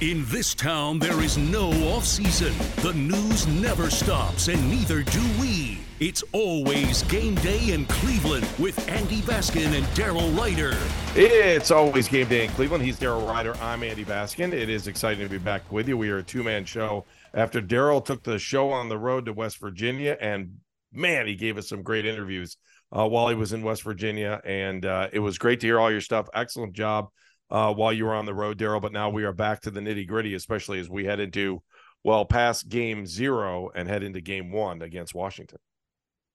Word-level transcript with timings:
In 0.00 0.24
this 0.26 0.54
town, 0.54 1.00
there 1.00 1.20
is 1.20 1.36
no 1.36 1.70
off 1.88 2.04
season. 2.04 2.54
The 2.84 2.92
news 2.92 3.48
never 3.48 3.90
stops, 3.90 4.46
and 4.46 4.70
neither 4.70 5.02
do 5.02 5.20
we. 5.40 5.80
It's 5.98 6.22
always 6.30 7.02
game 7.02 7.34
day 7.34 7.72
in 7.72 7.84
Cleveland 7.86 8.46
with 8.60 8.88
Andy 8.88 9.22
Baskin 9.22 9.76
and 9.76 9.84
Daryl 9.96 10.38
Ryder. 10.38 10.76
It's 11.16 11.72
always 11.72 12.06
game 12.06 12.28
day 12.28 12.44
in 12.44 12.50
Cleveland. 12.52 12.84
He's 12.84 12.96
Daryl 12.96 13.26
Ryder. 13.26 13.56
I'm 13.56 13.82
Andy 13.82 14.04
Baskin. 14.04 14.52
It 14.52 14.68
is 14.68 14.86
exciting 14.86 15.24
to 15.24 15.28
be 15.28 15.38
back 15.38 15.62
with 15.72 15.88
you. 15.88 15.98
We 15.98 16.10
are 16.10 16.18
a 16.18 16.22
two 16.22 16.44
man 16.44 16.64
show 16.64 17.04
after 17.34 17.60
Daryl 17.60 18.04
took 18.04 18.22
the 18.22 18.38
show 18.38 18.70
on 18.70 18.88
the 18.88 18.98
road 18.98 19.24
to 19.24 19.32
West 19.32 19.58
Virginia, 19.58 20.16
and 20.20 20.58
man, 20.92 21.26
he 21.26 21.34
gave 21.34 21.58
us 21.58 21.68
some 21.68 21.82
great 21.82 22.06
interviews 22.06 22.56
uh, 22.96 23.08
while 23.08 23.28
he 23.28 23.34
was 23.34 23.52
in 23.52 23.62
West 23.62 23.82
Virginia, 23.82 24.40
and 24.44 24.86
uh, 24.86 25.08
it 25.12 25.18
was 25.18 25.38
great 25.38 25.58
to 25.58 25.66
hear 25.66 25.80
all 25.80 25.90
your 25.90 26.00
stuff. 26.00 26.28
Excellent 26.34 26.72
job 26.72 27.08
uh, 27.50 27.72
while 27.72 27.92
you 27.92 28.04
were 28.04 28.14
on 28.14 28.26
the 28.26 28.34
road, 28.34 28.58
Daryl. 28.58 28.82
But 28.82 28.92
now 28.92 29.10
we 29.10 29.24
are 29.24 29.32
back 29.32 29.62
to 29.62 29.70
the 29.70 29.80
nitty 29.80 30.06
gritty, 30.06 30.34
especially 30.34 30.80
as 30.80 30.88
we 30.88 31.04
head 31.04 31.20
into 31.20 31.62
well 32.04 32.24
past 32.24 32.68
Game 32.68 33.06
Zero 33.06 33.70
and 33.74 33.88
head 33.88 34.02
into 34.02 34.20
Game 34.20 34.52
One 34.52 34.82
against 34.82 35.14
Washington. 35.14 35.58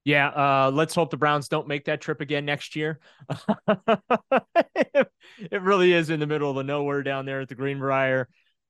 Yeah, 0.06 0.28
uh, 0.28 0.72
let's 0.74 0.94
hope 0.94 1.12
the 1.12 1.18
Browns 1.18 1.48
don't 1.48 1.68
make 1.68 1.86
that 1.86 2.02
trip 2.02 2.20
again 2.20 2.44
next 2.44 2.76
year. 2.76 3.00
it 3.58 5.08
really 5.62 5.94
is 5.94 6.10
in 6.10 6.20
the 6.20 6.28
middle 6.28 6.50
of 6.50 6.58
the 6.58 6.64
nowhere 6.64 7.04
down 7.04 7.26
there 7.26 7.42
at 7.42 7.48
the 7.48 7.56
Greenbrier. 7.56 8.28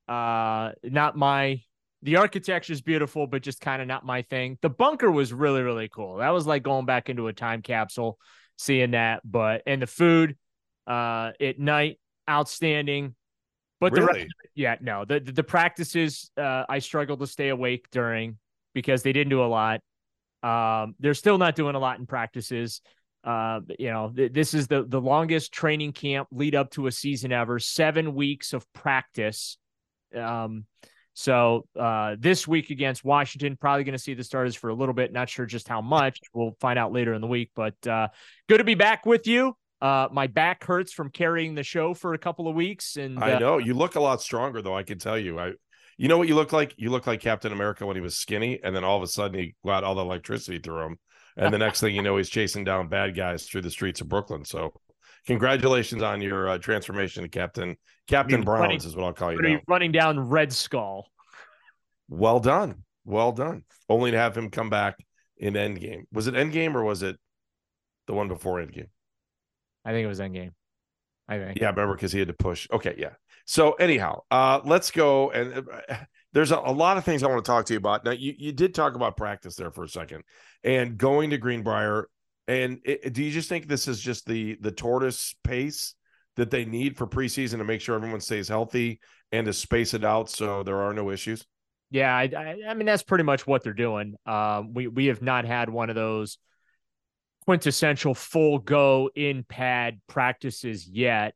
Uh, 0.08 0.72
not 0.84 1.18
my 1.18 1.62
the 2.04 2.18
architecture 2.18 2.74
is 2.74 2.82
beautiful, 2.82 3.28
but 3.28 3.42
just 3.42 3.62
kind 3.62 3.82
of 3.82 3.88
not 3.88 4.06
my 4.06 4.24
thing. 4.24 4.58
The 4.62 4.70
bunker 4.70 5.10
was 5.10 5.34
really, 5.34 5.62
really 5.62 5.88
cool. 5.88 6.18
That 6.18 6.32
was 6.32 6.46
like 6.46 6.62
going 6.62 6.86
back 6.86 7.10
into 7.10 7.28
a 7.28 7.34
time 7.34 7.62
capsule, 7.62 8.20
seeing 8.58 8.92
that. 8.92 9.22
But 9.24 9.64
and 9.66 9.82
the 9.82 9.88
food 9.88 10.38
uh 10.86 11.32
at 11.40 11.58
night, 11.58 12.00
outstanding. 12.30 13.16
But 13.80 13.94
Really? 13.94 14.06
the 14.06 14.14
rest, 14.20 14.28
yeah, 14.56 14.76
no, 14.82 15.06
the, 15.06 15.20
the 15.20 15.44
practices 15.44 16.32
uh 16.38 16.64
I 16.70 16.80
struggled 16.80 17.20
to 17.20 17.28
stay 17.28 17.50
awake 17.50 17.88
during 17.92 18.38
because 18.74 19.04
they 19.04 19.14
didn't 19.14 19.30
do 19.30 19.44
a 19.44 19.48
lot. 19.48 19.82
Um, 20.42 20.96
they're 21.00 21.14
still 21.14 21.38
not 21.38 21.56
doing 21.56 21.76
a 21.76 21.80
lot 21.80 22.00
in 22.00 22.06
practices. 22.06 22.82
Uh, 23.24 23.62
you 23.80 23.90
know, 23.90 24.12
th- 24.14 24.34
this 24.34 24.54
is 24.54 24.68
the 24.68 24.84
the 24.84 25.00
longest 25.00 25.54
training 25.54 25.94
camp 25.94 26.28
lead 26.32 26.56
up 26.56 26.72
to 26.72 26.88
a 26.88 26.92
season 26.92 27.32
ever. 27.32 27.60
Seven 27.60 28.14
weeks 28.14 28.54
of 28.54 28.66
practice. 28.74 29.58
Um, 30.16 30.66
so 31.14 31.68
uh, 31.80 32.16
this 32.20 32.48
week 32.48 32.72
against 32.72 33.06
Washington, 33.06 33.56
probably 33.56 33.84
going 33.84 33.94
to 33.94 34.00
see 34.00 34.14
the 34.14 34.24
starters 34.24 34.56
for 34.56 34.70
a 34.70 34.74
little 34.74 34.96
bit. 34.96 35.14
Not 35.14 35.30
sure 35.30 35.46
just 35.46 35.68
how 35.68 35.82
much. 35.82 36.20
We'll 36.34 36.56
find 36.60 36.78
out 36.78 36.92
later 36.92 37.14
in 37.14 37.22
the 37.22 37.28
week. 37.28 37.52
But 37.56 37.76
uh, 37.88 38.10
good 38.50 38.58
to 38.58 38.64
be 38.64 38.76
back 38.76 39.06
with 39.06 39.28
you. 39.28 39.56
Uh, 39.84 40.08
my 40.14 40.28
back 40.28 40.64
hurts 40.64 40.94
from 40.94 41.10
carrying 41.10 41.56
the 41.56 41.62
show 41.62 41.94
for 41.94 42.14
a 42.14 42.18
couple 42.18 42.48
of 42.48 42.56
weeks, 42.56 42.96
and 42.96 43.22
I 43.22 43.34
uh, 43.34 43.40
know 43.40 43.58
you 43.58 43.74
look 43.74 43.96
a 43.96 44.00
lot 44.00 44.22
stronger, 44.22 44.62
though. 44.62 44.78
I 44.78 44.84
can 44.84 44.98
tell 44.98 45.18
you. 45.18 45.38
I, 45.38 45.52
you 45.98 46.08
know 46.08 46.18
what 46.18 46.30
you 46.30 46.36
look 46.36 46.54
like? 46.54 46.74
You 46.78 46.90
look 46.90 47.06
like 47.06 47.20
Captain 47.20 47.52
America 47.52 47.86
when 47.86 47.98
he 47.98 48.02
was 48.02 48.16
skinny, 48.16 48.62
and 48.64 48.74
then 48.74 48.86
all 48.86 48.96
of 48.96 49.04
a 49.04 49.08
sudden 49.08 49.38
he 49.38 49.56
got 49.66 49.84
all 49.84 49.96
the 49.96 50.02
electricity 50.02 50.60
through 50.60 50.86
him, 50.86 51.00
and 51.36 51.54
the 51.54 51.58
next 51.58 51.82
thing 51.82 51.94
you 51.94 52.02
know, 52.02 52.16
he's 52.16 52.30
chasing 52.30 52.64
down 52.64 52.88
bad 52.88 53.14
guys 53.14 53.46
through 53.46 53.60
the 53.60 53.70
streets 53.70 54.00
of 54.00 54.08
Brooklyn. 54.08 54.46
So, 54.46 54.72
congratulations 55.28 56.02
on 56.02 56.22
your 56.22 56.48
uh, 56.48 56.58
transformation 56.60 57.24
to 57.24 57.28
Captain 57.28 57.76
Captain 58.08 58.42
Browns 58.42 58.62
running- 58.62 58.78
is 58.78 58.96
what 58.96 59.04
I'll 59.04 59.12
call 59.12 59.34
you 59.34 59.42
now. 59.42 59.50
you 59.50 59.60
running 59.68 59.92
down 59.92 60.18
Red 60.18 60.54
Skull. 60.54 61.10
Well 62.08 62.40
done, 62.40 62.86
well 63.04 63.34
done. 63.34 63.66
Only 63.90 64.12
to 64.12 64.18
have 64.18 64.38
him 64.38 64.50
come 64.50 64.70
back 64.70 64.96
in 65.36 65.56
Endgame. 65.56 66.04
Was 66.14 66.28
it 66.28 66.36
Endgame 66.36 66.74
or 66.74 66.86
was 66.86 67.04
it 67.04 67.18
the 68.08 68.14
one 68.14 68.30
before 68.30 68.62
Endgame? 68.62 68.88
I 69.86 69.92
think 69.92 70.06
it 70.06 70.08
was 70.08 70.20
Endgame. 70.20 70.52
I 71.28 71.38
think. 71.38 71.60
Yeah, 71.60 71.68
I 71.68 71.70
remember 71.72 71.96
because 71.96 72.12
he 72.12 72.20
had 72.20 72.28
to 72.28 72.34
push. 72.34 72.68
Okay, 72.72 72.96
yeah. 72.98 73.12
So 73.46 73.74
anyhow, 73.74 74.22
uh, 74.32 74.62
let's 74.64 74.92
go. 74.92 75.32
And 75.32 75.68
uh, 75.70 75.96
there's 76.34 76.52
a, 76.52 76.58
a 76.58 76.72
lot 76.72 76.98
of 76.98 77.06
things 77.06 77.24
I 77.24 77.28
want 77.28 77.44
to 77.44 77.50
talk 77.50 77.66
to 77.66 77.74
you 77.74 77.78
about. 77.78 78.04
Now, 78.06 78.12
you 78.12 78.34
you 78.38 78.52
did 78.52 78.74
talk 78.74 78.96
about 78.96 79.18
practice 79.18 79.56
there 79.56 79.72
for 79.72 79.84
a 79.84 79.90
second, 79.90 80.24
and 80.64 80.98
going 80.98 81.30
to 81.32 81.38
Greenbrier. 81.38 82.10
And 82.48 82.80
it, 82.84 83.14
do 83.14 83.24
you 83.24 83.32
just 83.32 83.48
think 83.48 83.68
this 83.68 83.88
is 83.88 84.00
just 84.00 84.26
the 84.26 84.58
the 84.60 84.72
tortoise 84.72 85.36
pace 85.44 85.96
that 86.36 86.52
they 86.52 86.66
need 86.66 86.98
for 86.98 87.08
preseason 87.08 87.58
to 87.60 87.64
make 87.64 87.80
sure 87.80 87.96
everyone 87.96 88.20
stays 88.20 88.48
healthy 88.48 89.00
and 89.32 89.46
to 89.46 89.54
space 89.54 89.94
it 89.94 90.04
out 90.04 90.30
so 90.30 90.64
there 90.64 90.82
are 90.82 90.94
no 90.94 91.10
issues? 91.10 91.46
Yeah, 91.90 92.14
I, 92.14 92.24
I, 92.36 92.58
I 92.70 92.74
mean 92.74 92.86
that's 92.86 93.04
pretty 93.04 93.24
much 93.24 93.46
what 93.46 93.64
they're 93.64 93.74
doing. 93.74 94.16
Um, 94.26 94.74
we 94.74 94.88
we 94.88 95.06
have 95.06 95.22
not 95.22 95.46
had 95.46 95.70
one 95.70 95.90
of 95.90 95.96
those 95.96 96.38
quintessential 97.46 98.14
full 98.14 98.60
go 98.60 99.10
in 99.16 99.44
pad 99.44 100.00
practices 100.08 100.88
yet. 100.88 101.34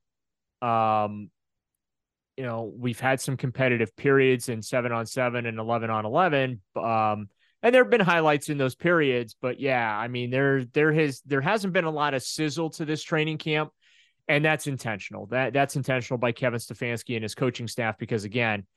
Um, 0.61 1.29
you 2.35 2.43
know, 2.43 2.71
we've 2.75 2.99
had 2.99 3.19
some 3.19 3.35
competitive 3.35 3.95
periods 3.95 4.47
in 4.49 4.61
seven 4.61 4.91
on 4.91 5.05
seven 5.05 5.45
and 5.45 5.59
eleven 5.59 5.89
on 5.89 6.05
eleven. 6.05 6.61
Um, 6.75 7.29
and 7.63 7.73
there 7.73 7.83
have 7.83 7.89
been 7.89 8.01
highlights 8.01 8.49
in 8.49 8.57
those 8.57 8.75
periods, 8.75 9.35
but 9.41 9.59
yeah, 9.59 9.97
I 9.97 10.07
mean 10.07 10.29
there 10.29 10.63
there 10.65 10.93
has 10.93 11.21
there 11.25 11.41
hasn't 11.41 11.73
been 11.73 11.85
a 11.85 11.91
lot 11.91 12.13
of 12.13 12.21
sizzle 12.21 12.69
to 12.71 12.85
this 12.85 13.01
training 13.01 13.39
camp, 13.39 13.71
and 14.27 14.45
that's 14.45 14.67
intentional. 14.67 15.25
That 15.27 15.53
that's 15.53 15.75
intentional 15.75 16.19
by 16.19 16.31
Kevin 16.31 16.59
Stefanski 16.59 17.15
and 17.15 17.23
his 17.23 17.33
coaching 17.33 17.67
staff 17.67 17.97
because 17.97 18.23
again, 18.23 18.67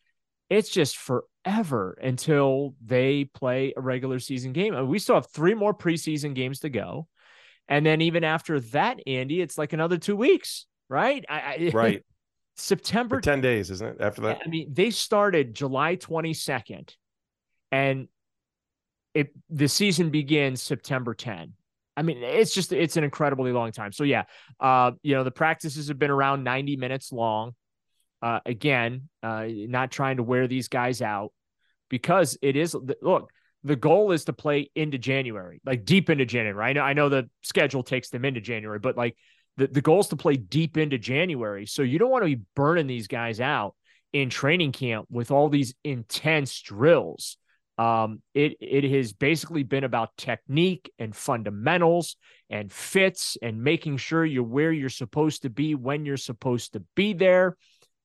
it's 0.49 0.71
just 0.71 0.97
forever 0.97 1.99
until 2.03 2.75
they 2.85 3.25
play 3.25 3.75
a 3.77 3.81
regular 3.81 4.19
season 4.19 4.53
game. 4.53 4.89
We 4.89 4.99
still 4.99 5.15
have 5.17 5.31
three 5.31 5.55
more 5.55 5.75
preseason 5.75 6.35
games 6.35 6.61
to 6.61 6.71
go. 6.71 7.07
And 7.71 7.87
then 7.87 8.01
even 8.01 8.25
after 8.25 8.61
that, 8.61 9.01
Andy, 9.07 9.41
it's 9.41 9.57
like 9.57 9.73
another 9.73 9.97
two 9.97 10.17
weeks, 10.17 10.67
right? 10.89 11.25
I, 11.29 11.35
I, 11.35 11.71
Right. 11.75 12.05
September 12.57 13.17
For 13.17 13.23
10 13.23 13.41
days, 13.41 13.71
isn't 13.71 13.87
it? 13.87 13.97
After 14.01 14.23
that? 14.23 14.43
I 14.45 14.49
mean, 14.49 14.75
they 14.75 14.91
started 14.91 15.55
July 15.55 15.97
22nd 15.97 16.95
and 17.73 18.09
it 19.15 19.33
the 19.49 19.69
season 19.69 20.11
begins 20.11 20.63
September 20.63 21.15
10. 21.15 21.55
I 21.97 22.03
mean, 22.03 22.23
it's 22.23 22.53
just 22.53 22.73
it's 22.73 22.97
an 22.97 23.05
incredibly 23.05 23.53
long 23.53 23.73
time. 23.73 23.93
So 23.93 24.05
yeah, 24.05 24.25
uh, 24.59 24.93
you 25.03 25.15
know, 25.15 25.25
the 25.25 25.31
practices 25.31 25.89
have 25.89 25.99
been 25.99 26.11
around 26.11 26.45
90 26.45 26.77
minutes 26.77 27.13
long. 27.13 27.53
Uh, 28.23 28.41
again, 28.45 29.09
uh, 29.23 29.47
not 29.49 29.91
trying 29.91 30.19
to 30.19 30.23
wear 30.23 30.47
these 30.47 30.69
guys 30.69 31.01
out 31.01 31.33
because 31.89 32.37
it 32.43 32.57
is 32.57 32.77
look, 33.03 33.31
the 33.65 33.77
goal 33.77 34.13
is 34.13 34.25
to 34.25 34.33
play 34.33 34.71
into 34.75 34.99
January, 34.99 35.61
like 35.65 35.85
deep 35.85 36.09
into 36.11 36.25
January. 36.25 36.71
I 36.71 36.73
know 36.73 36.83
I 36.83 36.93
know 36.93 37.09
the 37.09 37.29
schedule 37.43 37.83
takes 37.83 38.09
them 38.09 38.25
into 38.25 38.41
January, 38.41 38.79
but 38.79 38.97
like 38.97 39.17
the, 39.57 39.67
the 39.67 39.83
goal 39.83 40.01
is 40.01 40.09
to 40.09 40.17
play 40.17 40.37
deep 40.37 40.77
into 40.77 40.99
January. 40.99 41.67
So 41.67 41.83
you 41.83 41.99
don't 41.99 42.11
want 42.11 42.23
to 42.23 42.37
be 42.37 42.43
burning 42.57 42.87
these 42.87 43.07
guys 43.07 43.41
out 43.41 43.75
in 44.13 44.31
training 44.31 44.73
camp 44.73 45.07
with 45.11 45.31
all 45.31 45.49
these 45.49 45.75
intense 45.85 46.61
drills. 46.63 47.37
Um, 47.79 48.21
it 48.35 48.57
it 48.61 48.85
has 48.85 49.13
basically 49.13 49.63
been 49.63 49.85
about 49.85 50.17
technique 50.17 50.91
and 50.99 51.15
fundamentals 51.15 52.17
and 52.49 52.71
fits 52.73 53.37
and 53.41 53.63
making 53.63 53.97
sure 53.99 54.25
you're 54.25 54.43
where 54.43 54.73
you're 54.73 54.89
supposed 54.89 55.43
to 55.43 55.51
be 55.51 55.75
when 55.75 56.05
you're 56.05 56.17
supposed 56.17 56.75
to 56.75 56.83
be 56.95 57.13
there, 57.13 57.57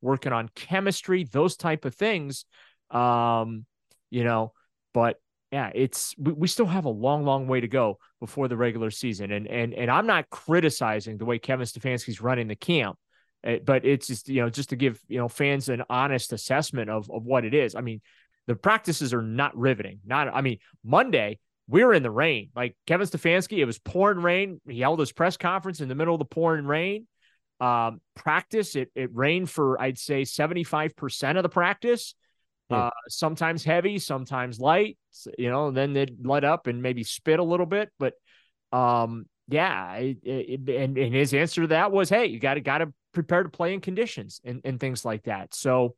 working 0.01 0.31
on 0.31 0.49
chemistry, 0.55 1.23
those 1.23 1.57
type 1.57 1.85
of 1.85 1.95
things. 1.95 2.45
Um, 2.91 3.65
you 4.09 4.23
know, 4.23 4.53
but 4.93 5.17
yeah, 5.51 5.71
it's 5.73 6.15
we, 6.17 6.33
we 6.33 6.47
still 6.47 6.65
have 6.65 6.85
a 6.85 6.89
long, 6.89 7.23
long 7.23 7.47
way 7.47 7.61
to 7.61 7.67
go 7.67 7.99
before 8.19 8.47
the 8.47 8.57
regular 8.57 8.91
season. 8.91 9.31
And 9.31 9.47
and 9.47 9.73
and 9.73 9.89
I'm 9.91 10.07
not 10.07 10.29
criticizing 10.29 11.17
the 11.17 11.25
way 11.25 11.39
Kevin 11.39 11.65
Stefanski's 11.65 12.21
running 12.21 12.47
the 12.47 12.55
camp, 12.55 12.97
eh, 13.43 13.59
but 13.63 13.85
it's 13.85 14.07
just 14.07 14.27
you 14.29 14.41
know 14.41 14.49
just 14.49 14.69
to 14.69 14.75
give 14.75 14.99
you 15.07 15.17
know 15.17 15.27
fans 15.27 15.69
an 15.69 15.83
honest 15.89 16.33
assessment 16.33 16.89
of 16.89 17.09
of 17.09 17.25
what 17.25 17.45
it 17.45 17.53
is. 17.53 17.75
I 17.75 17.81
mean, 17.81 18.01
the 18.47 18.55
practices 18.55 19.13
are 19.13 19.21
not 19.21 19.55
riveting. 19.57 19.99
Not, 20.05 20.33
I 20.33 20.41
mean, 20.41 20.59
Monday 20.83 21.39
we 21.67 21.83
were 21.83 21.93
in 21.93 22.03
the 22.03 22.11
rain. 22.11 22.49
Like 22.55 22.75
Kevin 22.85 23.07
Stefanski, 23.07 23.57
it 23.57 23.65
was 23.65 23.79
pouring 23.79 24.19
rain. 24.19 24.61
He 24.69 24.81
held 24.81 24.99
his 24.99 25.11
press 25.11 25.37
conference 25.37 25.81
in 25.81 25.89
the 25.89 25.95
middle 25.95 26.13
of 26.13 26.19
the 26.19 26.25
pouring 26.25 26.65
rain. 26.65 27.07
Um, 27.59 28.01
practice, 28.15 28.75
it 28.75 28.91
it 28.95 29.09
rained 29.13 29.49
for 29.49 29.81
I'd 29.81 29.97
say 29.97 30.23
75% 30.23 31.37
of 31.37 31.43
the 31.43 31.49
practice. 31.49 32.13
Hmm. 32.69 32.75
Uh, 32.75 32.89
sometimes 33.07 33.63
heavy, 33.63 33.99
sometimes 33.99 34.59
light, 34.59 34.97
you 35.37 35.49
know, 35.49 35.67
and 35.67 35.77
then 35.77 35.93
they'd 35.93 36.25
let 36.25 36.43
up 36.43 36.67
and 36.67 36.81
maybe 36.81 37.03
spit 37.03 37.39
a 37.39 37.43
little 37.43 37.65
bit. 37.65 37.91
But 37.99 38.13
um, 38.71 39.25
yeah, 39.47 39.93
it, 39.95 40.17
it, 40.23 40.69
and, 40.69 40.97
and 40.97 41.13
his 41.13 41.33
answer 41.33 41.61
to 41.61 41.67
that 41.67 41.91
was, 41.91 42.09
hey, 42.09 42.25
you 42.25 42.39
got 42.39 42.55
to 42.55 42.61
got 42.61 42.79
to 42.79 42.91
prepare 43.13 43.43
to 43.43 43.49
play 43.49 43.73
in 43.73 43.81
conditions 43.81 44.41
and, 44.43 44.61
and 44.63 44.79
things 44.79 45.05
like 45.05 45.23
that. 45.23 45.53
So 45.53 45.95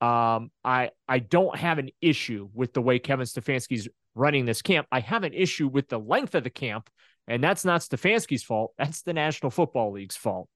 um, 0.00 0.50
I 0.64 0.90
I 1.06 1.18
don't 1.18 1.56
have 1.56 1.78
an 1.78 1.90
issue 2.00 2.48
with 2.54 2.72
the 2.72 2.82
way 2.82 2.98
Kevin 2.98 3.26
Stefanski's 3.26 3.88
running 4.14 4.46
this 4.46 4.62
camp. 4.62 4.86
I 4.90 5.00
have 5.00 5.24
an 5.24 5.34
issue 5.34 5.68
with 5.68 5.88
the 5.88 5.98
length 5.98 6.34
of 6.34 6.44
the 6.44 6.50
camp, 6.50 6.88
and 7.26 7.42
that's 7.42 7.64
not 7.64 7.82
Stefanski's 7.82 8.42
fault. 8.42 8.72
That's 8.78 9.02
the 9.02 9.12
National 9.12 9.50
Football 9.50 9.92
League's 9.92 10.16
fault. 10.16 10.48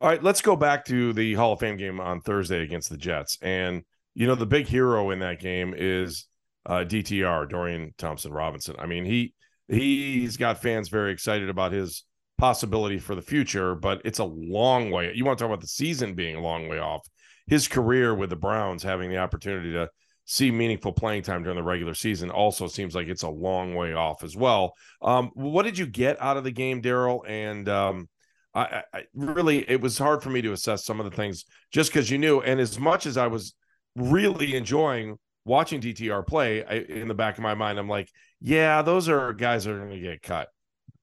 All 0.00 0.10
right, 0.10 0.22
let's 0.22 0.42
go 0.42 0.56
back 0.56 0.84
to 0.86 1.14
the 1.14 1.32
Hall 1.34 1.54
of 1.54 1.60
Fame 1.60 1.78
game 1.78 2.00
on 2.00 2.20
Thursday 2.20 2.62
against 2.62 2.90
the 2.90 2.98
Jets. 2.98 3.38
And 3.40 3.82
you 4.16 4.26
know, 4.26 4.34
the 4.34 4.46
big 4.46 4.66
hero 4.66 5.10
in 5.10 5.18
that 5.18 5.40
game 5.40 5.74
is 5.76 6.26
uh, 6.64 6.84
DTR, 6.86 7.50
Dorian 7.50 7.92
Thompson 7.98 8.32
Robinson. 8.32 8.74
I 8.78 8.86
mean, 8.86 9.04
he 9.04 9.34
he's 9.68 10.38
got 10.38 10.62
fans 10.62 10.88
very 10.88 11.12
excited 11.12 11.50
about 11.50 11.72
his 11.72 12.04
possibility 12.38 12.98
for 12.98 13.14
the 13.14 13.20
future, 13.20 13.74
but 13.74 14.00
it's 14.06 14.18
a 14.18 14.24
long 14.24 14.90
way. 14.90 15.12
You 15.14 15.26
want 15.26 15.38
to 15.38 15.44
talk 15.44 15.50
about 15.50 15.60
the 15.60 15.68
season 15.68 16.14
being 16.14 16.34
a 16.34 16.40
long 16.40 16.66
way 16.66 16.78
off 16.78 17.06
his 17.46 17.68
career 17.68 18.14
with 18.14 18.30
the 18.30 18.36
Browns, 18.36 18.82
having 18.82 19.10
the 19.10 19.18
opportunity 19.18 19.72
to 19.72 19.90
see 20.24 20.50
meaningful 20.50 20.92
playing 20.92 21.22
time 21.22 21.42
during 21.42 21.56
the 21.56 21.62
regular 21.62 21.94
season, 21.94 22.30
also 22.30 22.66
seems 22.66 22.94
like 22.94 23.08
it's 23.08 23.22
a 23.22 23.28
long 23.28 23.74
way 23.74 23.92
off 23.92 24.24
as 24.24 24.34
well. 24.34 24.72
Um, 25.02 25.30
what 25.34 25.64
did 25.64 25.76
you 25.76 25.86
get 25.86 26.20
out 26.22 26.38
of 26.38 26.44
the 26.44 26.50
game, 26.50 26.80
Daryl? 26.80 27.20
And 27.28 27.68
um, 27.68 28.08
I, 28.54 28.82
I, 28.94 29.02
really, 29.14 29.68
it 29.70 29.82
was 29.82 29.98
hard 29.98 30.22
for 30.22 30.30
me 30.30 30.40
to 30.40 30.52
assess 30.52 30.86
some 30.86 31.00
of 31.00 31.04
the 31.08 31.14
things 31.14 31.44
just 31.70 31.92
because 31.92 32.10
you 32.10 32.16
knew. 32.16 32.40
And 32.40 32.58
as 32.58 32.78
much 32.78 33.04
as 33.04 33.18
I 33.18 33.26
was 33.26 33.54
really 33.96 34.54
enjoying 34.54 35.18
watching 35.44 35.80
DTR 35.80 36.26
play, 36.26 36.64
I, 36.64 36.74
in 36.74 37.08
the 37.08 37.14
back 37.14 37.38
of 37.38 37.42
my 37.42 37.54
mind, 37.54 37.78
I'm 37.78 37.88
like, 37.88 38.10
yeah, 38.40 38.82
those 38.82 39.08
are 39.08 39.32
guys 39.32 39.64
that 39.64 39.72
are 39.72 39.78
going 39.78 39.90
to 39.90 40.00
get 40.00 40.22
cut. 40.22 40.48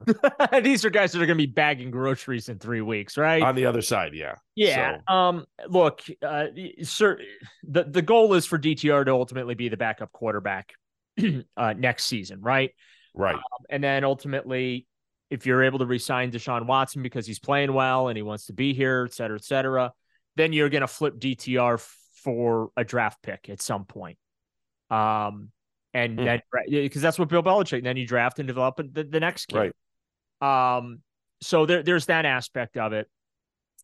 These 0.63 0.83
are 0.83 0.89
guys 0.89 1.13
that 1.13 1.21
are 1.21 1.25
going 1.25 1.37
to 1.37 1.47
be 1.47 1.51
bagging 1.51 1.89
groceries 1.89 2.49
in 2.49 2.59
three 2.59 2.81
weeks, 2.81 3.17
right? 3.17 3.41
On 3.41 3.55
the 3.55 3.65
other 3.65 3.81
side, 3.81 4.13
yeah. 4.13 4.35
Yeah. 4.55 4.97
So. 5.07 5.13
Um. 5.13 5.45
Look, 5.67 6.01
uh, 6.21 6.47
sir, 6.81 7.19
the 7.63 7.85
the 7.85 8.01
goal 8.01 8.33
is 8.33 8.45
for 8.45 8.59
DTR 8.59 9.05
to 9.05 9.11
ultimately 9.11 9.55
be 9.55 9.69
the 9.69 9.77
backup 9.77 10.11
quarterback 10.11 10.73
uh, 11.57 11.73
next 11.77 12.05
season, 12.05 12.41
right? 12.41 12.71
Right. 13.13 13.35
Um, 13.35 13.41
and 13.69 13.83
then 13.83 14.03
ultimately, 14.03 14.87
if 15.29 15.45
you're 15.45 15.63
able 15.63 15.79
to 15.79 15.85
resign 15.85 16.31
Deshaun 16.31 16.65
Watson 16.65 17.01
because 17.01 17.25
he's 17.25 17.39
playing 17.39 17.73
well 17.73 18.09
and 18.09 18.17
he 18.17 18.23
wants 18.23 18.47
to 18.47 18.53
be 18.53 18.73
here, 18.73 19.05
et 19.05 19.13
cetera, 19.13 19.37
et 19.37 19.43
cetera, 19.43 19.93
then 20.35 20.51
you're 20.51 20.69
going 20.69 20.81
to 20.81 20.87
flip 20.87 21.17
DTR 21.17 21.79
for 22.23 22.71
a 22.77 22.83
draft 22.83 23.21
pick 23.21 23.49
at 23.49 23.61
some 23.61 23.85
point. 23.85 24.17
Um. 24.89 25.51
And 25.95 26.17
mm. 26.17 26.25
then, 26.25 26.41
because 26.67 27.03
that's 27.03 27.19
what 27.19 27.29
Bill 27.29 27.43
Belichick, 27.43 27.83
then 27.83 27.97
you 27.97 28.07
draft 28.07 28.39
and 28.39 28.47
develop 28.47 28.77
the, 28.77 29.03
the 29.03 29.19
next 29.19 29.45
kid. 29.45 29.71
Right. 30.41 30.75
Um, 30.77 31.01
so 31.39 31.67
there, 31.67 31.83
there's 31.83 32.07
that 32.07 32.25
aspect 32.25 32.77
of 32.77 32.93
it. 32.93 33.07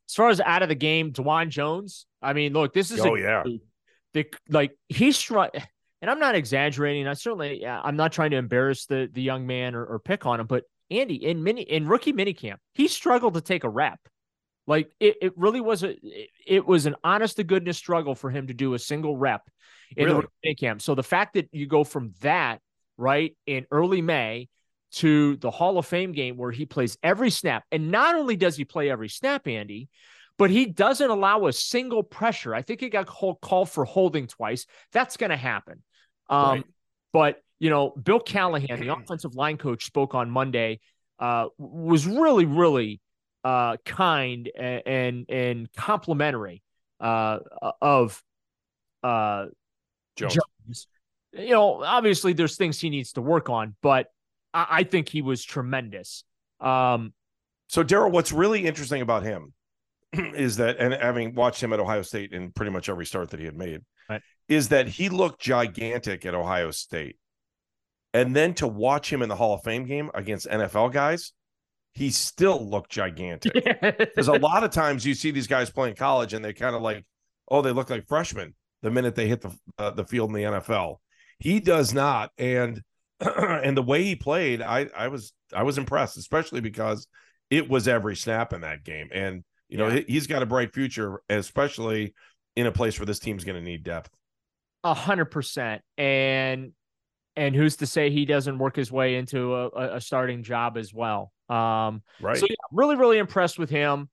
As 0.09 0.15
far 0.15 0.29
as 0.29 0.41
out 0.41 0.63
of 0.63 0.69
the 0.69 0.75
game, 0.75 1.13
Dawand 1.13 1.49
Jones. 1.49 2.07
I 2.19 2.33
mean, 2.33 2.53
look, 2.53 2.73
this 2.73 2.89
is 2.89 2.99
oh 3.01 3.15
a, 3.15 3.19
yeah, 3.19 3.43
the 4.15 4.25
like 4.49 4.71
he's 4.87 5.29
and 5.29 6.09
I'm 6.09 6.17
not 6.17 6.33
exaggerating. 6.33 7.07
I 7.07 7.13
certainly 7.13 7.63
I'm 7.63 7.95
not 7.95 8.11
trying 8.11 8.31
to 8.31 8.37
embarrass 8.37 8.87
the 8.87 9.07
the 9.11 9.21
young 9.21 9.45
man 9.45 9.75
or, 9.75 9.85
or 9.85 9.99
pick 9.99 10.25
on 10.25 10.39
him, 10.39 10.47
but 10.47 10.63
Andy 10.89 11.23
in 11.23 11.43
mini 11.43 11.61
in 11.61 11.87
rookie 11.87 12.13
minicamp, 12.13 12.57
he 12.73 12.87
struggled 12.87 13.35
to 13.35 13.41
take 13.41 13.63
a 13.63 13.69
rep. 13.69 13.99
Like 14.69 14.91
it, 14.99 15.17
it 15.19 15.33
really 15.35 15.61
was 15.61 15.83
a 15.83 15.97
it 16.45 16.63
was 16.63 16.85
an 16.85 16.95
honest 17.03 17.37
to 17.37 17.43
goodness 17.43 17.75
struggle 17.75 18.13
for 18.13 18.29
him 18.29 18.47
to 18.47 18.53
do 18.53 18.75
a 18.75 18.79
single 18.79 19.17
rep 19.17 19.49
in 19.97 20.05
really? 20.05 20.25
the 20.43 20.53
camp. 20.53 20.83
So 20.83 20.93
the 20.93 21.01
fact 21.01 21.33
that 21.33 21.49
you 21.51 21.65
go 21.65 21.83
from 21.83 22.13
that 22.21 22.61
right 22.95 23.35
in 23.47 23.65
early 23.71 24.03
May 24.03 24.47
to 24.91 25.37
the 25.37 25.49
Hall 25.49 25.79
of 25.79 25.87
Fame 25.87 26.11
game 26.11 26.37
where 26.37 26.51
he 26.51 26.67
plays 26.67 26.99
every 27.01 27.31
snap. 27.31 27.63
And 27.71 27.89
not 27.89 28.13
only 28.13 28.35
does 28.35 28.57
he 28.57 28.63
play 28.63 28.91
every 28.91 29.09
snap, 29.09 29.47
Andy, 29.47 29.89
but 30.37 30.51
he 30.51 30.67
doesn't 30.67 31.09
allow 31.09 31.47
a 31.47 31.53
single 31.53 32.03
pressure. 32.03 32.53
I 32.53 32.61
think 32.61 32.79
he 32.79 32.89
got 32.89 33.07
called 33.07 33.71
for 33.71 33.85
holding 33.85 34.27
twice. 34.27 34.67
That's 34.91 35.17
going 35.17 35.31
to 35.31 35.37
happen. 35.37 35.81
Um, 36.29 36.49
right. 36.49 36.63
But, 37.11 37.41
you 37.57 37.71
know, 37.71 37.89
Bill 37.89 38.19
Callahan, 38.19 38.79
the 38.79 38.93
offensive 38.93 39.33
line 39.33 39.57
coach, 39.57 39.85
spoke 39.85 40.13
on 40.13 40.29
Monday, 40.29 40.79
uh, 41.17 41.47
was 41.57 42.05
really, 42.05 42.45
really 42.45 43.01
uh, 43.43 43.77
kind 43.85 44.49
and, 44.57 44.81
and, 44.85 45.29
and 45.29 45.73
complimentary 45.73 46.61
uh, 46.99 47.39
of 47.81 48.21
uh, 49.03 49.47
Jones. 50.15 50.35
Jones. 50.35 50.87
You 51.33 51.51
know, 51.51 51.83
obviously 51.83 52.33
there's 52.33 52.57
things 52.57 52.79
he 52.79 52.89
needs 52.89 53.13
to 53.13 53.21
work 53.21 53.49
on, 53.49 53.75
but 53.81 54.07
I, 54.53 54.67
I 54.69 54.83
think 54.83 55.09
he 55.09 55.21
was 55.21 55.43
tremendous. 55.43 56.23
Um, 56.59 57.13
so 57.67 57.83
Daryl, 57.83 58.11
what's 58.11 58.31
really 58.31 58.65
interesting 58.65 59.01
about 59.01 59.23
him 59.23 59.53
is 60.13 60.57
that, 60.57 60.77
and 60.79 60.93
having 60.93 61.35
watched 61.35 61.61
him 61.61 61.71
at 61.71 61.79
Ohio 61.79 62.01
State 62.01 62.33
in 62.33 62.51
pretty 62.51 62.71
much 62.71 62.89
every 62.89 63.05
start 63.05 63.29
that 63.29 63.39
he 63.39 63.45
had 63.45 63.55
made, 63.55 63.81
right. 64.09 64.21
is 64.47 64.69
that 64.69 64.87
he 64.87 65.09
looked 65.09 65.39
gigantic 65.39 66.25
at 66.25 66.33
Ohio 66.33 66.71
State, 66.71 67.17
and 68.13 68.35
then 68.35 68.55
to 68.55 68.67
watch 68.67 69.13
him 69.13 69.21
in 69.21 69.29
the 69.29 69.35
Hall 69.35 69.53
of 69.53 69.63
Fame 69.63 69.85
game 69.85 70.09
against 70.15 70.47
NFL 70.47 70.91
guys, 70.91 71.31
he 71.99 72.11
still 72.11 72.65
looked 72.65 72.89
gigantic. 72.89 73.53
Because 73.99 74.29
a 74.29 74.39
lot 74.39 74.63
of 74.63 74.71
times 74.71 75.05
you 75.05 75.13
see 75.13 75.31
these 75.31 75.47
guys 75.47 75.69
playing 75.69 75.95
college, 75.95 76.33
and 76.33 76.43
they 76.43 76.53
kind 76.53 76.75
of 76.75 76.81
like, 76.81 77.05
oh, 77.49 77.61
they 77.61 77.71
look 77.71 77.89
like 77.89 78.07
freshmen 78.07 78.53
the 78.81 78.89
minute 78.89 79.15
they 79.15 79.27
hit 79.27 79.41
the 79.41 79.51
uh, 79.77 79.89
the 79.91 80.05
field 80.05 80.29
in 80.29 80.35
the 80.35 80.43
NFL. 80.43 80.97
He 81.39 81.59
does 81.59 81.93
not, 81.93 82.31
and 82.37 82.81
and 83.19 83.75
the 83.75 83.83
way 83.83 84.03
he 84.03 84.15
played, 84.15 84.61
I 84.61 84.87
I 84.95 85.09
was 85.09 85.33
I 85.53 85.63
was 85.63 85.77
impressed, 85.77 86.17
especially 86.17 86.61
because 86.61 87.07
it 87.49 87.69
was 87.69 87.87
every 87.87 88.15
snap 88.15 88.53
in 88.53 88.61
that 88.61 88.85
game, 88.85 89.09
and 89.13 89.43
you 89.67 89.77
know 89.77 89.89
yeah. 89.89 90.01
he's 90.07 90.27
got 90.27 90.41
a 90.41 90.45
bright 90.45 90.73
future, 90.73 91.21
especially 91.29 92.13
in 92.55 92.65
a 92.65 92.71
place 92.71 92.97
where 92.97 93.05
this 93.05 93.19
team's 93.19 93.43
going 93.43 93.57
to 93.57 93.63
need 93.63 93.83
depth. 93.83 94.09
A 94.85 94.93
hundred 94.93 95.25
percent, 95.25 95.81
and 95.97 96.71
and 97.35 97.53
who's 97.55 97.75
to 97.77 97.85
say 97.85 98.09
he 98.09 98.23
doesn't 98.23 98.57
work 98.57 98.77
his 98.77 98.89
way 98.89 99.15
into 99.15 99.53
a, 99.53 99.97
a 99.97 100.01
starting 100.01 100.43
job 100.43 100.77
as 100.77 100.93
well? 100.93 101.33
Um, 101.49 102.03
right. 102.21 102.37
So 102.37 102.45
yeah, 102.49 102.55
really, 102.71 102.95
really 102.95 103.17
impressed 103.17 103.57
with 103.59 103.69
him. 103.69 104.09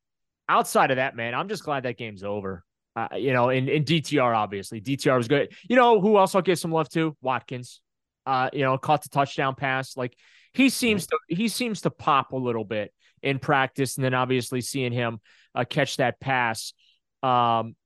Outside 0.48 0.90
of 0.90 0.96
that, 0.96 1.16
man, 1.16 1.34
I'm 1.34 1.48
just 1.48 1.64
glad 1.64 1.82
that 1.82 1.98
game's 1.98 2.22
over. 2.22 2.64
Uh, 2.94 3.08
you 3.16 3.32
know, 3.32 3.50
in, 3.50 3.68
in 3.68 3.84
DTR, 3.84 4.34
obviously, 4.34 4.80
DTR 4.80 5.16
was 5.16 5.28
good. 5.28 5.52
You 5.68 5.76
know, 5.76 6.00
who 6.00 6.16
else 6.16 6.34
I'll 6.34 6.42
give 6.42 6.58
some 6.58 6.72
love 6.72 6.88
to? 6.90 7.16
Watkins 7.20 7.80
uh, 8.26 8.50
you 8.52 8.62
know, 8.62 8.76
caught 8.76 9.02
the 9.02 9.08
touchdown 9.08 9.54
pass. 9.54 9.96
Like 9.96 10.16
he 10.52 10.68
seems 10.68 11.06
to 11.06 11.18
he 11.28 11.48
seems 11.48 11.82
to 11.82 11.90
pop 11.90 12.32
a 12.32 12.36
little 12.36 12.64
bit 12.64 12.92
in 13.22 13.38
practice, 13.38 13.96
and 13.96 14.04
then 14.04 14.14
obviously 14.14 14.60
seeing 14.60 14.92
him 14.92 15.20
uh, 15.54 15.64
catch 15.64 15.96
that 15.98 16.20
pass. 16.20 16.72
Um, 17.22 17.76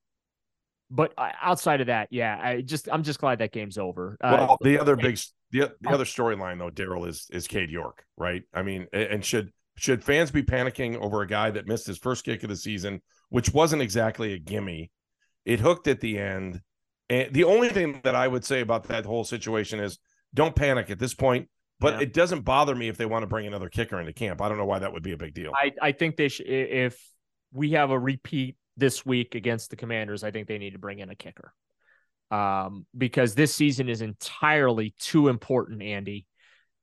but 0.90 1.12
uh, 1.16 1.30
outside 1.40 1.82
of 1.82 1.86
that, 1.88 2.08
yeah, 2.10 2.38
I 2.42 2.62
just 2.62 2.88
I'm 2.90 3.02
just 3.02 3.20
glad 3.20 3.38
that 3.40 3.52
game's 3.52 3.78
over. 3.78 4.16
Uh, 4.20 4.46
well, 4.48 4.58
the 4.60 4.80
other 4.80 4.96
big 4.96 5.20
the, 5.52 5.72
the 5.80 5.90
oh. 5.90 5.94
other 5.94 6.04
storyline 6.04 6.58
though, 6.58 6.70
Daryl 6.70 7.08
is 7.08 7.26
is 7.32 7.46
Cade 7.46 7.70
York, 7.70 8.04
right? 8.16 8.42
I 8.54 8.62
mean, 8.62 8.86
and 8.92 9.24
should 9.24 9.52
should 9.76 10.04
fans 10.04 10.30
be 10.30 10.42
panicking 10.42 10.96
over 10.96 11.22
a 11.22 11.26
guy 11.26 11.50
that 11.50 11.66
missed 11.66 11.86
his 11.86 11.98
first 11.98 12.24
kick 12.24 12.42
of 12.42 12.50
the 12.50 12.56
season, 12.56 13.00
which 13.30 13.52
wasn't 13.52 13.82
exactly 13.82 14.34
a 14.34 14.38
gimme? 14.38 14.90
It 15.44 15.60
hooked 15.60 15.88
at 15.88 16.00
the 16.00 16.18
end. 16.18 16.60
And 17.08 17.32
the 17.32 17.44
only 17.44 17.70
thing 17.70 18.00
that 18.04 18.14
I 18.14 18.28
would 18.28 18.44
say 18.44 18.60
about 18.60 18.84
that 18.88 19.04
whole 19.04 19.24
situation 19.24 19.80
is 19.80 19.98
don't 20.34 20.54
panic 20.54 20.90
at 20.90 20.98
this 20.98 21.14
point. 21.14 21.48
But 21.80 21.94
yeah. 21.94 22.00
it 22.02 22.12
doesn't 22.12 22.42
bother 22.42 22.74
me 22.74 22.88
if 22.88 22.98
they 22.98 23.06
want 23.06 23.22
to 23.22 23.26
bring 23.26 23.46
another 23.46 23.70
kicker 23.70 23.98
into 23.98 24.12
camp. 24.12 24.42
I 24.42 24.50
don't 24.50 24.58
know 24.58 24.66
why 24.66 24.80
that 24.80 24.92
would 24.92 25.02
be 25.02 25.12
a 25.12 25.16
big 25.16 25.32
deal. 25.32 25.52
I, 25.54 25.72
I 25.80 25.92
think 25.92 26.16
they 26.16 26.28
should. 26.28 26.46
If 26.46 27.02
we 27.52 27.70
have 27.70 27.90
a 27.90 27.98
repeat 27.98 28.56
this 28.76 29.06
week 29.06 29.34
against 29.34 29.70
the 29.70 29.76
Commanders, 29.76 30.22
I 30.22 30.30
think 30.30 30.46
they 30.46 30.58
need 30.58 30.74
to 30.74 30.78
bring 30.78 30.98
in 30.98 31.08
a 31.08 31.14
kicker. 31.14 31.54
Um, 32.30 32.86
because 32.96 33.34
this 33.34 33.54
season 33.54 33.88
is 33.88 34.02
entirely 34.02 34.94
too 34.98 35.28
important, 35.28 35.82
Andy, 35.82 36.26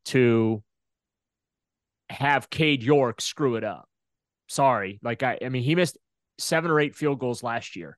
to 0.05 0.63
have 2.09 2.49
Cade 2.49 2.83
York 2.83 3.21
screw 3.21 3.55
it 3.55 3.63
up. 3.63 3.87
Sorry. 4.47 4.99
Like, 5.01 5.23
I, 5.23 5.39
I 5.43 5.49
mean, 5.49 5.63
he 5.63 5.75
missed 5.75 5.97
seven 6.37 6.71
or 6.71 6.79
eight 6.79 6.95
field 6.95 7.19
goals 7.19 7.43
last 7.43 7.75
year. 7.75 7.97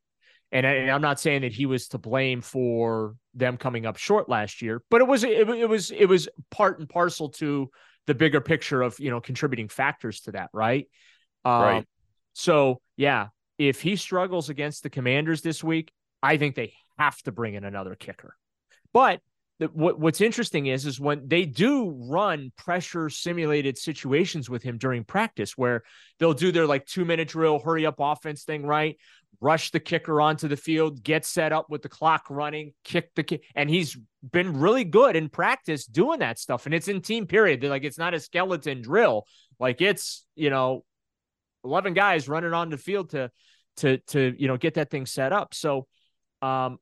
And, 0.51 0.65
I, 0.65 0.73
am 0.87 1.01
not 1.01 1.19
saying 1.19 1.41
that 1.41 1.53
he 1.53 1.67
was 1.67 1.89
to 1.89 1.99
blame 1.99 2.41
for 2.41 3.15
them 3.35 3.57
coming 3.57 3.85
up 3.85 3.97
short 3.97 4.29
last 4.29 4.63
year, 4.63 4.81
but 4.89 4.99
it 5.01 5.07
was 5.07 5.23
it, 5.23 5.47
it 5.47 5.69
was 5.69 5.91
it 5.91 6.07
was 6.07 6.27
part 6.49 6.79
and 6.79 6.89
parcel 6.89 7.29
to 7.29 7.69
the 8.07 8.15
bigger 8.15 8.41
picture 8.41 8.81
of 8.81 8.99
you 8.99 9.11
know 9.11 9.21
contributing 9.21 9.67
factors 9.67 10.21
to 10.21 10.31
that, 10.31 10.49
right? 10.51 10.87
Right. 11.45 11.77
Um, 11.77 11.85
so 12.33 12.81
yeah, 12.97 13.27
if 13.59 13.79
he 13.81 13.95
struggles 13.95 14.49
against 14.49 14.81
the 14.81 14.89
Commanders 14.89 15.43
this 15.43 15.63
week, 15.63 15.91
I 16.23 16.37
think 16.37 16.55
they 16.55 16.73
have 16.99 17.17
to 17.23 17.31
bring 17.31 17.55
in 17.55 17.63
another 17.63 17.95
kicker. 17.95 18.35
But 18.93 19.21
the, 19.59 19.67
what, 19.67 19.99
what's 19.99 20.21
interesting 20.21 20.67
is 20.67 20.85
is 20.85 20.99
when 20.99 21.27
they 21.27 21.45
do 21.45 21.89
run 21.89 22.51
pressure 22.55 23.09
simulated 23.09 23.77
situations 23.77 24.49
with 24.49 24.63
him 24.63 24.77
during 24.77 25.03
practice 25.03 25.57
where 25.57 25.83
they'll 26.17 26.33
do 26.33 26.51
their 26.51 26.65
like 26.65 26.85
two 26.85 27.05
minute 27.05 27.27
drill 27.27 27.59
hurry 27.59 27.85
up 27.85 27.95
offense 27.99 28.43
thing 28.43 28.65
right? 28.65 28.97
Rush 29.41 29.71
the 29.71 29.79
kicker 29.79 30.21
onto 30.21 30.47
the 30.47 30.57
field 30.57 31.03
get 31.03 31.25
set 31.25 31.51
up 31.51 31.69
with 31.69 31.81
the 31.81 31.89
clock 31.89 32.29
running 32.29 32.73
kick 32.83 33.13
the 33.15 33.23
kick 33.23 33.43
and 33.53 33.69
he's 33.69 33.97
been 34.31 34.59
really 34.59 34.85
good 34.85 35.15
in 35.15 35.29
practice 35.29 35.85
doing 35.85 36.19
that 36.19 36.39
stuff. 36.39 36.65
And 36.65 36.73
it's 36.73 36.87
in 36.87 37.01
team 37.01 37.27
period. 37.27 37.61
They're 37.61 37.69
like 37.69 37.83
it's 37.83 37.97
not 37.97 38.13
a 38.13 38.19
skeleton 38.19 38.81
drill. 38.81 39.25
Like 39.59 39.81
it's 39.81 40.25
you 40.35 40.49
know 40.49 40.85
11 41.65 41.93
guys 41.93 42.29
running 42.29 42.53
on 42.53 42.69
the 42.69 42.77
field 42.77 43.09
to 43.09 43.29
to 43.77 43.97
to 43.97 44.35
you 44.37 44.47
know 44.47 44.57
get 44.57 44.75
that 44.75 44.89
thing 44.89 45.05
set 45.05 45.33
up. 45.33 45.53
So 45.53 45.87
um 46.41 46.77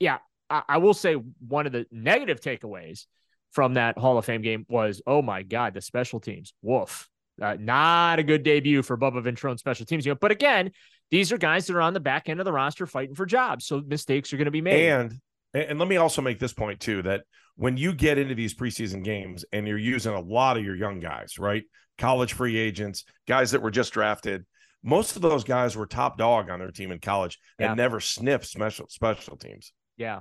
yeah 0.00 0.18
I, 0.50 0.62
I 0.68 0.78
will 0.78 0.94
say 0.94 1.14
one 1.14 1.66
of 1.66 1.72
the 1.72 1.86
negative 1.90 2.40
takeaways 2.40 3.06
from 3.52 3.74
that 3.74 3.98
Hall 3.98 4.18
of 4.18 4.24
Fame 4.24 4.42
game 4.42 4.66
was, 4.68 5.00
oh 5.06 5.22
my 5.22 5.42
God, 5.42 5.74
the 5.74 5.80
special 5.80 6.20
teams. 6.20 6.52
Woof. 6.62 7.08
Uh, 7.40 7.56
not 7.58 8.18
a 8.18 8.22
good 8.22 8.42
debut 8.42 8.82
for 8.82 8.96
Bubba 8.98 9.22
Ventrone 9.22 9.58
special 9.58 9.86
teams. 9.86 10.04
You 10.04 10.12
know, 10.12 10.18
but 10.20 10.32
again, 10.32 10.72
these 11.10 11.32
are 11.32 11.38
guys 11.38 11.66
that 11.66 11.76
are 11.76 11.80
on 11.80 11.94
the 11.94 12.00
back 12.00 12.28
end 12.28 12.40
of 12.40 12.44
the 12.44 12.52
roster 12.52 12.86
fighting 12.86 13.14
for 13.14 13.26
jobs. 13.26 13.66
So 13.66 13.80
mistakes 13.86 14.32
are 14.32 14.36
going 14.36 14.46
to 14.46 14.50
be 14.50 14.60
made. 14.60 14.88
And 14.90 15.14
and 15.54 15.78
let 15.78 15.88
me 15.88 15.96
also 15.96 16.20
make 16.20 16.38
this 16.38 16.52
point 16.52 16.80
too 16.80 17.02
that 17.02 17.22
when 17.56 17.76
you 17.76 17.94
get 17.94 18.18
into 18.18 18.34
these 18.34 18.54
preseason 18.54 19.02
games 19.02 19.44
and 19.52 19.66
you're 19.66 19.78
using 19.78 20.12
a 20.14 20.20
lot 20.20 20.56
of 20.56 20.64
your 20.64 20.76
young 20.76 21.00
guys, 21.00 21.38
right? 21.38 21.64
College 21.96 22.34
free 22.34 22.56
agents, 22.56 23.04
guys 23.26 23.52
that 23.52 23.62
were 23.62 23.70
just 23.70 23.92
drafted, 23.92 24.44
most 24.82 25.16
of 25.16 25.22
those 25.22 25.44
guys 25.44 25.76
were 25.76 25.86
top 25.86 26.18
dog 26.18 26.50
on 26.50 26.58
their 26.58 26.70
team 26.70 26.92
in 26.92 26.98
college 26.98 27.38
and 27.58 27.70
Yeah. 27.70 27.74
never 27.74 28.00
sniffed 28.00 28.46
special 28.46 28.86
special 28.88 29.36
teams. 29.36 29.72
Yeah. 29.98 30.20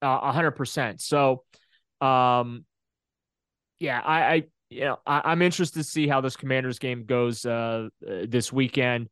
Uh, 0.00 0.18
A 0.22 0.32
hundred 0.32 0.52
percent. 0.52 1.00
So, 1.02 1.44
um, 2.00 2.64
yeah, 3.78 4.00
I, 4.00 4.20
I, 4.34 4.42
you 4.70 4.80
know, 4.82 4.98
I, 5.06 5.22
I'm 5.24 5.42
interested 5.42 5.78
to 5.80 5.84
see 5.84 6.08
how 6.08 6.20
this 6.20 6.36
Commanders 6.36 6.78
game 6.78 7.04
goes 7.04 7.44
uh, 7.44 7.88
uh, 8.06 8.10
this 8.28 8.52
weekend. 8.52 9.08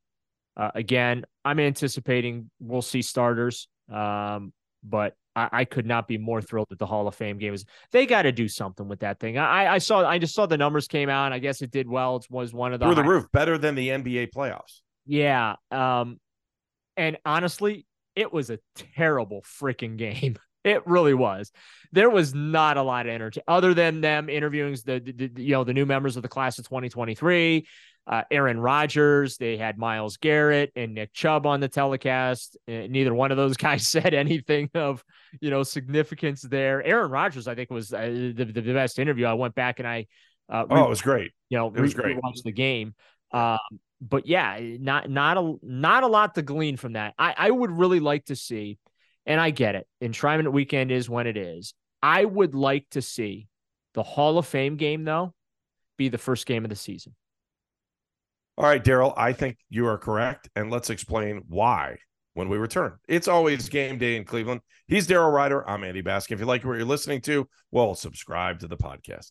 Uh, 0.56 0.70
again, 0.74 1.24
I'm 1.44 1.58
anticipating 1.60 2.50
we'll 2.60 2.82
see 2.82 3.02
starters, 3.02 3.68
um, 3.92 4.52
but 4.84 5.14
I, 5.34 5.48
I 5.52 5.64
could 5.64 5.86
not 5.86 6.06
be 6.06 6.18
more 6.18 6.42
thrilled 6.42 6.66
that 6.70 6.78
the 6.78 6.86
Hall 6.86 7.08
of 7.08 7.14
Fame 7.14 7.38
game 7.38 7.54
is. 7.54 7.64
They 7.90 8.04
got 8.06 8.22
to 8.22 8.32
do 8.32 8.48
something 8.48 8.86
with 8.86 9.00
that 9.00 9.18
thing. 9.18 9.38
I, 9.38 9.74
I 9.74 9.78
saw, 9.78 10.06
I 10.06 10.18
just 10.18 10.34
saw 10.34 10.44
the 10.46 10.58
numbers 10.58 10.88
came 10.88 11.08
out. 11.08 11.32
I 11.32 11.38
guess 11.38 11.62
it 11.62 11.70
did 11.70 11.88
well. 11.88 12.16
It 12.16 12.26
was 12.30 12.52
one 12.52 12.74
of 12.74 12.80
the 12.80 12.86
Through 12.86 12.96
the 12.96 13.02
high- 13.02 13.08
roof, 13.08 13.26
better 13.32 13.56
than 13.56 13.74
the 13.74 13.88
NBA 13.88 14.32
playoffs. 14.34 14.80
yeah. 15.06 15.54
Um, 15.70 16.20
and 16.98 17.16
honestly, 17.24 17.86
it 18.16 18.32
was 18.32 18.50
a 18.50 18.58
terrible 18.96 19.42
freaking 19.42 19.96
game. 19.96 20.36
It 20.64 20.86
really 20.86 21.12
was. 21.12 21.50
There 21.90 22.08
was 22.08 22.34
not 22.36 22.76
a 22.76 22.82
lot 22.84 23.06
of 23.06 23.12
energy 23.12 23.40
other 23.48 23.74
than 23.74 24.00
them 24.00 24.28
interviewing 24.28 24.76
the, 24.86 25.00
the, 25.00 25.26
the- 25.26 25.42
you 25.42 25.50
know 25.54 25.64
the 25.64 25.72
new 25.74 25.84
members 25.84 26.16
of 26.16 26.22
the 26.22 26.28
class 26.28 26.56
of 26.60 26.64
2023. 26.68 27.66
Uh, 28.06 28.22
Aaron 28.30 28.60
Rodgers, 28.60 29.38
they 29.38 29.56
had 29.56 29.76
Myles 29.76 30.18
Garrett 30.18 30.70
and 30.76 30.94
Nick 30.94 31.12
Chubb 31.12 31.46
on 31.46 31.58
the 31.58 31.66
telecast. 31.68 32.56
Uh, 32.68 32.86
neither 32.88 33.12
one 33.12 33.32
of 33.32 33.36
those 33.36 33.56
guys 33.66 33.88
said 33.88 34.14
anything 34.14 34.70
of 34.74 35.02
you 35.40 35.50
know 35.50 35.64
significance 35.64 36.42
there. 36.42 36.80
Aaron 36.80 37.10
Rodgers, 37.10 37.48
I 37.48 37.56
think, 37.56 37.68
was 37.68 37.92
uh, 37.92 38.02
the, 38.02 38.44
the 38.44 38.72
best 38.72 39.00
interview. 39.00 39.26
I 39.26 39.32
went 39.34 39.56
back 39.56 39.80
and 39.80 39.88
I 39.88 40.06
uh, 40.48 40.64
Oh, 40.70 40.84
it 40.84 40.88
was 40.88 41.02
great. 41.02 41.32
you 41.48 41.58
know, 41.58 41.72
It 41.74 41.80
was 41.80 41.96
re- 41.96 42.04
great. 42.04 42.22
Watch 42.22 42.38
the 42.44 42.52
game. 42.52 42.94
Um, 43.32 43.58
but 44.02 44.26
yeah, 44.26 44.56
eh, 44.58 44.76
not 44.80 45.08
not 45.08 45.38
a 45.38 45.54
not 45.62 46.02
a 46.02 46.08
lot 46.08 46.34
to 46.34 46.42
glean 46.42 46.76
from 46.76 46.94
that. 46.94 47.14
I 47.18 47.34
I 47.36 47.50
would 47.50 47.70
really 47.70 48.00
like 48.00 48.26
to 48.26 48.36
see, 48.36 48.78
and 49.24 49.40
I 49.40 49.50
get 49.50 49.76
it. 49.76 49.86
Enshrinement 50.02 50.52
weekend 50.52 50.90
is 50.90 51.08
when 51.08 51.26
it 51.26 51.36
is. 51.36 51.72
I 52.02 52.24
would 52.24 52.54
like 52.54 52.86
to 52.90 53.02
see 53.02 53.48
the 53.94 54.02
Hall 54.02 54.38
of 54.38 54.46
Fame 54.46 54.76
game 54.76 55.04
though 55.04 55.34
be 55.96 56.08
the 56.08 56.18
first 56.18 56.46
game 56.46 56.64
of 56.64 56.70
the 56.70 56.76
season. 56.76 57.14
All 58.58 58.66
right, 58.66 58.82
Daryl, 58.84 59.14
I 59.16 59.32
think 59.32 59.56
you 59.70 59.86
are 59.86 59.98
correct. 59.98 60.48
And 60.56 60.70
let's 60.70 60.90
explain 60.90 61.42
why 61.48 61.96
when 62.34 62.48
we 62.48 62.58
return. 62.58 62.98
It's 63.08 63.28
always 63.28 63.68
game 63.68 63.98
day 63.98 64.16
in 64.16 64.24
Cleveland. 64.24 64.60
He's 64.88 65.06
Daryl 65.06 65.32
Ryder. 65.32 65.68
I'm 65.68 65.84
Andy 65.84 66.02
Baskin. 66.02 66.32
If 66.32 66.40
you 66.40 66.46
like 66.46 66.64
what 66.64 66.74
you're 66.74 66.84
listening 66.84 67.20
to, 67.22 67.48
well, 67.70 67.94
subscribe 67.94 68.58
to 68.60 68.68
the 68.68 68.76
podcast. 68.76 69.30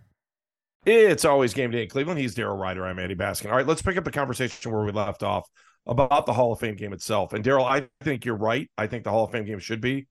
It's 0.83 1.25
always 1.25 1.53
game 1.53 1.69
day 1.69 1.83
in 1.83 1.89
Cleveland. 1.89 2.19
He's 2.19 2.33
Daryl 2.33 2.57
Ryder. 2.57 2.83
I'm 2.83 2.97
Andy 2.97 3.13
Baskin. 3.13 3.51
All 3.51 3.55
right, 3.55 3.67
let's 3.67 3.83
pick 3.83 3.97
up 3.97 4.03
the 4.03 4.09
conversation 4.09 4.71
where 4.71 4.83
we 4.83 4.91
left 4.91 5.21
off 5.21 5.47
about 5.85 6.25
the 6.25 6.33
Hall 6.33 6.51
of 6.51 6.59
Fame 6.59 6.75
game 6.75 6.91
itself. 6.91 7.33
And 7.33 7.45
Daryl, 7.45 7.69
I 7.69 7.87
think 8.03 8.25
you're 8.25 8.35
right. 8.35 8.67
I 8.79 8.87
think 8.87 9.03
the 9.03 9.11
Hall 9.11 9.25
of 9.25 9.31
Fame 9.31 9.45
game 9.45 9.59
should 9.59 9.79
be 9.79 10.07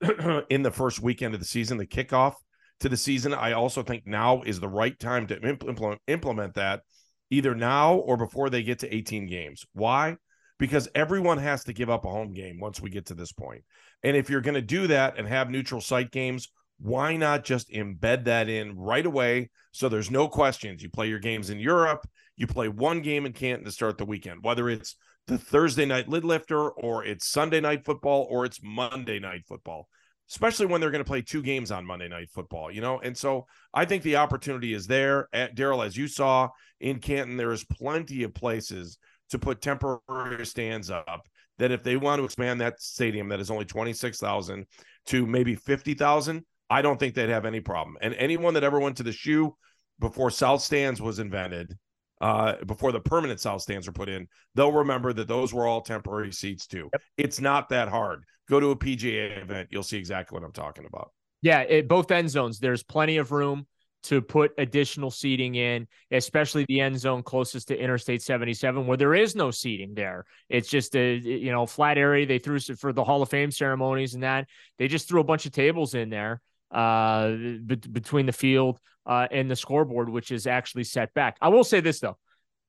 in 0.48 0.62
the 0.62 0.70
first 0.70 1.00
weekend 1.00 1.34
of 1.34 1.40
the 1.40 1.46
season, 1.46 1.76
the 1.76 1.86
kickoff 1.86 2.36
to 2.80 2.88
the 2.88 2.96
season. 2.96 3.34
I 3.34 3.52
also 3.52 3.82
think 3.82 4.06
now 4.06 4.40
is 4.40 4.60
the 4.60 4.68
right 4.68 4.98
time 4.98 5.26
to 5.26 5.38
implement 5.46 6.00
implement 6.06 6.54
that 6.54 6.80
either 7.28 7.54
now 7.54 7.96
or 7.96 8.16
before 8.16 8.48
they 8.48 8.62
get 8.62 8.78
to 8.78 8.94
18 8.94 9.26
games. 9.26 9.66
Why? 9.74 10.16
Because 10.58 10.88
everyone 10.94 11.36
has 11.36 11.64
to 11.64 11.74
give 11.74 11.90
up 11.90 12.06
a 12.06 12.10
home 12.10 12.32
game 12.32 12.60
once 12.60 12.80
we 12.80 12.88
get 12.88 13.06
to 13.06 13.14
this 13.14 13.32
point. 13.32 13.62
And 14.02 14.16
if 14.16 14.30
you're 14.30 14.40
going 14.40 14.54
to 14.54 14.62
do 14.62 14.86
that 14.86 15.18
and 15.18 15.28
have 15.28 15.50
neutral 15.50 15.82
site 15.82 16.10
games, 16.10 16.48
why 16.84 17.16
not 17.16 17.44
just 17.44 17.70
embed 17.70 18.24
that 18.24 18.50
in 18.50 18.76
right 18.76 19.06
away 19.06 19.48
so 19.72 19.88
there's 19.88 20.10
no 20.10 20.28
questions? 20.28 20.82
You 20.82 20.90
play 20.90 21.08
your 21.08 21.18
games 21.18 21.48
in 21.48 21.58
Europe, 21.58 22.06
you 22.36 22.46
play 22.46 22.68
one 22.68 23.00
game 23.00 23.24
in 23.24 23.32
Canton 23.32 23.64
to 23.64 23.72
start 23.72 23.96
the 23.96 24.04
weekend, 24.04 24.44
whether 24.44 24.68
it's 24.68 24.94
the 25.26 25.38
Thursday 25.38 25.86
night 25.86 26.10
lid 26.10 26.24
lifter 26.24 26.68
or 26.68 27.02
it's 27.02 27.26
Sunday 27.26 27.62
night 27.62 27.86
football 27.86 28.26
or 28.28 28.44
it's 28.44 28.60
Monday 28.62 29.18
night 29.18 29.46
football, 29.48 29.88
especially 30.28 30.66
when 30.66 30.78
they're 30.78 30.90
going 30.90 31.02
to 31.02 31.08
play 31.08 31.22
two 31.22 31.40
games 31.40 31.70
on 31.70 31.86
Monday 31.86 32.06
night 32.06 32.28
football, 32.28 32.70
you 32.70 32.82
know? 32.82 33.00
And 33.00 33.16
so 33.16 33.46
I 33.72 33.86
think 33.86 34.02
the 34.02 34.16
opportunity 34.16 34.74
is 34.74 34.86
there. 34.86 35.28
At 35.32 35.56
Daryl, 35.56 35.86
as 35.86 35.96
you 35.96 36.06
saw 36.06 36.50
in 36.80 36.98
Canton, 36.98 37.38
there 37.38 37.52
is 37.52 37.64
plenty 37.64 38.24
of 38.24 38.34
places 38.34 38.98
to 39.30 39.38
put 39.38 39.62
temporary 39.62 40.44
stands 40.44 40.90
up 40.90 41.22
that 41.56 41.70
if 41.70 41.82
they 41.82 41.96
want 41.96 42.20
to 42.20 42.26
expand 42.26 42.60
that 42.60 42.82
stadium 42.82 43.30
that 43.30 43.40
is 43.40 43.50
only 43.50 43.64
26,000 43.64 44.66
to 45.06 45.26
maybe 45.26 45.54
50,000, 45.54 46.44
I 46.70 46.82
don't 46.82 46.98
think 46.98 47.14
they'd 47.14 47.28
have 47.28 47.46
any 47.46 47.60
problem. 47.60 47.96
And 48.00 48.14
anyone 48.14 48.54
that 48.54 48.64
ever 48.64 48.80
went 48.80 48.96
to 48.98 49.02
the 49.02 49.12
shoe 49.12 49.56
before 49.98 50.30
South 50.30 50.60
Stands 50.60 51.00
was 51.00 51.18
invented, 51.18 51.76
uh, 52.20 52.56
before 52.64 52.92
the 52.92 53.00
permanent 53.00 53.40
south 53.40 53.62
stands 53.62 53.86
are 53.88 53.92
put 53.92 54.08
in, 54.08 54.26
they'll 54.54 54.72
remember 54.72 55.12
that 55.12 55.28
those 55.28 55.52
were 55.52 55.66
all 55.66 55.82
temporary 55.82 56.32
seats 56.32 56.66
too. 56.66 56.88
Yep. 56.92 57.02
It's 57.18 57.40
not 57.40 57.68
that 57.68 57.88
hard. 57.88 58.24
Go 58.48 58.60
to 58.60 58.70
a 58.70 58.76
PGA 58.76 59.42
event, 59.42 59.68
you'll 59.70 59.82
see 59.82 59.98
exactly 59.98 60.36
what 60.36 60.44
I'm 60.44 60.52
talking 60.52 60.86
about. 60.86 61.10
Yeah, 61.42 61.60
it, 61.60 61.88
both 61.88 62.10
end 62.10 62.30
zones. 62.30 62.58
There's 62.58 62.82
plenty 62.82 63.18
of 63.18 63.32
room 63.32 63.66
to 64.04 64.20
put 64.20 64.52
additional 64.58 65.10
seating 65.10 65.54
in, 65.54 65.86
especially 66.10 66.64
the 66.68 66.80
end 66.80 66.98
zone 66.98 67.22
closest 67.22 67.68
to 67.68 67.78
Interstate 67.78 68.22
77, 68.22 68.86
where 68.86 68.96
there 68.96 69.14
is 69.14 69.34
no 69.34 69.50
seating 69.50 69.94
there. 69.94 70.24
It's 70.48 70.68
just 70.68 70.94
a 70.94 71.16
you 71.16 71.52
know 71.52 71.66
flat 71.66 71.98
area. 71.98 72.26
They 72.26 72.38
threw 72.38 72.58
for 72.58 72.92
the 72.92 73.04
Hall 73.04 73.22
of 73.22 73.30
Fame 73.30 73.50
ceremonies 73.50 74.14
and 74.14 74.22
that 74.22 74.46
they 74.78 74.88
just 74.88 75.08
threw 75.08 75.20
a 75.20 75.24
bunch 75.24 75.46
of 75.46 75.52
tables 75.52 75.94
in 75.94 76.10
there 76.10 76.40
uh, 76.74 77.30
be- 77.30 77.76
between 77.76 78.26
the 78.26 78.32
field 78.32 78.78
uh, 79.06 79.26
and 79.30 79.50
the 79.50 79.56
scoreboard, 79.56 80.08
which 80.08 80.30
is 80.30 80.46
actually 80.46 80.84
set 80.84 81.14
back. 81.14 81.36
I 81.40 81.48
will 81.48 81.64
say 81.64 81.80
this 81.80 82.00
though, 82.00 82.18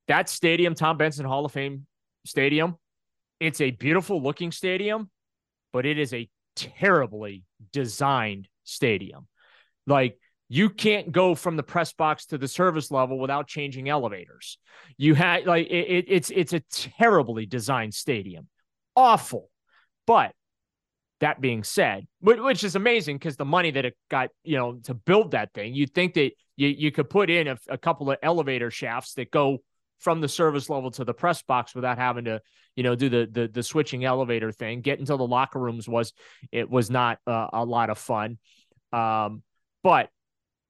that 0.08 0.28
stadium, 0.28 0.74
Tom 0.74 0.96
Benson 0.96 1.26
Hall 1.26 1.44
of 1.44 1.52
Fame 1.52 1.86
Stadium, 2.24 2.76
it's 3.40 3.60
a 3.60 3.70
beautiful 3.70 4.22
looking 4.22 4.52
stadium, 4.52 5.10
but 5.72 5.84
it 5.84 5.98
is 5.98 6.14
a 6.14 6.28
terribly 6.54 7.44
designed 7.72 8.48
stadium. 8.64 9.26
Like 9.86 10.18
you 10.48 10.70
can't 10.70 11.10
go 11.10 11.34
from 11.34 11.56
the 11.56 11.62
press 11.62 11.92
box 11.92 12.26
to 12.26 12.38
the 12.38 12.48
service 12.48 12.90
level 12.90 13.18
without 13.18 13.48
changing 13.48 13.88
elevators. 13.88 14.58
You 14.96 15.14
had 15.14 15.46
like 15.46 15.66
it, 15.66 16.04
it's 16.08 16.30
it's 16.30 16.52
a 16.52 16.60
terribly 16.70 17.46
designed 17.46 17.94
stadium, 17.94 18.48
awful. 18.94 19.50
But 20.06 20.32
that 21.20 21.40
being 21.40 21.64
said, 21.64 22.06
which 22.20 22.62
is 22.62 22.76
amazing 22.76 23.16
because 23.16 23.36
the 23.36 23.44
money 23.44 23.70
that 23.70 23.84
it 23.84 23.96
got, 24.10 24.30
you 24.44 24.56
know, 24.56 24.74
to 24.84 24.94
build 24.94 25.30
that 25.30 25.52
thing, 25.54 25.74
you'd 25.74 25.94
think 25.94 26.14
that 26.14 26.32
you 26.56 26.68
you 26.68 26.92
could 26.92 27.08
put 27.08 27.30
in 27.30 27.48
a, 27.48 27.56
a 27.68 27.78
couple 27.78 28.10
of 28.10 28.18
elevator 28.22 28.70
shafts 28.70 29.14
that 29.14 29.30
go 29.30 29.58
from 29.98 30.20
the 30.20 30.28
service 30.28 30.68
level 30.68 30.90
to 30.90 31.04
the 31.04 31.14
press 31.14 31.42
box 31.42 31.74
without 31.74 31.96
having 31.96 32.26
to, 32.26 32.40
you 32.74 32.82
know, 32.82 32.94
do 32.94 33.08
the 33.08 33.28
the, 33.30 33.48
the 33.48 33.62
switching 33.62 34.04
elevator 34.04 34.52
thing. 34.52 34.82
Get 34.82 34.98
into 34.98 35.16
the 35.16 35.26
locker 35.26 35.58
rooms 35.58 35.88
was 35.88 36.12
it 36.52 36.68
was 36.68 36.90
not 36.90 37.18
uh, 37.26 37.48
a 37.52 37.64
lot 37.64 37.90
of 37.90 37.98
fun. 37.98 38.38
Um, 38.92 39.42
but 39.82 40.10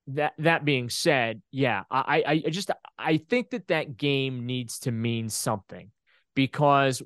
that 0.09 0.35
that 0.38 0.65
being 0.65 0.88
said, 0.88 1.43
yeah, 1.50 1.83
I 1.91 2.43
I 2.45 2.50
just 2.50 2.71
I 2.97 3.17
think 3.17 3.50
that 3.50 3.69
that 3.69 3.97
game 3.97 4.47
needs 4.47 4.81
to 4.81 4.93
mean 4.93 5.29
something 5.29 5.91
because, 6.35 7.03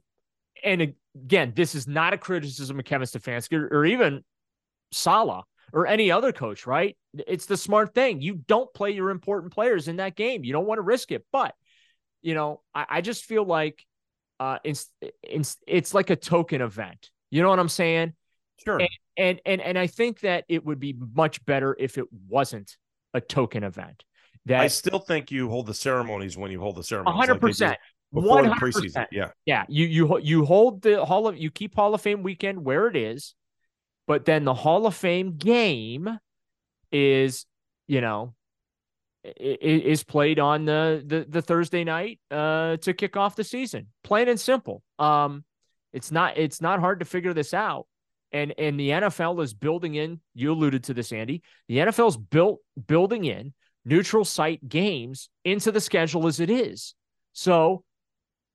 and 0.63 0.95
again, 1.15 1.53
this 1.55 1.75
is 1.75 1.87
not 1.87 2.13
a 2.13 2.19
criticism 2.19 2.79
of 2.79 2.85
Kevin 2.85 3.07
Stefanski 3.07 3.55
or, 3.55 3.69
or 3.69 3.85
even 3.85 4.23
Saleh 4.93 5.45
or 5.73 5.87
any 5.87 6.11
other 6.11 6.33
coach, 6.33 6.67
right? 6.67 6.97
It's 7.27 7.47
the 7.47 7.57
smart 7.57 7.95
thing. 7.95 8.21
You 8.21 8.35
don't 8.35 8.73
play 8.75 8.91
your 8.91 9.11
important 9.11 9.53
players 9.53 9.89
in 9.89 9.97
that 9.97 10.17
game. 10.17 10.45
You 10.45 10.53
don't 10.53 10.67
want 10.67 10.79
to 10.79 10.83
risk 10.83 11.13
it, 11.13 11.25
but 11.33 11.55
you 12.23 12.35
know, 12.35 12.61
I, 12.75 12.87
I 12.89 13.01
just 13.01 13.25
feel 13.25 13.45
like 13.45 13.85
uh, 14.39 14.59
it's 14.65 14.91
it's 15.23 15.57
it's 15.67 15.95
like 15.95 16.11
a 16.11 16.17
token 16.17 16.61
event. 16.61 17.11
You 17.31 17.43
know 17.43 17.49
what 17.49 17.59
I'm 17.59 17.69
saying? 17.69 18.15
Sure. 18.65 18.79
And, 18.79 18.89
and 19.17 19.41
and 19.47 19.61
and 19.61 19.79
I 19.79 19.87
think 19.87 20.21
that 20.21 20.45
it 20.49 20.65
would 20.65 20.81
be 20.81 20.97
much 21.15 21.45
better 21.45 21.77
if 21.79 21.99
it 21.99 22.07
wasn't 22.29 22.77
a 23.15 23.21
token 23.21 23.65
event. 23.65 24.05
That 24.47 24.61
I 24.61 24.69
still 24.69 24.99
think 24.99 25.31
you 25.31 25.49
hold 25.49 25.67
the 25.67 25.75
ceremonies 25.75 26.37
when 26.37 26.51
you 26.51 26.61
hold 26.61 26.77
the 26.77 26.85
ceremonies. 26.85 27.19
hundred 27.19 27.41
percent. 27.41 27.79
Before 28.13 28.43
the 28.43 28.51
preseason. 28.51 29.07
Yeah. 29.13 29.31
Yeah. 29.47 29.65
You 29.69 29.87
you 29.87 30.19
you 30.21 30.45
hold 30.45 30.83
the 30.83 31.05
Hall 31.05 31.29
of 31.29 31.37
you 31.37 31.51
keep 31.51 31.75
Hall 31.75 31.95
of 31.95 32.01
Fame 32.01 32.23
weekend 32.23 32.65
where 32.65 32.89
it 32.89 32.97
is, 32.97 33.35
but 34.07 34.25
then 34.25 34.45
the 34.45 34.55
Hall 34.55 34.87
of 34.87 34.95
Fame 34.95 35.37
game 35.37 36.19
is, 36.91 37.47
you 37.87 38.01
know, 38.01 38.35
is 39.25 40.03
played 40.03 40.39
on 40.39 40.65
the, 40.65 41.05
the 41.07 41.27
the 41.29 41.43
Thursday 41.43 41.85
night 41.85 42.19
uh 42.31 42.79
to 42.79 42.93
kick 42.95 43.17
off 43.17 43.37
the 43.37 43.45
season. 43.45 43.89
Plain 44.03 44.29
and 44.29 44.41
simple. 44.41 44.83
Um 44.99 45.45
it's 45.93 46.11
not 46.11 46.37
it's 46.37 46.61
not 46.61 46.81
hard 46.81 47.01
to 47.01 47.05
figure 47.05 47.35
this 47.35 47.55
out 47.55 47.87
and 48.33 48.55
and 48.59 48.79
the 48.79 48.91
NFL 48.91 49.43
is 49.43 49.55
building 49.55 49.95
in. 49.95 50.21
You 50.35 50.53
alluded 50.53 50.85
to 50.85 50.95
this, 50.95 51.13
Andy. 51.13 51.43
The 51.69 51.79
NFL's 51.79 52.17
built 52.17 52.61
building 52.87 53.25
in 53.25 53.53
neutral 53.85 54.25
site 54.25 54.67
games 54.69 55.29
into 55.45 55.73
the 55.73 55.81
schedule 55.81 56.27
as 56.27 56.41
it 56.41 56.51
is. 56.51 56.95
So, 57.33 57.85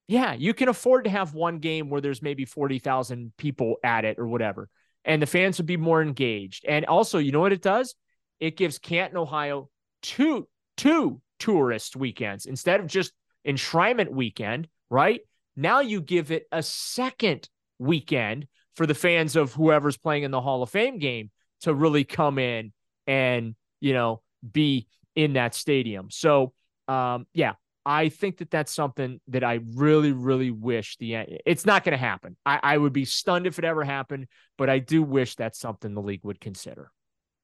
yeah, 0.07 0.33
you 0.33 0.53
can 0.53 0.69
afford 0.69 1.05
to 1.05 1.09
have 1.09 1.33
one 1.33 1.59
game 1.59 1.89
where 1.89 2.01
there's 2.01 2.21
maybe 2.21 2.45
forty 2.45 2.79
thousand 2.79 3.33
people 3.37 3.75
at 3.83 4.05
it 4.05 4.19
or 4.19 4.27
whatever, 4.27 4.69
and 5.03 5.21
the 5.21 5.27
fans 5.27 5.57
would 5.57 5.65
be 5.65 5.77
more 5.77 6.01
engaged. 6.01 6.65
And 6.67 6.85
also, 6.85 7.17
you 7.17 7.31
know 7.31 7.41
what 7.41 7.53
it 7.53 7.61
does? 7.61 7.95
It 8.39 8.57
gives 8.57 8.79
Canton, 8.79 9.17
Ohio, 9.17 9.69
two 10.01 10.47
two 10.77 11.21
tourist 11.39 11.95
weekends 11.95 12.45
instead 12.45 12.79
of 12.79 12.87
just 12.87 13.11
enshrinement 13.47 14.09
weekend. 14.09 14.67
Right 14.89 15.21
now, 15.55 15.79
you 15.79 16.01
give 16.01 16.31
it 16.31 16.45
a 16.51 16.61
second 16.61 17.49
weekend 17.79 18.47
for 18.75 18.85
the 18.85 18.93
fans 18.93 19.35
of 19.35 19.53
whoever's 19.53 19.97
playing 19.97 20.23
in 20.23 20.31
the 20.31 20.41
Hall 20.41 20.61
of 20.61 20.69
Fame 20.69 20.99
game 20.99 21.31
to 21.61 21.73
really 21.73 22.03
come 22.03 22.37
in 22.37 22.73
and, 23.07 23.55
you 23.79 23.93
know, 23.93 24.21
be 24.51 24.87
in 25.15 25.33
that 25.33 25.55
stadium. 25.55 26.11
So, 26.11 26.53
um, 26.87 27.25
yeah, 27.33 27.53
I 27.85 28.09
think 28.09 28.37
that 28.37 28.49
that's 28.49 28.73
something 28.73 29.19
that 29.27 29.43
I 29.43 29.59
really, 29.75 30.11
really 30.11 30.49
wish 30.49 30.97
the 30.97 31.15
it's 31.45 31.65
not 31.65 31.83
going 31.83 31.91
to 31.91 31.97
happen. 31.97 32.35
I, 32.45 32.59
I 32.63 32.77
would 32.77 32.93
be 32.93 33.05
stunned 33.05 33.45
if 33.45 33.59
it 33.59 33.65
ever 33.65 33.83
happened, 33.83 34.27
but 34.57 34.69
I 34.69 34.79
do 34.79 35.03
wish 35.03 35.35
that's 35.35 35.59
something 35.59 35.93
the 35.93 36.01
league 36.01 36.23
would 36.23 36.41
consider. 36.41 36.91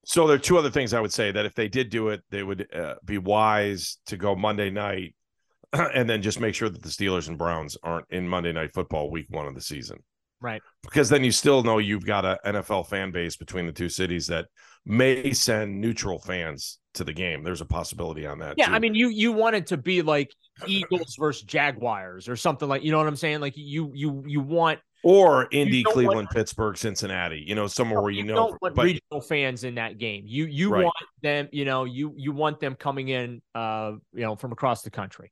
So 0.04 0.26
there 0.26 0.36
are 0.36 0.40
two 0.40 0.58
other 0.58 0.72
things 0.72 0.94
I 0.94 1.00
would 1.00 1.14
say 1.14 1.32
that 1.32 1.46
if 1.46 1.54
they 1.54 1.68
did 1.68 1.92
do 1.92 2.10
it, 2.10 2.22
they 2.32 2.42
would 2.42 2.68
uh, 2.74 2.96
be 3.06 3.20
wise 3.20 4.00
to 4.08 4.18
go 4.18 4.36
Monday 4.36 4.72
night 4.72 5.16
and 5.74 6.10
then 6.10 6.24
just 6.24 6.40
make 6.40 6.56
sure 6.56 6.70
that 6.70 6.82
the 6.82 6.90
Steelers 6.90 7.28
and 7.28 7.38
Browns 7.38 7.78
aren't 7.84 8.08
in 8.10 8.28
Monday 8.28 8.52
night 8.52 8.74
football 8.74 9.12
week 9.12 9.28
one 9.30 9.46
of 9.46 9.54
the 9.54 9.62
season. 9.62 10.00
Right. 10.42 10.62
Because 10.84 11.10
then 11.10 11.24
you 11.24 11.32
still 11.32 11.64
know 11.64 11.78
you've 11.78 12.06
got 12.06 12.26
an 12.26 12.38
NFL 12.46 12.88
fan 12.88 13.12
base 13.12 13.38
between 13.38 13.68
the 13.68 13.72
two 13.72 13.90
cities 13.90 14.28
that 14.28 14.48
may 14.86 15.32
send 15.34 15.80
neutral 15.80 16.20
fans 16.20 16.80
to 16.96 17.04
the 17.04 17.14
game. 17.14 17.44
There's 17.44 17.62
a 17.62 17.66
possibility 17.66 18.26
on 18.26 18.40
that. 18.40 18.56
Yeah, 18.58 18.68
too. 18.68 18.74
I 18.74 18.80
mean, 18.80 18.96
you 18.96 19.10
you 19.10 19.32
want 19.32 19.56
it 19.56 19.68
to 19.68 19.78
be 19.78 20.02
like 20.02 20.32
Eagles 20.66 21.16
versus 21.18 21.44
Jaguars 21.44 22.28
or 22.28 22.36
something 22.36 22.68
like 22.68 22.84
you 22.84 22.92
know 22.92 22.98
what 22.98 23.08
I'm 23.08 23.16
saying? 23.16 23.40
Like 23.40 23.54
you 23.56 23.92
you 23.94 24.24
you 24.26 24.42
want 24.42 24.80
or 25.04 25.48
Indy, 25.52 25.84
Cleveland, 25.84 26.16
want, 26.16 26.30
Pittsburgh, 26.32 26.78
Cincinnati. 26.78 27.44
You 27.46 27.56
know, 27.56 27.68
somewhere 27.68 28.02
where 28.02 28.12
you, 28.12 28.20
you 28.20 28.26
know. 28.26 28.36
Don't 28.36 28.62
want 28.62 28.76
but, 28.76 28.84
regional 28.84 29.22
fans 29.22 29.64
in 29.64 29.76
that 29.76 29.98
game. 29.98 30.24
You 30.28 30.46
you 30.46 30.70
right. 30.70 30.84
want 30.84 30.96
them. 31.22 31.50
You 31.52 31.66
know, 31.66 31.86
you 31.86 32.14
you 32.18 32.32
want 32.32 32.60
them 32.60 32.76
coming 32.76 33.10
in. 33.10 33.42
Uh, 33.56 33.94
you 34.14 34.22
know, 34.22 34.36
from 34.36 34.52
across 34.52 34.82
the 34.82 34.92
country. 34.92 35.32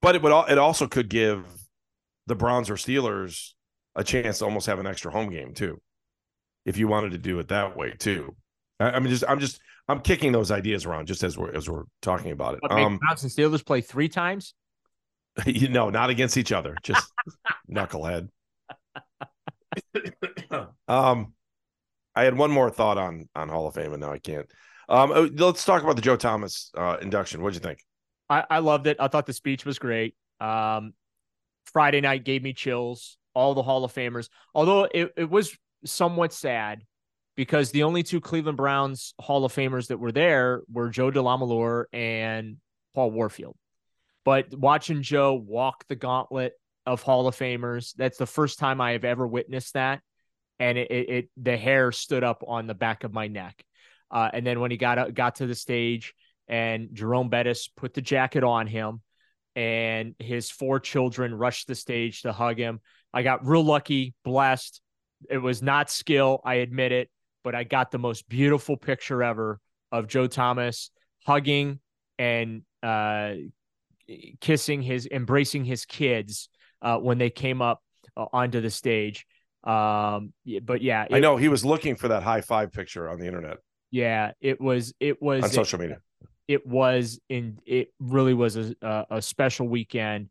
But 0.00 0.16
it 0.16 0.22
would. 0.22 0.32
It 0.50 0.58
also 0.58 0.86
could 0.86 1.08
give 1.08 1.44
the 2.26 2.34
Browns 2.34 2.70
or 2.70 2.74
Steelers 2.74 3.52
a 3.94 4.04
chance 4.04 4.38
to 4.38 4.44
almost 4.44 4.66
have 4.66 4.78
an 4.78 4.86
extra 4.86 5.10
home 5.10 5.30
game 5.30 5.54
too, 5.54 5.80
if 6.64 6.76
you 6.76 6.88
wanted 6.88 7.12
to 7.12 7.18
do 7.18 7.38
it 7.38 7.48
that 7.48 7.76
way 7.76 7.92
too. 7.98 8.34
I, 8.80 8.92
I 8.92 8.98
mean, 9.00 9.10
just 9.10 9.24
I'm 9.28 9.40
just 9.40 9.60
I'm 9.88 10.00
kicking 10.00 10.32
those 10.32 10.50
ideas 10.50 10.86
around 10.86 11.06
just 11.06 11.22
as 11.22 11.36
we're 11.36 11.54
as 11.54 11.68
we're 11.68 11.84
talking 12.00 12.30
about 12.30 12.54
it. 12.54 12.60
What, 12.62 12.72
um, 12.72 12.98
Browns 12.98 13.22
and 13.22 13.32
Steelers 13.32 13.64
play 13.64 13.80
three 13.80 14.08
times. 14.08 14.54
you 15.46 15.68
know, 15.68 15.90
not 15.90 16.10
against 16.10 16.36
each 16.36 16.52
other, 16.52 16.76
just 16.82 17.10
knucklehead. 17.70 18.28
um, 20.88 21.32
I 22.14 22.24
had 22.24 22.36
one 22.36 22.50
more 22.50 22.70
thought 22.70 22.98
on 22.98 23.28
on 23.34 23.48
Hall 23.48 23.66
of 23.66 23.74
Fame, 23.74 23.92
and 23.92 24.00
now 24.00 24.12
I 24.12 24.18
can't. 24.18 24.46
Um, 24.88 25.12
oh, 25.14 25.30
let's 25.34 25.64
talk 25.64 25.82
about 25.82 25.96
the 25.96 26.02
Joe 26.02 26.16
Thomas 26.16 26.70
uh, 26.76 26.98
induction. 27.00 27.40
What'd 27.40 27.54
you 27.54 27.66
think? 27.66 27.78
I, 28.28 28.44
I 28.50 28.58
loved 28.58 28.86
it. 28.86 28.96
I 29.00 29.08
thought 29.08 29.26
the 29.26 29.32
speech 29.32 29.64
was 29.64 29.78
great. 29.78 30.14
Um, 30.40 30.92
Friday 31.72 32.00
night 32.00 32.24
gave 32.24 32.42
me 32.42 32.52
chills 32.52 33.16
all 33.34 33.54
the 33.54 33.62
Hall 33.62 33.84
of 33.84 33.92
Famers. 33.92 34.28
Although 34.54 34.84
it, 34.84 35.12
it 35.16 35.30
was 35.30 35.56
somewhat 35.84 36.32
sad 36.32 36.82
because 37.36 37.70
the 37.70 37.84
only 37.84 38.02
two 38.02 38.20
Cleveland 38.20 38.56
Browns 38.56 39.14
Hall 39.20 39.44
of 39.44 39.54
Famers 39.54 39.88
that 39.88 39.98
were 39.98 40.12
there 40.12 40.62
were 40.70 40.90
Joe 40.90 41.10
DeLamielleure 41.10 41.84
and 41.92 42.56
Paul 42.94 43.10
Warfield. 43.10 43.56
But 44.24 44.54
watching 44.54 45.02
Joe 45.02 45.34
walk 45.34 45.84
the 45.88 45.96
gauntlet 45.96 46.52
of 46.86 47.02
Hall 47.02 47.26
of 47.26 47.36
Famers, 47.36 47.94
that's 47.96 48.18
the 48.18 48.26
first 48.26 48.58
time 48.58 48.80
I 48.80 48.92
have 48.92 49.04
ever 49.04 49.26
witnessed 49.26 49.74
that. 49.74 50.00
And 50.58 50.78
it, 50.78 50.90
it, 50.90 51.08
it 51.08 51.30
the 51.36 51.56
hair 51.56 51.90
stood 51.90 52.22
up 52.22 52.44
on 52.46 52.66
the 52.66 52.74
back 52.74 53.04
of 53.04 53.12
my 53.12 53.26
neck. 53.26 53.64
Uh, 54.10 54.30
and 54.32 54.46
then 54.46 54.60
when 54.60 54.70
he 54.70 54.76
got 54.76 55.12
got 55.14 55.36
to 55.36 55.46
the 55.46 55.54
stage 55.54 56.14
and 56.46 56.90
Jerome 56.92 57.30
Bettis 57.30 57.68
put 57.68 57.94
the 57.94 58.02
jacket 58.02 58.44
on 58.44 58.66
him 58.66 59.00
and 59.56 60.14
his 60.18 60.50
four 60.50 60.80
children 60.80 61.34
rushed 61.34 61.66
the 61.66 61.74
stage 61.74 62.22
to 62.22 62.32
hug 62.32 62.58
him. 62.58 62.80
I 63.12 63.22
got 63.22 63.46
real 63.46 63.64
lucky, 63.64 64.14
blessed. 64.24 64.80
It 65.30 65.38
was 65.38 65.62
not 65.62 65.90
skill, 65.90 66.40
I 66.44 66.56
admit 66.56 66.92
it, 66.92 67.10
but 67.44 67.54
I 67.54 67.64
got 67.64 67.90
the 67.90 67.98
most 67.98 68.28
beautiful 68.28 68.76
picture 68.76 69.22
ever 69.22 69.60
of 69.90 70.08
Joe 70.08 70.26
Thomas 70.26 70.90
hugging 71.24 71.80
and 72.18 72.62
uh, 72.82 73.34
kissing 74.40 74.82
his, 74.82 75.06
embracing 75.10 75.64
his 75.64 75.84
kids 75.84 76.48
uh, 76.80 76.98
when 76.98 77.18
they 77.18 77.30
came 77.30 77.62
up 77.62 77.82
uh, 78.16 78.26
onto 78.32 78.60
the 78.60 78.70
stage. 78.70 79.26
Um, 79.62 80.32
but 80.62 80.82
yeah, 80.82 81.04
it, 81.08 81.14
I 81.14 81.20
know 81.20 81.36
he 81.36 81.48
was 81.48 81.64
looking 81.64 81.94
for 81.94 82.08
that 82.08 82.22
high 82.22 82.40
five 82.40 82.72
picture 82.72 83.08
on 83.08 83.20
the 83.20 83.26
internet. 83.26 83.58
Yeah, 83.92 84.32
it 84.40 84.60
was. 84.60 84.92
It 84.98 85.22
was 85.22 85.44
on 85.44 85.50
social 85.50 85.78
media 85.78 85.98
it 86.48 86.66
was 86.66 87.20
in 87.28 87.58
it 87.66 87.92
really 87.98 88.34
was 88.34 88.56
a 88.56 88.74
a, 88.82 89.06
a 89.10 89.22
special 89.22 89.68
weekend, 89.68 90.28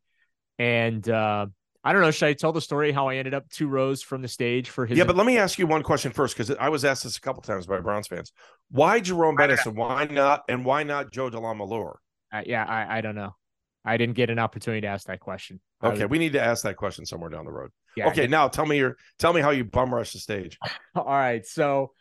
and 0.59 1.07
uh, 1.09 1.47
I 1.83 1.93
don't 1.93 2.01
know. 2.01 2.11
Should 2.11 2.27
I 2.27 2.33
tell 2.33 2.53
the 2.53 2.61
story 2.61 2.91
how 2.91 3.09
I 3.09 3.15
ended 3.15 3.33
up 3.33 3.49
two 3.49 3.67
rows 3.67 4.03
from 4.03 4.21
the 4.21 4.27
stage 4.27 4.69
for 4.69 4.85
his? 4.85 4.97
Yeah, 4.97 5.03
but 5.03 5.15
let 5.15 5.25
me 5.25 5.37
ask 5.37 5.57
you 5.57 5.65
one 5.65 5.81
question 5.81 6.11
first 6.11 6.37
because 6.37 6.55
I 6.57 6.69
was 6.69 6.85
asked 6.85 7.03
this 7.03 7.17
a 7.17 7.21
couple 7.21 7.41
times 7.41 7.65
by 7.65 7.79
Browns 7.79 8.07
fans. 8.07 8.31
Why 8.69 8.99
Jerome 8.99 9.35
Bettis 9.35 9.65
and 9.65 9.75
why 9.75 10.05
not 10.05 10.43
and 10.47 10.63
why 10.63 10.83
not 10.83 11.11
Joe 11.11 11.29
DeLamielleure? 11.29 11.95
Uh, 12.31 12.41
yeah, 12.45 12.63
I, 12.63 12.97
I 12.97 13.01
don't 13.01 13.15
know. 13.15 13.35
I 13.83 13.97
didn't 13.97 14.15
get 14.15 14.29
an 14.29 14.37
opportunity 14.37 14.81
to 14.81 14.87
ask 14.87 15.07
that 15.07 15.19
question. 15.19 15.59
Okay, 15.83 16.05
we 16.05 16.19
need 16.19 16.33
to 16.33 16.41
ask 16.41 16.63
that 16.63 16.77
question 16.77 17.05
somewhere 17.05 17.31
down 17.31 17.45
the 17.45 17.51
road. 17.51 17.71
Yeah, 17.97 18.09
okay, 18.09 18.27
now 18.27 18.47
tell 18.47 18.65
me 18.65 18.77
your 18.77 18.97
tell 19.17 19.33
me 19.33 19.41
how 19.41 19.49
you 19.49 19.65
bum 19.65 19.93
rush 19.93 20.13
the 20.13 20.19
stage. 20.19 20.59
All 20.95 21.05
right, 21.05 21.45
so 21.45 21.91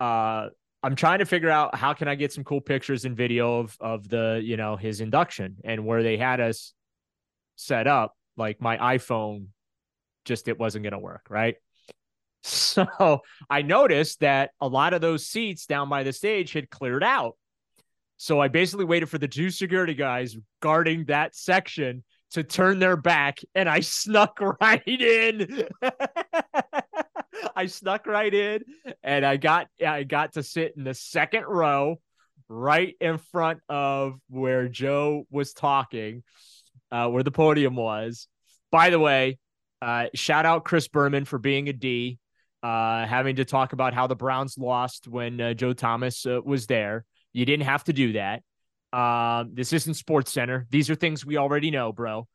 uh 0.00 0.48
I'm 0.82 0.94
trying 0.94 1.20
to 1.20 1.24
figure 1.24 1.50
out 1.50 1.74
how 1.74 1.94
can 1.94 2.06
I 2.06 2.14
get 2.16 2.32
some 2.32 2.44
cool 2.44 2.60
pictures 2.60 3.04
and 3.04 3.16
video 3.16 3.60
of 3.60 3.76
of 3.80 4.08
the 4.08 4.40
you 4.42 4.56
know 4.56 4.76
his 4.76 5.00
induction 5.00 5.56
and 5.64 5.86
where 5.86 6.02
they 6.02 6.16
had 6.16 6.40
us 6.40 6.74
set 7.54 7.86
up. 7.86 8.14
Like 8.36 8.60
my 8.60 8.76
iPhone, 8.76 9.46
just 10.24 10.48
it 10.48 10.58
wasn't 10.58 10.84
going 10.84 10.92
to 10.92 10.98
work, 10.98 11.26
right? 11.30 11.56
So 12.42 13.22
I 13.50 13.62
noticed 13.62 14.20
that 14.20 14.50
a 14.60 14.68
lot 14.68 14.94
of 14.94 15.00
those 15.00 15.26
seats 15.26 15.66
down 15.66 15.88
by 15.88 16.04
the 16.04 16.12
stage 16.12 16.52
had 16.52 16.70
cleared 16.70 17.02
out. 17.02 17.36
So 18.18 18.40
I 18.40 18.46
basically 18.46 18.84
waited 18.84 19.08
for 19.08 19.18
the 19.18 19.26
two 19.26 19.50
security 19.50 19.94
guys 19.94 20.36
guarding 20.60 21.06
that 21.06 21.34
section 21.34 22.04
to 22.32 22.42
turn 22.42 22.78
their 22.78 22.96
back, 22.96 23.40
and 23.54 23.68
I 23.68 23.80
snuck 23.80 24.38
right 24.60 24.86
in. 24.86 25.66
I 27.56 27.66
snuck 27.66 28.06
right 28.06 28.32
in, 28.32 28.62
and 29.02 29.24
I 29.24 29.36
got 29.36 29.68
I 29.84 30.04
got 30.04 30.34
to 30.34 30.42
sit 30.42 30.74
in 30.76 30.84
the 30.84 30.94
second 30.94 31.44
row, 31.46 31.96
right 32.48 32.94
in 33.00 33.18
front 33.18 33.60
of 33.68 34.18
where 34.28 34.68
Joe 34.68 35.26
was 35.30 35.52
talking, 35.52 36.22
uh, 36.90 37.08
where 37.08 37.22
the 37.22 37.30
podium 37.30 37.76
was. 37.76 38.28
By 38.70 38.90
the 38.90 38.98
way, 38.98 39.38
uh, 39.82 40.06
shout 40.14 40.46
out 40.46 40.64
Chris 40.64 40.88
Berman 40.88 41.24
for 41.24 41.38
being 41.38 41.68
a 41.68 41.72
D, 41.72 42.18
uh, 42.62 43.06
having 43.06 43.36
to 43.36 43.44
talk 43.44 43.72
about 43.72 43.94
how 43.94 44.06
the 44.06 44.16
Browns 44.16 44.58
lost 44.58 45.08
when 45.08 45.40
uh, 45.40 45.54
Joe 45.54 45.72
Thomas 45.72 46.26
uh, 46.26 46.40
was 46.44 46.66
there. 46.66 47.04
You 47.32 47.44
didn't 47.44 47.66
have 47.66 47.84
to 47.84 47.92
do 47.92 48.14
that. 48.14 48.42
Um, 48.92 49.50
this 49.54 49.72
isn't 49.72 49.94
Sports 49.94 50.32
Center. 50.32 50.66
These 50.70 50.90
are 50.90 50.94
things 50.94 51.24
we 51.24 51.36
already 51.36 51.70
know, 51.70 51.92
bro. 51.92 52.26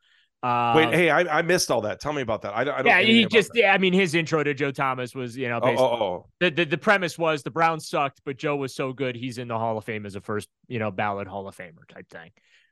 Uh, 0.43 0.73
Wait, 0.75 0.93
hey, 0.93 1.09
I, 1.09 1.39
I 1.39 1.41
missed 1.43 1.69
all 1.69 1.81
that. 1.81 1.99
Tell 1.99 2.13
me 2.13 2.23
about 2.23 2.41
that. 2.41 2.53
I, 2.55 2.61
I 2.61 2.63
don't. 2.63 2.85
Yeah, 2.87 3.01
he 3.01 3.25
just. 3.25 3.51
Yeah, 3.53 3.73
I 3.73 3.77
mean, 3.77 3.93
his 3.93 4.15
intro 4.15 4.43
to 4.43 4.53
Joe 4.55 4.71
Thomas 4.71 5.13
was, 5.13 5.37
you 5.37 5.47
know, 5.49 5.59
oh, 5.61 5.75
oh, 5.77 5.83
oh. 5.83 6.25
The, 6.39 6.49
the 6.49 6.65
the 6.65 6.77
premise 6.77 7.17
was 7.17 7.43
the 7.43 7.51
Browns 7.51 7.87
sucked, 7.87 8.21
but 8.25 8.37
Joe 8.37 8.55
was 8.55 8.73
so 8.73 8.91
good, 8.91 9.15
he's 9.15 9.37
in 9.37 9.47
the 9.47 9.57
Hall 9.57 9.77
of 9.77 9.85
Fame 9.85 10.05
as 10.05 10.15
a 10.15 10.21
first, 10.21 10.49
you 10.67 10.79
know, 10.79 10.89
ballot 10.89 11.27
Hall 11.27 11.47
of 11.47 11.55
Famer 11.55 11.87
type 11.87 12.09
thing. 12.09 12.31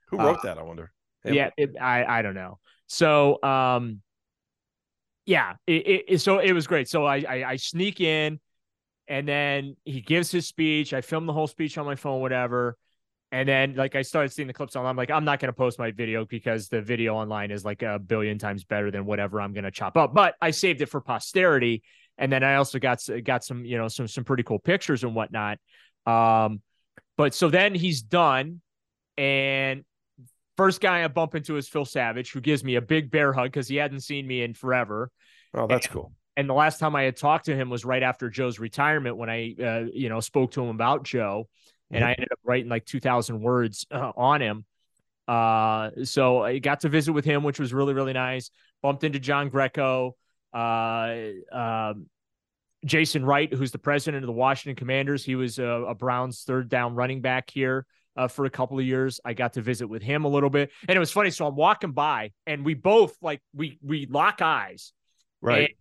Who 0.10 0.18
wrote 0.18 0.40
uh, 0.40 0.42
that? 0.46 0.58
I 0.58 0.64
wonder. 0.64 0.92
Hey, 1.24 1.36
yeah, 1.36 1.50
it, 1.58 1.76
I 1.80 2.20
I 2.20 2.22
don't 2.22 2.36
know. 2.36 2.60
So, 2.88 3.42
um, 3.44 4.02
yeah, 5.26 5.56
it, 5.68 6.06
it, 6.08 6.22
so 6.22 6.40
it 6.40 6.54
was 6.54 6.66
great. 6.68 6.90
So 6.90 7.06
I, 7.06 7.18
I 7.18 7.50
I 7.52 7.56
sneak 7.58 8.02
in, 8.02 8.40
and 9.08 9.28
then 9.28 9.76
he 9.86 10.02
gives 10.02 10.32
his 10.32 10.48
speech. 10.48 10.94
I 10.94 11.02
film 11.02 11.26
the 11.26 11.34
whole 11.34 11.48
speech 11.48 11.78
on 11.78 11.86
my 11.86 11.96
phone, 11.96 12.22
whatever. 12.22 12.78
And 13.32 13.48
then, 13.48 13.76
like, 13.76 13.94
I 13.96 14.02
started 14.02 14.32
seeing 14.32 14.48
the 14.48 14.56
clips 14.56 14.76
online. 14.76 14.90
I'm 14.90 14.96
like, 14.98 15.12
I'm 15.12 15.24
not 15.24 15.40
to 15.50 15.56
post 15.56 15.78
my 15.78 15.92
video 15.92 16.26
because 16.26 16.68
the 16.68 16.82
video 16.82 17.14
online 17.14 17.52
is 17.52 17.64
like 17.64 17.84
a 17.84 18.00
billion 18.00 18.40
times 18.40 18.64
better 18.64 18.90
than 18.90 19.06
whatever 19.06 19.40
I'm 19.40 19.54
to 19.66 19.72
chop 19.72 19.98
up. 19.98 20.16
But 20.16 20.34
I 20.42 20.50
saved 20.50 20.82
it 20.82 20.88
for 20.88 21.00
posterity. 21.00 21.84
And 22.18 22.34
then 22.34 22.44
I 22.44 22.56
also 22.56 22.80
got 22.80 23.04
got 23.24 23.44
some, 23.44 23.66
you 23.66 23.78
know, 23.78 23.88
some 23.88 24.08
some 24.08 24.24
pretty 24.24 24.42
cool 24.42 24.58
pictures 24.58 25.04
and 25.04 25.14
whatnot. 25.14 25.60
Um, 26.08 26.62
but 27.18 27.36
so 27.36 27.50
then 27.50 27.76
he's 27.76 28.02
done, 28.02 28.62
and 29.16 29.84
first 30.60 30.82
guy 30.82 31.06
I 31.06 31.08
bump 31.08 31.36
into 31.36 31.56
is 31.56 31.70
Phil 31.70 31.86
Savage, 31.86 32.34
who 32.34 32.42
gives 32.42 32.66
me 32.66 32.76
a 32.76 32.82
big 32.82 33.10
bear 33.10 33.32
hug 33.32 33.46
because 33.46 33.70
he 33.70 33.78
hadn't 33.78 34.02
seen 34.02 34.28
me 34.28 34.44
in 34.44 34.54
forever. 34.54 35.10
Oh, 35.54 35.68
that's 35.68 35.86
and, 35.86 35.94
cool. 35.94 36.12
And 36.36 36.50
the 36.50 36.54
last 36.54 36.80
time 36.80 36.98
I 36.98 37.04
had 37.04 37.16
talked 37.16 37.46
to 37.46 37.56
him 37.56 37.70
was 37.70 37.86
right 37.86 38.04
after 38.04 38.30
Joe's 38.30 38.60
retirement 38.60 39.16
when 39.16 39.30
I, 39.30 39.56
uh, 39.58 39.86
you 39.94 40.10
know, 40.10 40.20
spoke 40.20 40.52
to 40.52 40.62
him 40.62 40.68
about 40.70 41.04
Joe 41.04 41.48
and 41.92 42.04
I 42.04 42.12
ended 42.12 42.28
up 42.32 42.40
writing 42.44 42.70
like 42.70 42.86
2,000 42.86 43.42
words 43.42 43.88
uh, 43.90 44.12
on 44.18 44.42
him. 44.42 44.66
Uh, 45.30 45.92
so 46.04 46.44
I 46.44 46.60
got 46.60 46.82
to 46.82 46.90
visit 46.90 47.14
with 47.14 47.24
him, 47.24 47.44
which 47.44 47.60
was 47.60 47.74
really, 47.74 47.94
really 47.94 48.14
nice. 48.14 48.52
Bumped 48.84 49.06
into 49.06 49.20
John 49.20 49.48
Greco, 49.48 50.18
uh, 50.54 51.16
um, 51.54 52.08
Jason 52.84 53.24
Wright, 53.24 53.52
who's 53.54 53.72
the 53.72 53.80
president 53.80 54.24
of 54.24 54.28
the 54.28 54.34
Washington 54.34 54.76
Commanders. 54.76 55.24
He 55.24 55.36
was 55.36 55.58
a, 55.58 55.64
a 55.64 55.96
Browns 55.96 56.44
third 56.44 56.68
down 56.68 56.96
running 56.96 57.22
back 57.22 57.50
here 57.50 57.86
uh, 58.16 58.28
for 58.28 58.46
a 58.46 58.50
couple 58.50 58.80
of 58.80 58.86
years. 58.86 59.20
I 59.24 59.34
got 59.34 59.54
to 59.54 59.62
visit 59.62 59.88
with 59.88 60.02
him 60.02 60.26
a 60.26 60.28
little 60.28 60.50
bit, 60.50 60.72
and 60.88 60.96
it 60.96 61.00
was 61.00 61.12
funny. 61.12 61.32
So 61.32 61.48
I'm 61.48 61.56
walking 61.56 61.92
by, 61.92 62.32
and 62.46 62.66
we 62.66 62.74
both 62.74 63.16
like 63.22 63.42
we 63.54 63.80
we 63.82 64.06
lock 64.06 64.42
eyes, 64.42 64.94
right? 65.42 65.76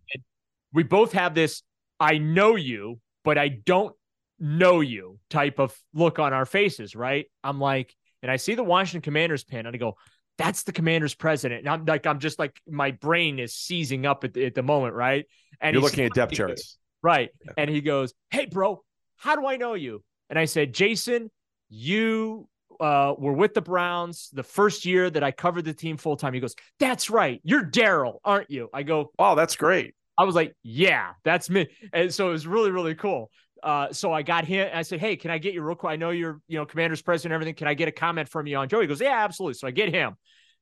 we 0.73 0.83
both 0.83 1.13
have 1.13 1.35
this. 1.35 1.63
I 1.99 2.17
know 2.17 2.55
you, 2.55 2.99
but 3.23 3.37
I 3.37 3.49
don't 3.49 3.95
know 4.39 4.79
you 4.79 5.19
type 5.29 5.59
of 5.59 5.75
look 5.93 6.19
on 6.19 6.33
our 6.33 6.45
faces, 6.45 6.95
right? 6.95 7.25
I'm 7.43 7.59
like, 7.59 7.93
and 8.21 8.31
I 8.31 8.37
see 8.37 8.55
the 8.55 8.63
Washington 8.63 9.01
Commanders 9.01 9.43
pin, 9.43 9.65
and 9.65 9.75
I 9.75 9.77
go, 9.77 9.95
that's 10.37 10.63
the 10.63 10.71
Commanders 10.71 11.13
president. 11.13 11.61
And 11.61 11.69
I'm 11.69 11.85
like, 11.85 12.07
I'm 12.07 12.19
just 12.19 12.39
like, 12.39 12.59
my 12.67 12.91
brain 12.91 13.39
is 13.39 13.53
seizing 13.53 14.05
up 14.05 14.23
at 14.23 14.33
the, 14.33 14.45
at 14.45 14.55
the 14.55 14.63
moment, 14.63 14.95
right? 14.95 15.25
And 15.59 15.73
you're 15.73 15.83
looking 15.83 16.05
at 16.05 16.13
depth 16.13 16.33
charts, 16.33 16.77
right? 17.03 17.29
Yeah. 17.45 17.51
And 17.57 17.69
he 17.69 17.81
goes, 17.81 18.13
"Hey, 18.31 18.45
bro, 18.45 18.81
how 19.17 19.35
do 19.35 19.45
I 19.45 19.57
know 19.57 19.73
you?" 19.73 20.01
And 20.29 20.39
I 20.39 20.45
said, 20.45 20.73
"Jason, 20.73 21.29
you 21.69 22.47
uh, 22.79 23.13
were 23.17 23.33
with 23.33 23.53
the 23.53 23.61
Browns 23.61 24.29
the 24.33 24.43
first 24.43 24.85
year 24.85 25.09
that 25.09 25.23
I 25.23 25.31
covered 25.31 25.65
the 25.65 25.73
team 25.73 25.97
full 25.97 26.17
time." 26.17 26.33
He 26.33 26.39
goes, 26.39 26.55
"That's 26.79 27.09
right, 27.09 27.39
you're 27.43 27.65
Daryl, 27.65 28.19
aren't 28.23 28.49
you?" 28.49 28.69
I 28.73 28.83
go, 28.83 29.11
"Oh, 29.19 29.35
that's 29.35 29.55
great." 29.55 29.95
I 30.17 30.23
was 30.23 30.35
like, 30.35 30.53
"Yeah, 30.63 31.13
that's 31.23 31.49
me," 31.49 31.67
and 31.93 32.13
so 32.13 32.29
it 32.29 32.31
was 32.31 32.47
really, 32.47 32.71
really 32.71 32.95
cool. 32.95 33.31
Uh, 33.61 33.91
so 33.91 34.13
I 34.13 34.21
got 34.21 34.45
him. 34.45 34.69
I 34.73 34.83
said, 34.83 34.99
"Hey, 34.99 35.15
can 35.15 35.31
I 35.31 35.37
get 35.37 35.53
you 35.53 35.61
real 35.61 35.75
quick? 35.75 35.91
I 35.91 35.95
know 35.95 36.11
you're, 36.11 36.41
you 36.47 36.57
know, 36.57 36.65
commander's 36.65 37.01
president, 37.01 37.33
and 37.33 37.35
everything. 37.35 37.55
Can 37.55 37.67
I 37.67 37.73
get 37.73 37.87
a 37.87 37.91
comment 37.91 38.29
from 38.29 38.47
you 38.47 38.57
on 38.57 38.69
Joe?" 38.69 38.81
He 38.81 38.87
goes, 38.87 39.01
"Yeah, 39.01 39.23
absolutely." 39.23 39.55
So 39.55 39.67
I 39.67 39.71
get 39.71 39.93
him. 39.93 40.15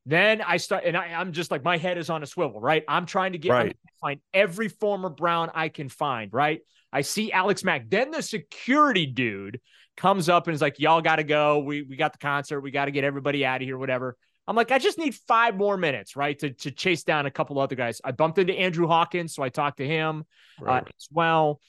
Then 0.06 0.42
I 0.42 0.56
start, 0.56 0.86
and 0.86 0.96
I, 0.96 1.08
am 1.08 1.34
just 1.34 1.52
like 1.52 1.66
my 1.66 1.78
head 1.78 1.98
is 1.98 2.10
on 2.10 2.24
a 2.24 2.26
swivel, 2.26 2.62
right? 2.62 2.84
I'm 2.88 3.06
trying 3.06 3.34
to 3.34 3.38
get 3.38 3.52
right. 3.52 3.78
Find 4.00 4.20
every 4.34 4.70
former 4.70 5.10
Brown 5.10 5.52
I 5.54 5.70
can 5.70 5.90
find, 5.90 6.32
right? 6.34 6.62
I 6.92 7.02
see 7.02 7.32
Alex 7.32 7.64
Mack. 7.64 7.90
Then 7.90 8.12
the 8.12 8.22
security 8.22 9.06
dude 9.06 9.60
comes 9.96 10.30
up 10.30 10.48
and 10.48 10.56
is 10.56 10.62
like, 10.62 10.80
"Y'all 10.80 11.02
got 11.02 11.18
to 11.18 11.24
go. 11.24 11.60
We 11.60 11.84
we 11.84 11.96
got 11.96 12.14
the 12.14 12.20
concert. 12.20 12.62
We 12.62 12.72
got 12.72 12.86
to 12.86 12.92
get 12.92 13.04
everybody 13.04 13.46
out 13.46 13.62
of 13.62 13.66
here. 13.66 13.78
Whatever." 13.78 14.16
I'm 14.50 14.56
like, 14.56 14.72
I 14.72 14.80
just 14.80 14.98
need 14.98 15.14
five 15.14 15.58
more 15.58 15.76
minutes, 15.76 16.16
right, 16.16 16.38
to 16.40 16.52
to 16.52 16.72
chase 16.72 17.04
down 17.04 17.26
a 17.26 17.32
couple 17.32 17.60
other 17.60 17.76
guys. 17.76 18.00
I 18.04 18.12
bumped 18.12 18.38
into 18.38 18.54
Andrew 18.54 18.88
Hawkins, 18.88 19.36
so 19.36 19.44
I 19.44 19.50
talked 19.50 19.78
to 19.78 19.88
him 19.88 20.24
right. 20.60 20.84
uh, 20.84 20.86
as 20.86 21.08
well 21.12 21.60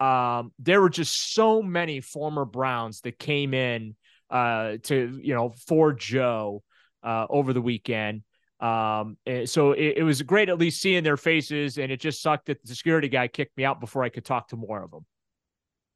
um, 0.00 0.52
there 0.58 0.80
were 0.80 0.90
just 0.90 1.34
so 1.34 1.62
many 1.62 2.00
former 2.00 2.44
Browns 2.44 3.00
that 3.02 3.18
came 3.18 3.54
in 3.54 3.94
uh, 4.30 4.76
to 4.84 5.20
you 5.22 5.34
know 5.34 5.54
for 5.66 5.92
Joe 5.92 6.62
uh, 7.02 7.26
over 7.28 7.52
the 7.52 7.62
weekend. 7.62 8.22
Um, 8.64 9.18
eh, 9.26 9.44
so 9.44 9.72
it, 9.72 9.98
it, 9.98 10.02
was 10.04 10.22
great 10.22 10.48
at 10.48 10.58
least 10.58 10.80
seeing 10.80 11.04
their 11.04 11.18
faces, 11.18 11.76
and 11.76 11.92
it 11.92 12.00
just 12.00 12.22
sucked 12.22 12.46
that 12.46 12.64
the 12.64 12.74
security 12.74 13.08
guy 13.08 13.28
kicked 13.28 13.54
me 13.58 13.64
out 13.66 13.78
before 13.78 14.02
I 14.02 14.08
could 14.08 14.24
talk 14.24 14.48
to 14.48 14.56
more 14.56 14.82
of 14.82 14.90
them. 14.90 15.04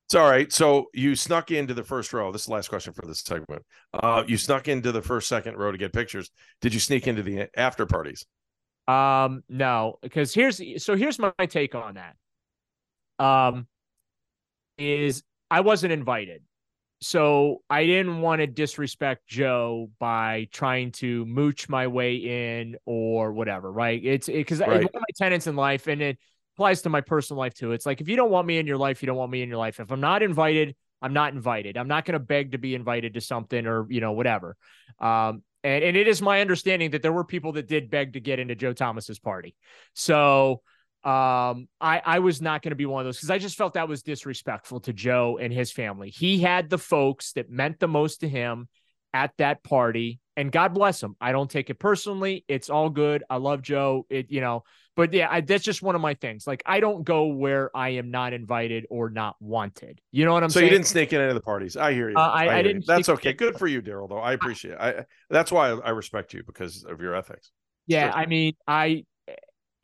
It's 0.06 0.14
all 0.14 0.30
right. 0.30 0.52
So 0.52 0.86
you 0.92 1.16
snuck 1.16 1.50
into 1.50 1.72
the 1.72 1.82
first 1.82 2.12
row. 2.12 2.30
This 2.30 2.42
is 2.42 2.46
the 2.46 2.52
last 2.52 2.68
question 2.68 2.92
for 2.92 3.06
this 3.06 3.20
segment. 3.20 3.62
Uh, 3.94 4.22
you 4.26 4.36
snuck 4.36 4.68
into 4.68 4.92
the 4.92 5.00
first, 5.00 5.28
second 5.28 5.56
row 5.56 5.72
to 5.72 5.78
get 5.78 5.94
pictures. 5.94 6.30
Did 6.60 6.74
you 6.74 6.80
sneak 6.80 7.06
into 7.06 7.22
the 7.22 7.48
after 7.56 7.86
parties? 7.86 8.26
Um, 8.86 9.44
no, 9.48 9.98
because 10.02 10.34
here's 10.34 10.60
so 10.82 10.94
here's 10.94 11.18
my, 11.18 11.32
my 11.38 11.46
take 11.46 11.74
on 11.74 11.94
that. 11.94 12.16
Um, 13.22 13.66
is 14.76 15.22
I 15.50 15.60
wasn't 15.60 15.94
invited. 15.94 16.42
So 17.00 17.62
I 17.70 17.86
didn't 17.86 18.20
want 18.20 18.40
to 18.40 18.46
disrespect 18.46 19.26
Joe 19.28 19.90
by 20.00 20.48
trying 20.52 20.92
to 20.92 21.24
mooch 21.26 21.68
my 21.68 21.86
way 21.86 22.16
in 22.16 22.76
or 22.84 23.32
whatever, 23.32 23.70
right? 23.70 24.04
It's 24.04 24.26
because 24.26 24.60
it, 24.60 24.66
right. 24.66 24.82
it's 24.82 24.92
one 24.92 25.02
of 25.02 25.02
my 25.02 25.14
tenants 25.16 25.46
in 25.46 25.54
life 25.54 25.86
and 25.86 26.02
it 26.02 26.18
applies 26.56 26.82
to 26.82 26.88
my 26.88 27.00
personal 27.00 27.38
life 27.38 27.54
too. 27.54 27.70
It's 27.70 27.86
like 27.86 28.00
if 28.00 28.08
you 28.08 28.16
don't 28.16 28.30
want 28.30 28.48
me 28.48 28.58
in 28.58 28.66
your 28.66 28.78
life, 28.78 29.00
you 29.00 29.06
don't 29.06 29.16
want 29.16 29.30
me 29.30 29.42
in 29.42 29.48
your 29.48 29.58
life. 29.58 29.78
If 29.78 29.92
I'm 29.92 30.00
not 30.00 30.24
invited, 30.24 30.74
I'm 31.00 31.12
not 31.12 31.32
invited. 31.32 31.76
I'm 31.76 31.86
not 31.86 32.04
going 32.04 32.14
to 32.14 32.18
beg 32.18 32.52
to 32.52 32.58
be 32.58 32.74
invited 32.74 33.14
to 33.14 33.20
something 33.20 33.64
or, 33.64 33.86
you 33.88 34.00
know, 34.00 34.12
whatever. 34.12 34.56
Um, 34.98 35.44
and, 35.62 35.84
and 35.84 35.96
it 35.96 36.08
is 36.08 36.20
my 36.20 36.40
understanding 36.40 36.90
that 36.90 37.02
there 37.02 37.12
were 37.12 37.24
people 37.24 37.52
that 37.52 37.68
did 37.68 37.90
beg 37.90 38.14
to 38.14 38.20
get 38.20 38.40
into 38.40 38.56
Joe 38.56 38.72
Thomas's 38.72 39.20
party. 39.20 39.54
So 39.94 40.62
um 41.04 41.68
i 41.80 42.02
i 42.04 42.18
was 42.18 42.42
not 42.42 42.60
going 42.62 42.70
to 42.70 42.76
be 42.76 42.86
one 42.86 43.00
of 43.00 43.06
those 43.06 43.16
because 43.16 43.30
i 43.30 43.38
just 43.38 43.56
felt 43.56 43.74
that 43.74 43.88
was 43.88 44.02
disrespectful 44.02 44.80
to 44.80 44.92
joe 44.92 45.38
and 45.40 45.52
his 45.52 45.70
family 45.70 46.10
he 46.10 46.40
had 46.40 46.68
the 46.68 46.78
folks 46.78 47.32
that 47.32 47.48
meant 47.50 47.78
the 47.78 47.88
most 47.88 48.20
to 48.20 48.28
him 48.28 48.68
at 49.14 49.32
that 49.38 49.62
party 49.62 50.20
and 50.38 50.52
God 50.52 50.72
bless 50.72 51.02
him. 51.02 51.16
I 51.20 51.32
don't 51.32 51.50
take 51.50 51.68
it 51.68 51.80
personally. 51.80 52.44
It's 52.46 52.70
all 52.70 52.90
good. 52.90 53.24
I 53.28 53.38
love 53.38 53.60
Joe. 53.60 54.06
It, 54.08 54.30
you 54.30 54.40
know, 54.40 54.62
but 54.94 55.12
yeah, 55.12 55.26
I, 55.28 55.40
that's 55.40 55.64
just 55.64 55.82
one 55.82 55.96
of 55.96 56.00
my 56.00 56.14
things. 56.14 56.46
Like 56.46 56.62
I 56.64 56.78
don't 56.78 57.02
go 57.02 57.26
where 57.26 57.76
I 57.76 57.88
am 57.90 58.12
not 58.12 58.32
invited 58.32 58.86
or 58.88 59.10
not 59.10 59.34
wanted. 59.40 60.00
You 60.12 60.24
know 60.24 60.32
what 60.32 60.44
I'm 60.44 60.50
so 60.50 60.60
saying? 60.60 60.68
So 60.68 60.72
you 60.72 60.78
didn't 60.78 60.86
sneak 60.86 61.12
in 61.12 61.20
any 61.20 61.28
of 61.28 61.34
the 61.34 61.40
parties. 61.40 61.76
I 61.76 61.92
hear 61.92 62.08
you. 62.08 62.16
Uh, 62.16 62.20
I- 62.20 62.44
hear 62.44 62.52
I 62.52 62.56
you. 62.58 62.62
didn't 62.62 62.86
That's 62.86 63.08
okay. 63.08 63.32
Good 63.32 63.58
for 63.58 63.66
you, 63.66 63.82
Daryl. 63.82 64.08
Though 64.08 64.18
I 64.18 64.32
appreciate. 64.32 64.74
It. 64.74 64.80
I 64.80 65.04
that's 65.28 65.50
why 65.50 65.70
I, 65.70 65.78
I 65.78 65.90
respect 65.90 66.32
you 66.32 66.44
because 66.44 66.84
of 66.84 67.00
your 67.00 67.16
ethics. 67.16 67.50
Yeah, 67.88 68.12
Sure. 68.12 68.20
I 68.20 68.26
mean, 68.26 68.52
I 68.68 69.06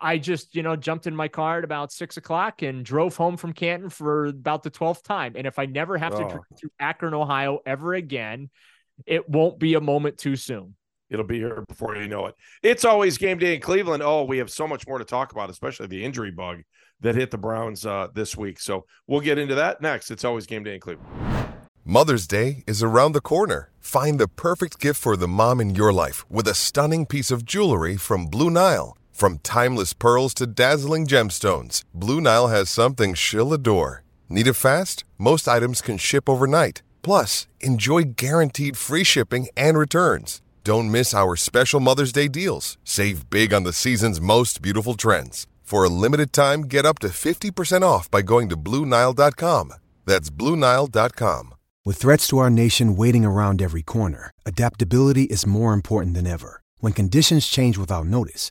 I 0.01 0.19
just, 0.19 0.55
you 0.55 0.63
know, 0.63 0.77
jumped 0.77 1.07
in 1.07 1.15
my 1.17 1.29
car 1.29 1.59
at 1.59 1.65
about 1.65 1.93
six 1.93 2.17
o'clock 2.17 2.63
and 2.63 2.85
drove 2.85 3.17
home 3.17 3.37
from 3.37 3.53
Canton 3.53 3.89
for 3.91 4.27
about 4.27 4.63
the 4.63 4.71
twelfth 4.71 5.03
time. 5.03 5.35
And 5.37 5.47
if 5.47 5.59
I 5.59 5.67
never 5.67 5.97
have 5.97 6.13
to 6.17 6.25
Oh. 6.25 6.29
drive 6.29 6.43
through 6.59 6.71
Akron, 6.81 7.15
Ohio 7.15 7.61
ever 7.65 7.95
again, 7.95 8.51
it 9.07 9.29
won't 9.29 9.59
be 9.59 9.75
a 9.75 9.81
moment 9.81 10.19
too 10.19 10.37
soon. 10.37 10.75
It'll 11.11 11.25
be 11.25 11.39
here 11.39 11.65
before 11.69 11.97
you 11.97 12.09
know 12.09 12.27
it. 12.27 12.35
It's 12.63 12.85
always 12.85 13.19
game 13.19 13.39
day 13.39 13.55
in 13.55 13.61
Cleveland. 13.61 14.03
Oh, 14.03 14.25
we 14.25 14.39
have 14.39 14.51
so 14.51 14.67
much 14.67 14.87
more 14.89 14.99
to 14.99 15.05
talk 15.05 15.33
about, 15.33 15.49
especially 15.51 15.87
the 15.87 16.05
injury 16.05 16.31
bug 16.31 16.63
that 17.01 17.15
hit 17.15 17.31
the 17.31 17.39
Browns 17.39 17.87
uh, 17.87 18.09
this 18.15 18.37
week. 18.37 18.59
So 18.59 18.87
we'll 19.07 19.21
get 19.21 19.39
into 19.39 19.55
that 19.55 19.81
next. 19.81 20.11
It's 20.11 20.25
always 20.25 20.47
game 20.47 20.65
day 20.65 20.75
in 20.75 20.81
Cleveland. 20.81 21.09
Mother's 21.85 22.27
Day 22.27 22.65
is 22.67 22.83
around 22.83 23.13
the 23.13 23.21
corner. 23.21 23.71
Find 23.79 24.19
the 24.19 24.27
perfect 24.29 24.81
gift 24.81 24.99
for 25.01 25.17
the 25.17 25.29
mom 25.29 25.61
in 25.61 25.75
your 25.75 25.93
life 25.93 26.29
with 26.31 26.49
a 26.49 26.55
stunning 26.55 27.05
piece 27.05 27.31
of 27.31 27.45
jewelry 27.45 27.97
from 27.97 28.27
Blue 28.27 28.49
Nile. 28.51 28.97
From 29.15 29.39
timeless 29.45 29.93
pearls 29.93 30.35
to 30.35 30.45
dazzling 30.45 31.07
gemstones, 31.07 31.85
Blue 31.95 32.21
Nile 32.21 32.49
has 32.49 32.69
something 32.69 33.15
she'll 33.15 33.53
adore. 33.53 34.03
Need 34.29 34.49
it 34.49 34.55
fast? 34.55 35.05
Most 35.19 35.47
items 35.47 35.81
can 35.81 35.99
ship 35.99 36.29
overnight. 36.29 36.83
Plus, 37.03 37.47
enjoy 37.61 38.15
guaranteed 38.17 38.77
free 38.77 39.05
shipping 39.05 39.47
and 39.57 39.79
returns. 39.79 40.43
Don't 40.65 40.91
miss 40.91 41.15
our 41.15 41.37
special 41.37 41.79
Mother's 41.79 42.11
Day 42.11 42.27
deals. 42.27 42.77
Save 42.83 43.31
big 43.31 43.55
on 43.55 43.63
the 43.63 43.73
season's 43.73 44.21
most 44.21 44.61
beautiful 44.61 44.95
trends. 44.95 45.47
For 45.63 45.85
a 45.85 45.89
limited 45.89 46.33
time, 46.33 46.63
get 46.63 46.85
up 46.85 46.99
to 46.99 47.09
50% 47.09 47.83
off 47.83 48.11
by 48.11 48.21
going 48.21 48.49
to 48.49 48.57
BlueNile.com. 48.57 49.75
That's 50.05 50.29
BlueNile.com. 50.29 51.55
With 51.85 51.99
threats 51.99 52.27
to 52.29 52.39
our 52.39 52.51
nation 52.51 52.97
waiting 52.97 53.25
around 53.25 53.63
every 53.63 53.83
corner, 53.83 54.33
adaptability 54.45 55.25
is 55.25 55.47
more 55.47 55.73
important 55.73 56.17
than 56.17 56.27
ever. 56.27 56.63
When 56.79 56.93
conditions 56.95 57.47
change 57.47 57.79
without 57.79 58.07
notice, 58.07 58.51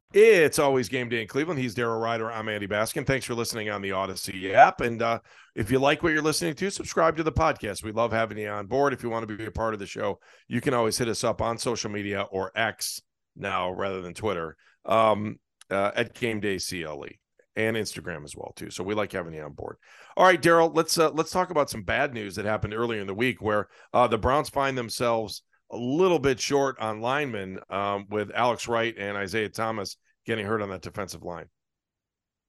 It's 0.13 0.59
always 0.59 0.89
game 0.89 1.07
day 1.07 1.21
in 1.21 1.27
Cleveland. 1.29 1.57
He's 1.57 1.73
Daryl 1.73 2.01
Ryder. 2.01 2.29
I'm 2.29 2.49
Andy 2.49 2.67
Baskin. 2.67 3.07
Thanks 3.07 3.25
for 3.25 3.33
listening 3.33 3.69
on 3.69 3.81
the 3.81 3.91
Audacy 3.91 4.53
app. 4.53 4.81
And 4.81 5.01
uh, 5.01 5.19
if 5.55 5.71
you 5.71 5.79
like 5.79 6.03
what 6.03 6.11
you're 6.11 6.21
listening 6.21 6.53
to, 6.55 6.69
subscribe 6.69 7.15
to 7.15 7.23
the 7.23 7.31
podcast. 7.31 7.81
We 7.81 7.93
love 7.93 8.11
having 8.11 8.37
you 8.37 8.49
on 8.49 8.67
board. 8.67 8.91
If 8.91 9.03
you 9.03 9.09
want 9.09 9.25
to 9.25 9.37
be 9.37 9.45
a 9.45 9.51
part 9.51 9.73
of 9.73 9.79
the 9.79 9.85
show, 9.85 10.19
you 10.49 10.59
can 10.59 10.73
always 10.73 10.97
hit 10.97 11.07
us 11.07 11.23
up 11.23 11.41
on 11.41 11.57
social 11.57 11.89
media 11.89 12.23
or 12.29 12.51
X 12.55 13.01
now 13.37 13.71
rather 13.71 14.01
than 14.01 14.13
Twitter 14.13 14.57
um, 14.85 15.39
uh, 15.69 15.91
at 15.95 16.13
Game 16.13 16.41
Day 16.41 16.57
CLE 16.59 17.07
and 17.55 17.77
Instagram 17.77 18.25
as 18.25 18.35
well 18.35 18.51
too. 18.53 18.69
So 18.69 18.83
we 18.83 18.93
like 18.93 19.13
having 19.13 19.33
you 19.33 19.43
on 19.43 19.53
board. 19.53 19.77
All 20.17 20.25
right, 20.25 20.41
Daryl, 20.41 20.75
let's 20.75 20.97
uh, 20.97 21.11
let's 21.11 21.31
talk 21.31 21.51
about 21.51 21.69
some 21.69 21.83
bad 21.83 22.13
news 22.13 22.35
that 22.35 22.43
happened 22.43 22.73
earlier 22.73 22.99
in 22.99 23.07
the 23.07 23.13
week 23.13 23.41
where 23.41 23.69
uh, 23.93 24.07
the 24.07 24.17
Browns 24.17 24.49
find 24.49 24.77
themselves 24.77 25.43
a 25.71 25.77
little 25.77 26.19
bit 26.19 26.39
short 26.39 26.79
on 26.79 27.01
linemen 27.01 27.59
um, 27.69 28.05
with 28.09 28.31
Alex 28.35 28.67
Wright 28.67 28.93
and 28.97 29.17
Isaiah 29.17 29.49
Thomas 29.49 29.97
getting 30.25 30.45
hurt 30.45 30.61
on 30.61 30.69
that 30.69 30.81
defensive 30.81 31.23
line. 31.23 31.45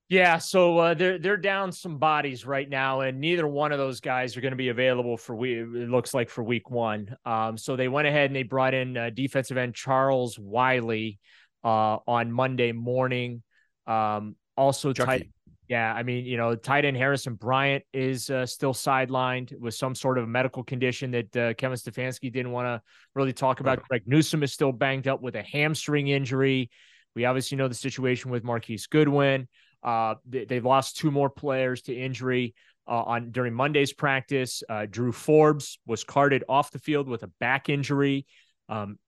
Yeah, 0.09 0.37
so 0.37 0.77
uh, 0.77 0.93
they're 0.93 1.19
they're 1.19 1.39
down 1.39 1.73
some 1.73 1.97
bodies 1.97 2.45
right 2.45 2.69
now, 2.69 3.01
and 3.01 3.19
neither 3.19 3.49
one 3.49 3.73
of 3.73 3.79
those 3.79 4.01
guys 4.01 4.37
are 4.37 4.43
going 4.43 4.53
to 4.53 4.59
be 4.59 4.69
available 4.69 5.17
for 5.17 5.35
we. 5.35 5.55
It 5.55 5.89
looks 5.89 6.13
like 6.13 6.29
for 6.29 6.45
week 6.45 6.69
one. 6.71 7.17
Um, 7.25 7.57
so 7.57 7.77
they 7.77 7.89
went 7.89 8.07
ahead 8.07 8.27
and 8.27 8.37
they 8.37 8.43
brought 8.43 8.75
in 8.75 8.95
uh, 8.95 9.09
defensive 9.09 9.57
end 9.57 9.75
Charles 9.75 10.39
Wiley 10.39 11.19
uh, 11.65 11.97
on 12.07 12.31
Monday 12.31 12.73
morning. 12.73 13.43
Um, 13.87 14.37
also, 14.55 14.93
tight, 14.93 15.31
yeah, 15.73 15.95
I 15.95 16.03
mean, 16.03 16.27
you 16.27 16.37
know, 16.37 16.55
tight 16.55 16.85
end 16.85 16.99
Harrison 16.99 17.33
Bryant 17.33 17.83
is 17.95 18.29
uh, 18.29 18.45
still 18.45 18.75
sidelined 18.75 19.59
with 19.59 19.73
some 19.73 19.95
sort 19.95 20.19
of 20.19 20.25
a 20.25 20.27
medical 20.27 20.63
condition 20.63 21.13
that 21.13 21.35
uh, 21.35 21.55
Kevin 21.55 21.79
Stefanski 21.79 22.31
didn't 22.31 22.53
want 22.53 22.67
to 22.67 22.83
really 23.15 23.33
talk 23.33 23.61
about. 23.61 23.83
Greg 23.89 24.03
Newsome 24.05 24.43
is 24.43 24.53
still 24.53 24.71
banged 24.71 25.09
up 25.09 25.23
with 25.23 25.35
a 25.35 25.43
hamstring 25.43 26.09
injury. 26.09 26.69
We 27.17 27.25
obviously 27.25 27.57
know 27.57 27.69
the 27.69 27.75
situation 27.75 28.31
with 28.31 28.45
Marquise 28.45 28.87
Goodwin. 28.87 29.49
Uh, 29.83 30.17
they, 30.29 30.45
they've 30.45 30.63
lost 30.63 30.99
two 30.99 31.11
more 31.11 31.31
players 31.31 31.81
to 31.85 31.95
injury 31.95 32.55
uh, 32.87 33.05
on 33.05 33.31
during 33.31 33.55
Monday's 33.55 33.95
practice. 33.95 34.63
Uh, 34.69 34.85
Drew 34.85 35.11
Forbes 35.11 35.79
was 35.87 36.05
carted 36.05 36.45
off 36.51 36.71
the 36.71 36.81
field 36.81 37.09
with 37.09 37.23
a 37.23 37.31
back 37.41 37.71
injury. 37.71 38.27
Um, 38.69 38.99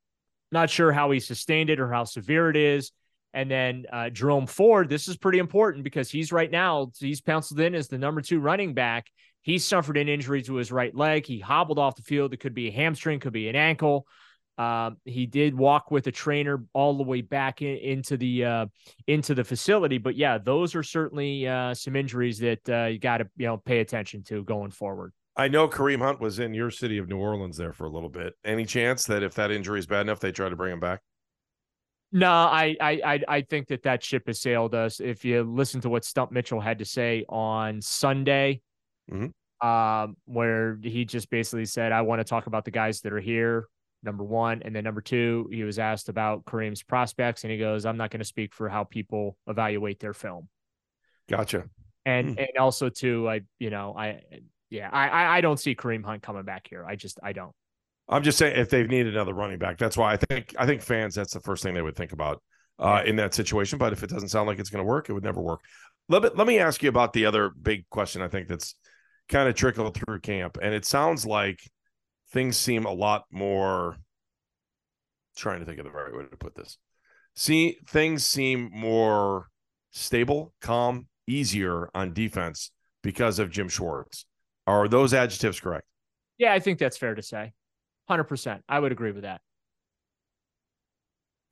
not 0.51 0.71
sure 0.71 0.93
how 0.93 1.11
he 1.11 1.21
sustained 1.21 1.69
it 1.69 1.79
or 1.79 1.93
how 1.93 2.05
severe 2.05 2.49
it 2.49 2.57
is. 2.57 2.91
And 3.35 3.51
then 3.51 3.85
uh, 3.93 4.11
Jerome 4.11 4.47
Ford, 4.47 4.89
this 4.89 5.09
is 5.09 5.17
pretty 5.17 5.41
important 5.41 5.83
because 5.83 6.09
he's 6.09 6.33
right 6.33 6.51
now, 6.51 6.93
he's 6.99 7.21
penciled 7.21 7.61
in 7.61 7.75
as 7.75 7.89
the 7.89 7.99
number 7.99 8.23
two 8.23 8.39
running 8.39 8.73
back. 8.73 9.09
He 9.43 9.59
suffered 9.59 9.99
an 9.99 10.09
injury 10.09 10.41
to 10.43 10.55
his 10.55 10.73
right 10.73 10.95
leg. 10.95 11.27
He 11.27 11.41
hobbled 11.41 11.79
off 11.79 11.97
the 11.97 12.03
field. 12.03 12.33
It 12.33 12.39
could 12.39 12.55
be 12.55 12.69
a 12.69 12.73
hamstring, 12.73 13.21
could 13.21 13.33
be 13.33 13.49
an 13.49 13.57
ankle. 13.57 14.07
Um, 14.57 14.99
he 15.05 15.27
did 15.27 15.59
walk 15.59 15.91
with 15.91 16.07
a 16.07 16.13
trainer 16.13 16.65
all 16.73 16.97
the 16.97 17.03
way 17.03 17.23
back 17.23 17.61
in, 17.61 17.77
into 17.77 18.17
the 18.17 18.45
uh, 18.45 18.67
into 19.09 19.35
the 19.35 19.43
facility, 19.43 19.99
but 19.99 20.15
yeah, 20.15 20.39
those 20.39 20.77
are 20.77 20.85
certainly 20.85 21.49
uh, 21.49 21.75
some 21.75 21.97
injuries 21.97 22.39
that 22.39 22.69
uh, 22.69 22.85
you 22.85 23.01
got 23.01 23.19
to 23.19 23.29
you 23.37 23.47
know 23.47 23.57
pay 23.57 23.81
attention 23.81 24.23
to 24.25 24.45
going 24.45 24.71
forward. 24.71 25.13
I 25.37 25.49
know 25.49 25.67
Kareem 25.67 25.99
Hunt 25.99 26.21
was 26.21 26.39
in 26.39 26.55
your 26.55 26.71
city 26.71 26.99
of 26.99 27.09
New 27.09 27.19
Orleans 27.19 27.57
there 27.57 27.73
for 27.73 27.87
a 27.87 27.91
little 27.91 28.09
bit. 28.09 28.35
Any 28.45 28.65
chance 28.65 29.05
that 29.07 29.25
if 29.25 29.35
that 29.35 29.51
injury 29.51 29.81
is 29.81 29.87
bad 29.87 30.03
enough, 30.03 30.21
they 30.21 30.31
try 30.31 30.49
to 30.49 30.55
bring 30.55 30.73
him 30.73 30.79
back? 30.79 31.01
No, 32.15 32.31
I 32.31 32.77
I 32.81 33.01
I, 33.05 33.21
I 33.29 33.41
think 33.43 33.67
that 33.69 33.83
that 33.83 34.03
ship 34.03 34.29
has 34.29 34.41
sailed 34.41 34.75
us. 34.75 35.01
If 35.01 35.25
you 35.25 35.43
listen 35.43 35.81
to 35.83 35.89
what 35.91 36.05
Stump 36.05 36.31
Mitchell 36.31 36.61
had 36.61 36.79
to 36.79 36.85
say 36.85 37.25
on 37.29 37.83
Sunday, 37.83 38.63
Mhm. 39.11 39.33
um, 39.61 40.17
where 40.25 40.79
he 40.81 41.05
just 41.05 41.29
basically 41.29 41.67
said, 41.67 41.91
"I 41.91 42.03
want 42.03 42.21
to 42.21 42.25
talk 42.25 42.47
about 42.47 42.65
the 42.65 42.71
guys 42.71 43.01
that 43.01 43.13
are 43.13 43.21
here." 43.21 43.67
Number 44.05 44.23
one, 44.23 44.63
and 44.63 44.77
then 44.77 44.85
number 44.85 45.01
two, 45.01 45.49
he 45.51 45.65
was 45.65 45.79
asked 45.81 46.09
about 46.09 46.45
Kareem's 46.45 46.83
prospects, 46.85 47.43
and 47.43 47.51
he 47.51 47.59
goes, 47.59 47.85
"I'm 47.85 47.97
not 47.97 48.11
going 48.11 48.21
to 48.21 48.25
speak 48.25 48.55
for 48.55 48.69
how 48.69 48.85
people 48.85 49.37
evaluate 49.49 49.99
their 49.99 50.15
film." 50.15 50.49
Gotcha. 51.29 51.69
And 52.07 52.31
Hmm. 52.31 52.39
and 52.39 52.59
also 52.61 52.91
too, 52.91 53.29
I 53.29 53.41
you 53.59 53.71
know 53.71 53.93
I 53.97 54.23
yeah 54.71 54.89
I- 54.93 55.39
I 55.39 55.41
don't 55.41 55.59
see 55.59 55.75
Kareem 55.75 56.05
Hunt 56.05 56.23
coming 56.23 56.45
back 56.45 56.69
here. 56.69 56.85
I 56.87 56.95
just 56.95 57.19
I 57.25 57.33
don't. 57.33 57.55
I'm 58.09 58.23
just 58.23 58.39
saying 58.39 58.57
if 58.57 58.69
they 58.69 58.87
need 58.87 59.07
another 59.07 59.33
running 59.33 59.59
back, 59.59 59.79
that's 59.79 59.97
why 59.97 60.13
I 60.13 60.17
think 60.17 60.55
I 60.59 60.67
think 60.67 60.83
fans 60.83 61.15
that's 61.15 61.33
the 61.33 61.41
first 61.41 61.63
thing 61.63 61.75
they 61.75 61.83
would 61.83 61.97
think 61.97 62.13
about 62.13 62.43
uh, 62.79 63.03
in 63.05 63.17
that 63.17 63.35
situation. 63.35 63.79
But 63.79 63.93
if 63.93 64.03
it 64.03 64.11
doesn't 64.11 64.29
sound 64.29 64.47
like 64.47 64.59
it's 64.59 64.71
going 64.71 64.85
to 64.85 64.89
work, 64.89 65.09
it 65.09 65.13
would 65.13 65.25
never 65.25 65.41
work. 65.41 65.61
Let 66.09 66.23
me 66.23 66.31
let 66.35 66.47
me 66.47 66.59
ask 66.59 66.83
you 66.83 66.89
about 66.89 67.13
the 67.13 67.27
other 67.27 67.51
big 67.51 67.89
question. 67.89 68.21
I 68.21 68.29
think 68.29 68.49
that's 68.49 68.75
kind 69.29 69.49
of 69.49 69.55
trickled 69.55 69.95
through 69.97 70.21
camp, 70.21 70.59
and 70.61 70.75
it 70.75 70.85
sounds 70.85 71.25
like 71.25 71.61
things 72.33 72.57
seem 72.57 72.85
a 72.85 72.93
lot 72.93 73.25
more. 73.31 73.97
Trying 75.37 75.61
to 75.61 75.67
think 75.67 75.79
of 75.79 75.85
the 75.85 75.91
right 75.91 76.15
way 76.15 76.25
to 76.31 76.37
put 76.37 76.55
this. 76.55 76.79
See, 77.35 77.79
things 77.89 78.25
seem 78.25 78.71
more 78.73 79.49
stable, 79.91 80.53
calm, 80.61 81.09
easier 81.27 81.91
on 81.93 82.13
defense 82.13 82.71
because 83.03 83.41
of 83.41 83.51
Jim 83.51 83.69
Schwartz. 83.69 84.27
Are 84.67 84.87
those 84.87 85.13
adjectives 85.13 85.59
correct? 85.59 85.87
Yeah, 86.39 86.53
I 86.53 86.61
think 86.61 86.79
that's 86.79 86.97
fair 86.97 87.15
to 87.15 87.23
say. 87.23 87.53
Hundred 88.09 88.25
percent, 88.25 88.63
I 88.69 88.79
would 88.79 88.93
agree 88.93 89.13
with 89.13 89.23
that. 89.23 89.41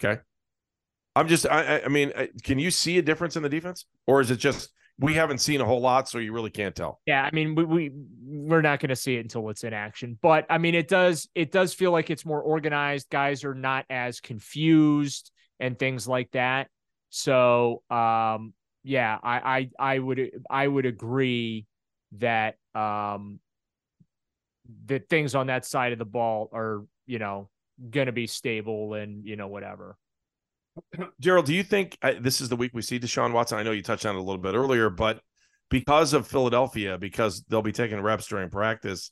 Okay. 0.03 0.21
I'm 1.15 1.29
just, 1.29 1.47
I, 1.47 1.83
I- 1.85 1.89
mean, 1.89 2.13
can 2.43 2.59
you 2.59 2.71
see 2.71 2.99
a 2.99 3.03
difference 3.03 3.37
in 3.37 3.43
the 3.43 3.49
defense, 3.49 3.87
or 4.07 4.21
is 4.21 4.31
it 4.31 4.37
just 4.37 4.71
we 4.99 5.15
haven't 5.15 5.39
seen 5.39 5.61
a 5.61 5.65
whole 5.65 5.81
lot, 5.81 6.09
so 6.09 6.19
you 6.19 6.33
really 6.33 6.51
can't 6.51 6.75
tell? 6.75 7.01
Yeah, 7.07 7.23
I 7.23 7.35
mean, 7.35 7.55
we, 7.55 7.65
we 7.65 7.91
we're 8.25 8.63
not 8.63 8.81
going 8.81 8.91
to 8.91 8.97
see 8.97 9.17
it 9.17 9.21
until 9.21 9.49
it's 9.51 9.65
in 9.65 9.73
action, 9.73 10.19
but 10.23 10.47
I 10.49 10.59
mean, 10.59 10.75
it 10.75 10.89
does 10.89 11.29
it 11.35 11.53
does 11.53 11.75
feel 11.75 11.93
like 11.93 12.11
it's 12.11 12.25
more 12.25 12.41
organized. 12.41 13.11
Guys 13.11 13.45
are 13.45 13.55
not 13.55 13.85
as 13.91 14.21
confused 14.21 15.31
and 15.61 15.79
things 15.79 16.09
like 16.09 16.31
that. 16.33 16.69
So, 17.11 17.83
um, 17.91 18.55
yeah, 18.85 19.19
I 19.23 19.69
I 19.79 19.95
I 19.95 19.99
would 19.99 20.31
I 20.49 20.67
would 20.67 20.87
agree 20.87 21.67
that 22.19 22.57
um 22.75 23.41
that 24.87 25.09
things 25.09 25.35
on 25.35 25.47
that 25.49 25.65
side 25.65 25.93
of 25.93 25.99
the 25.99 26.05
ball 26.05 26.51
are 26.53 26.85
you 27.07 27.19
know 27.19 27.49
going 27.91 28.07
to 28.07 28.13
be 28.13 28.27
stable 28.27 28.95
and 28.95 29.27
you 29.27 29.37
know 29.37 29.49
whatever. 29.49 29.97
Gerald, 31.21 31.47
do 31.47 31.55
you 31.55 31.63
think 31.63 31.99
this 32.21 32.41
is 32.41 32.49
the 32.49 32.57
week 32.57 32.73
we 32.75 32.83
see 32.83 32.99
Deshaun 32.99 33.33
Watson? 33.33 33.59
I 33.59 33.63
know 33.63 33.73
you 33.73 33.83
touched 33.83 34.07
on 34.07 34.17
it 34.17 34.19
a 34.19 34.23
little 34.23 34.41
bit 34.41 34.55
earlier, 34.55 34.89
but 34.91 35.21
because 35.71 36.13
of 36.13 36.27
Philadelphia, 36.27 36.99
because 36.99 37.45
they'll 37.49 37.63
be 37.63 37.73
taking 37.73 38.01
reps 38.01 38.27
during 38.27 38.51
practice 38.51 39.11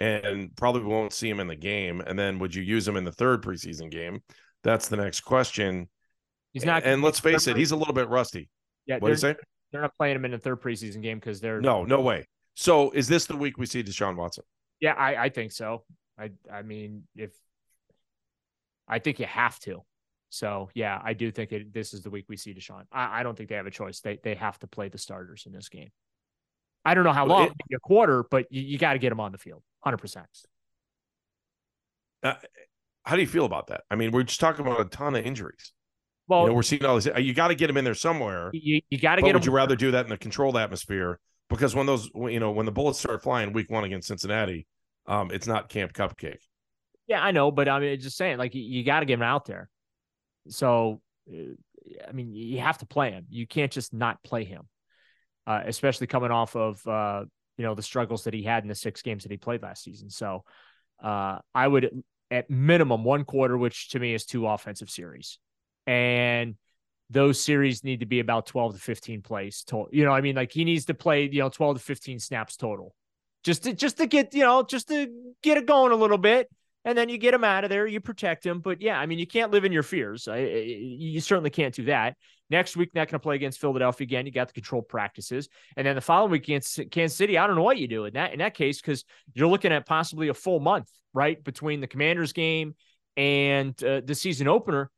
and 0.00 0.54
probably 0.56 0.82
won't 0.82 1.12
see 1.12 1.28
him 1.28 1.40
in 1.40 1.48
the 1.48 1.56
game. 1.56 2.00
And 2.00 2.18
then 2.18 2.38
would 2.38 2.54
you 2.54 2.62
use 2.62 2.86
him 2.86 2.96
in 2.96 3.04
the 3.04 3.12
third 3.12 3.42
preseason 3.42 3.90
game? 3.90 4.22
That's 4.64 4.88
the 4.88 4.96
next 4.96 5.20
question. 5.20 5.88
He's 6.52 6.64
not. 6.64 6.84
And 6.84 7.02
let's 7.02 7.20
face 7.20 7.46
it, 7.46 7.56
he's 7.56 7.72
a 7.72 7.76
little 7.76 7.94
bit 7.94 8.08
rusty. 8.08 8.48
Yeah, 8.86 8.98
What 8.98 9.08
do 9.08 9.12
you 9.12 9.18
say? 9.18 9.36
they're 9.70 9.82
not 9.82 9.94
playing 9.98 10.16
him 10.16 10.24
in 10.24 10.30
the 10.30 10.38
third 10.38 10.62
preseason 10.62 11.02
game 11.02 11.18
because 11.18 11.40
they're 11.40 11.60
No, 11.60 11.84
no 11.84 12.00
way. 12.00 12.26
So 12.54 12.90
is 12.92 13.06
this 13.06 13.26
the 13.26 13.36
week 13.36 13.58
we 13.58 13.66
see 13.66 13.82
Deshaun 13.82 14.16
Watson? 14.16 14.44
Yeah, 14.80 14.94
I, 14.94 15.24
I 15.24 15.28
think 15.28 15.52
so. 15.52 15.84
I 16.18 16.30
I 16.52 16.62
mean, 16.62 17.04
if 17.16 17.32
I 18.86 18.98
think 18.98 19.18
you 19.18 19.26
have 19.26 19.58
to. 19.60 19.82
So 20.30 20.68
yeah, 20.74 21.00
I 21.02 21.14
do 21.14 21.30
think 21.30 21.52
it, 21.52 21.72
this 21.72 21.94
is 21.94 22.02
the 22.02 22.10
week 22.10 22.26
we 22.28 22.36
see 22.36 22.54
Deshaun. 22.54 22.82
I, 22.92 23.20
I 23.20 23.22
don't 23.22 23.36
think 23.36 23.48
they 23.48 23.56
have 23.56 23.66
a 23.66 23.70
choice. 23.70 24.00
They 24.00 24.18
they 24.22 24.34
have 24.34 24.58
to 24.60 24.66
play 24.66 24.88
the 24.88 24.98
starters 24.98 25.44
in 25.46 25.52
this 25.52 25.68
game. 25.68 25.90
I 26.84 26.94
don't 26.94 27.04
know 27.04 27.12
how 27.12 27.26
long, 27.26 27.46
it- 27.46 27.74
a 27.74 27.80
quarter, 27.80 28.24
but 28.30 28.46
you, 28.50 28.62
you 28.62 28.78
got 28.78 28.94
to 28.94 28.98
get 28.98 29.10
them 29.10 29.20
on 29.20 29.32
the 29.32 29.38
field, 29.38 29.62
hundred 29.80 29.98
percent. 29.98 30.26
Uh, 32.22 32.34
how 33.04 33.14
do 33.14 33.22
you 33.22 33.28
feel 33.28 33.44
about 33.44 33.68
that? 33.68 33.82
I 33.90 33.96
mean, 33.96 34.10
we're 34.10 34.22
just 34.22 34.40
talking 34.40 34.66
about 34.66 34.80
a 34.80 34.84
ton 34.84 35.14
of 35.14 35.24
injuries. 35.24 35.72
Well, 36.26 36.42
you 36.42 36.48
know, 36.48 36.54
we're 36.54 36.62
seeing 36.62 36.84
all 36.84 36.96
this. 36.96 37.08
You 37.16 37.32
got 37.32 37.48
to 37.48 37.54
get 37.54 37.68
them 37.68 37.76
in 37.78 37.84
there 37.84 37.94
somewhere. 37.94 38.50
you, 38.52 38.82
you 38.90 38.98
got 38.98 39.16
to 39.16 39.22
get 39.22 39.32
would 39.32 39.42
them. 39.42 39.48
you 39.48 39.54
rather 39.56 39.76
do 39.76 39.92
that 39.92 40.06
in 40.06 40.12
a 40.12 40.18
controlled 40.18 40.56
atmosphere? 40.56 41.18
Because 41.48 41.74
when 41.74 41.86
those, 41.86 42.10
you 42.14 42.40
know, 42.40 42.50
when 42.50 42.66
the 42.66 42.72
bullets 42.72 42.98
start 42.98 43.22
flying 43.22 43.52
week 43.52 43.70
one 43.70 43.84
against 43.84 44.08
Cincinnati, 44.08 44.66
um, 45.06 45.30
it's 45.30 45.46
not 45.46 45.68
Camp 45.68 45.92
Cupcake. 45.92 46.40
Yeah, 47.06 47.22
I 47.22 47.30
know, 47.30 47.50
but 47.50 47.68
I 47.68 47.80
mean, 47.80 47.98
just 48.00 48.18
saying, 48.18 48.36
like 48.36 48.54
you, 48.54 48.62
you 48.62 48.84
got 48.84 49.00
to 49.00 49.06
get 49.06 49.14
him 49.14 49.22
out 49.22 49.46
there. 49.46 49.70
So, 50.48 51.00
uh, 51.30 51.54
I 52.06 52.12
mean, 52.12 52.34
you 52.34 52.60
have 52.60 52.78
to 52.78 52.86
play 52.86 53.10
him. 53.10 53.26
You 53.30 53.46
can't 53.46 53.72
just 53.72 53.94
not 53.94 54.22
play 54.22 54.44
him, 54.44 54.68
uh, 55.46 55.62
especially 55.64 56.06
coming 56.06 56.30
off 56.30 56.54
of 56.54 56.86
uh, 56.86 57.24
you 57.56 57.64
know 57.64 57.74
the 57.74 57.82
struggles 57.82 58.24
that 58.24 58.34
he 58.34 58.42
had 58.42 58.62
in 58.62 58.68
the 58.68 58.74
six 58.74 59.00
games 59.00 59.22
that 59.22 59.32
he 59.32 59.38
played 59.38 59.62
last 59.62 59.82
season. 59.82 60.10
So, 60.10 60.44
uh, 61.02 61.38
I 61.54 61.66
would 61.66 62.02
at 62.30 62.50
minimum 62.50 63.04
one 63.04 63.24
quarter, 63.24 63.56
which 63.56 63.90
to 63.90 63.98
me 63.98 64.12
is 64.12 64.26
two 64.26 64.46
offensive 64.46 64.90
series, 64.90 65.38
and 65.86 66.56
those 67.10 67.40
series 67.40 67.84
need 67.84 68.00
to 68.00 68.06
be 68.06 68.20
about 68.20 68.46
twelve 68.46 68.74
to 68.74 68.80
fifteen 68.80 69.22
plays 69.22 69.64
total. 69.64 69.88
You 69.92 70.04
know, 70.04 70.12
I 70.12 70.20
mean, 70.20 70.36
like 70.36 70.52
he 70.52 70.64
needs 70.64 70.86
to 70.86 70.94
play 70.94 71.28
you 71.28 71.40
know 71.40 71.48
twelve 71.48 71.76
to 71.76 71.82
fifteen 71.82 72.18
snaps 72.18 72.56
total, 72.56 72.94
just 73.44 73.64
to 73.64 73.72
just 73.72 73.98
to 73.98 74.06
get 74.06 74.34
you 74.34 74.44
know 74.44 74.62
just 74.62 74.88
to 74.88 75.08
get 75.42 75.58
it 75.58 75.66
going 75.66 75.92
a 75.92 75.96
little 75.96 76.18
bit 76.18 76.48
and 76.84 76.96
then 76.96 77.10
you 77.10 77.18
get 77.18 77.34
him 77.34 77.44
out 77.44 77.64
of 77.64 77.70
there. 77.70 77.86
You 77.86 78.00
protect 78.00 78.46
him, 78.46 78.60
but 78.60 78.80
yeah, 78.80 78.98
I 78.98 79.04
mean, 79.04 79.18
you 79.18 79.26
can't 79.26 79.50
live 79.50 79.66
in 79.66 79.72
your 79.72 79.82
fears. 79.82 80.26
I, 80.26 80.38
you 80.38 81.20
certainly 81.20 81.50
can't 81.50 81.74
do 81.74 81.84
that. 81.84 82.16
Next 82.50 82.78
week, 82.78 82.94
not 82.94 83.08
going 83.08 83.18
to 83.20 83.22
play 83.22 83.34
against 83.34 83.60
Philadelphia 83.60 84.06
again. 84.06 84.24
You 84.24 84.32
got 84.32 84.46
the 84.46 84.54
controlled 84.54 84.88
practices, 84.88 85.50
and 85.76 85.86
then 85.86 85.96
the 85.96 86.00
following 86.00 86.30
week 86.30 86.44
against 86.44 86.80
Kansas 86.90 87.16
City. 87.18 87.36
I 87.36 87.46
don't 87.46 87.56
know 87.56 87.62
what 87.62 87.76
you 87.76 87.88
do 87.88 88.06
in 88.06 88.14
that 88.14 88.32
in 88.32 88.38
that 88.38 88.54
case 88.54 88.80
because 88.80 89.04
you're 89.34 89.48
looking 89.48 89.70
at 89.70 89.86
possibly 89.86 90.28
a 90.28 90.34
full 90.34 90.60
month, 90.60 90.88
right, 91.12 91.42
between 91.44 91.82
the 91.82 91.86
Commanders 91.86 92.32
game 92.32 92.74
and 93.18 93.82
uh, 93.84 94.00
the 94.02 94.14
season 94.14 94.48
opener. 94.48 94.90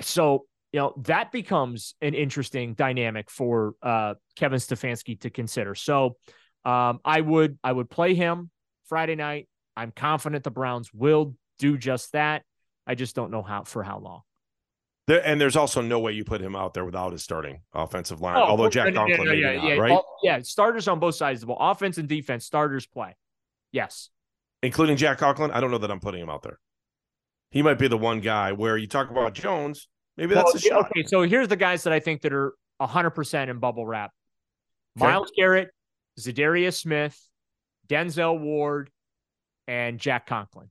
So 0.00 0.46
you 0.76 0.82
know 0.82 0.92
that 1.04 1.32
becomes 1.32 1.94
an 2.02 2.12
interesting 2.12 2.74
dynamic 2.74 3.30
for 3.30 3.72
uh, 3.82 4.12
Kevin 4.36 4.58
Stefanski 4.58 5.18
to 5.20 5.30
consider. 5.30 5.74
So 5.74 6.18
um, 6.66 7.00
I 7.02 7.22
would 7.22 7.58
I 7.64 7.72
would 7.72 7.88
play 7.88 8.14
him 8.14 8.50
Friday 8.84 9.14
night. 9.14 9.48
I'm 9.74 9.90
confident 9.90 10.44
the 10.44 10.50
Browns 10.50 10.92
will 10.92 11.34
do 11.58 11.78
just 11.78 12.12
that. 12.12 12.42
I 12.86 12.94
just 12.94 13.16
don't 13.16 13.30
know 13.30 13.40
how 13.40 13.64
for 13.64 13.82
how 13.82 13.98
long. 14.00 14.20
There, 15.06 15.26
and 15.26 15.40
there's 15.40 15.56
also 15.56 15.80
no 15.80 15.98
way 15.98 16.12
you 16.12 16.24
put 16.24 16.42
him 16.42 16.54
out 16.54 16.74
there 16.74 16.84
without 16.84 17.12
his 17.12 17.24
starting 17.24 17.62
offensive 17.72 18.20
line. 18.20 18.36
Oh, 18.36 18.42
although 18.42 18.68
Jack 18.68 18.92
Conklin 18.92 19.28
maybe 19.28 19.40
yeah, 19.40 19.56
not, 19.56 19.64
yeah, 19.64 19.74
right? 19.76 19.92
all- 19.92 20.18
yeah, 20.22 20.42
starters 20.42 20.88
on 20.88 21.00
both 21.00 21.14
sides 21.14 21.38
of 21.38 21.40
the 21.48 21.54
ball, 21.54 21.70
offense 21.70 21.96
and 21.96 22.06
defense. 22.06 22.44
Starters 22.44 22.86
play. 22.86 23.16
Yes. 23.72 24.10
Including 24.62 24.98
Jack 24.98 25.16
Conklin. 25.16 25.52
I 25.52 25.60
don't 25.60 25.70
know 25.70 25.78
that 25.78 25.90
I'm 25.90 26.00
putting 26.00 26.20
him 26.20 26.28
out 26.28 26.42
there. 26.42 26.58
He 27.50 27.62
might 27.62 27.78
be 27.78 27.88
the 27.88 27.96
one 27.96 28.20
guy 28.20 28.52
where 28.52 28.76
you 28.76 28.86
talk 28.86 29.10
about 29.10 29.32
Jones. 29.32 29.88
Maybe 30.16 30.34
that's 30.34 30.46
Well, 30.46 30.56
a 30.56 30.58
shot. 30.58 30.90
Okay, 30.90 31.04
so 31.06 31.22
here's 31.22 31.48
the 31.48 31.56
guys 31.56 31.84
that 31.84 31.92
I 31.92 32.00
think 32.00 32.22
that 32.22 32.32
are 32.32 32.54
100% 32.80 33.48
in 33.48 33.58
bubble 33.58 33.86
wrap. 33.86 34.12
Okay. 34.98 35.06
Myles 35.06 35.30
Garrett, 35.36 35.70
Za'Darius 36.18 36.78
Smith, 36.78 37.18
Denzel 37.88 38.40
Ward, 38.40 38.90
and 39.68 39.98
Jack 39.98 40.26
Conklin. 40.26 40.70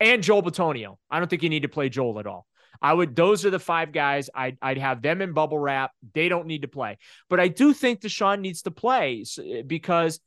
And 0.00 0.22
Joel 0.22 0.42
Bitonio. 0.42 0.96
I 1.10 1.18
don't 1.18 1.28
think 1.28 1.42
you 1.42 1.48
need 1.48 1.62
to 1.62 1.68
play 1.68 1.88
Joel 1.88 2.18
at 2.18 2.26
all. 2.26 2.46
I 2.80 2.92
would 2.92 3.14
those 3.14 3.46
are 3.46 3.50
the 3.50 3.60
five 3.60 3.92
guys. 3.92 4.28
I'd 4.34 4.58
I'd 4.60 4.78
have 4.78 5.00
them 5.00 5.22
in 5.22 5.32
bubble 5.32 5.58
wrap. 5.58 5.92
They 6.14 6.28
don't 6.28 6.46
need 6.48 6.62
to 6.62 6.68
play. 6.68 6.98
But 7.30 7.38
I 7.38 7.46
do 7.46 7.72
think 7.72 8.00
Deshaun 8.00 8.40
needs 8.40 8.62
to 8.62 8.72
play 8.72 9.24
because 9.64 10.18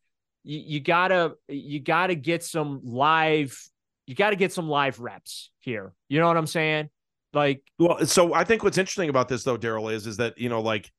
you, 0.45 0.59
you 0.59 0.79
gotta 0.79 1.33
you 1.49 1.81
gotta 1.81 2.15
get 2.15 2.43
some 2.43 2.79
live 2.85 3.61
you 4.07 4.15
gotta 4.15 4.37
get 4.37 4.53
some 4.53 4.69
live 4.69 5.01
reps 5.01 5.51
here. 5.59 5.93
You 6.07 6.21
know 6.21 6.27
what 6.27 6.37
I'm 6.37 6.47
saying? 6.47 6.89
Like 7.35 7.61
Well, 7.77 8.05
so 8.05 8.33
I 8.33 8.45
think 8.45 8.63
what's 8.63 8.77
interesting 8.77 9.09
about 9.09 9.27
this 9.27 9.43
though, 9.43 9.57
Daryl, 9.57 9.93
is 9.93 10.07
is 10.07 10.17
that 10.17 10.37
you 10.37 10.47
know, 10.49 10.61
like 10.61 10.89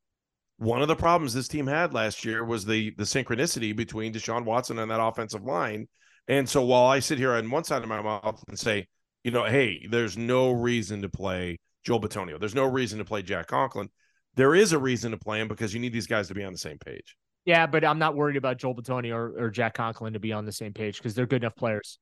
one 0.58 0.82
of 0.82 0.88
the 0.88 0.94
problems 0.94 1.32
this 1.32 1.48
team 1.48 1.66
had 1.66 1.94
last 1.94 2.24
year 2.24 2.44
was 2.44 2.66
the 2.66 2.94
the 2.98 3.04
synchronicity 3.04 3.74
between 3.74 4.12
Deshaun 4.12 4.44
Watson 4.44 4.78
and 4.78 4.90
that 4.90 5.00
offensive 5.00 5.42
line. 5.42 5.88
And 6.28 6.48
so 6.48 6.62
while 6.62 6.86
I 6.86 6.98
sit 6.98 7.18
here 7.18 7.32
on 7.32 7.50
one 7.50 7.64
side 7.64 7.82
of 7.82 7.88
my 7.88 8.02
mouth 8.02 8.42
and 8.48 8.58
say, 8.58 8.86
you 9.24 9.30
know, 9.30 9.44
hey, 9.44 9.86
there's 9.88 10.18
no 10.18 10.50
reason 10.50 11.02
to 11.02 11.08
play 11.08 11.58
Joel 11.84 12.00
Bitonio, 12.00 12.38
there's 12.38 12.54
no 12.54 12.66
reason 12.66 12.98
to 12.98 13.04
play 13.04 13.22
Jack 13.22 13.46
Conklin. 13.46 13.88
There 14.34 14.54
is 14.54 14.72
a 14.72 14.78
reason 14.78 15.12
to 15.12 15.16
play 15.16 15.40
him 15.40 15.48
because 15.48 15.72
you 15.72 15.80
need 15.80 15.94
these 15.94 16.06
guys 16.06 16.28
to 16.28 16.34
be 16.34 16.44
on 16.44 16.52
the 16.52 16.58
same 16.58 16.76
page. 16.78 17.16
Yeah, 17.46 17.66
but 17.66 17.84
I'm 17.84 17.98
not 17.98 18.14
worried 18.14 18.36
about 18.36 18.58
Joel 18.58 18.74
Bitonio 18.74 19.14
or, 19.14 19.46
or 19.46 19.50
Jack 19.50 19.74
Conklin 19.74 20.12
to 20.12 20.20
be 20.20 20.32
on 20.32 20.44
the 20.44 20.52
same 20.52 20.74
page 20.74 20.98
because 20.98 21.14
they're 21.14 21.26
good 21.26 21.42
enough 21.42 21.56
players. 21.56 21.98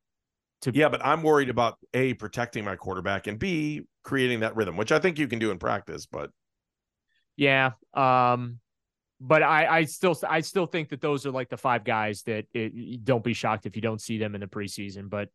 To- 0.62 0.72
yeah, 0.74 0.88
but 0.88 1.04
I'm 1.04 1.22
worried 1.22 1.50
about 1.50 1.76
a 1.92 2.14
protecting 2.14 2.64
my 2.64 2.74
quarterback 2.74 3.28
and 3.28 3.38
b 3.38 3.82
creating 4.04 4.40
that 4.40 4.54
rhythm, 4.54 4.76
which 4.76 4.92
I 4.92 4.98
think 5.00 5.18
you 5.18 5.26
can 5.26 5.38
do 5.38 5.50
in 5.50 5.58
practice. 5.58 6.06
But 6.06 6.30
Yeah. 7.36 7.72
Um, 7.92 8.60
but 9.20 9.42
I, 9.42 9.66
I 9.78 9.84
still, 9.84 10.16
I 10.28 10.40
still 10.40 10.66
think 10.66 10.90
that 10.90 11.00
those 11.00 11.24
are 11.24 11.30
like 11.30 11.48
the 11.48 11.56
five 11.56 11.84
guys 11.84 12.22
that 12.22 12.46
it, 12.52 13.04
don't 13.04 13.24
be 13.24 13.32
shocked 13.32 13.64
if 13.64 13.74
you 13.74 13.82
don't 13.82 14.00
see 14.00 14.18
them 14.18 14.34
in 14.34 14.40
the 14.40 14.46
preseason. 14.46 15.08
But 15.08 15.30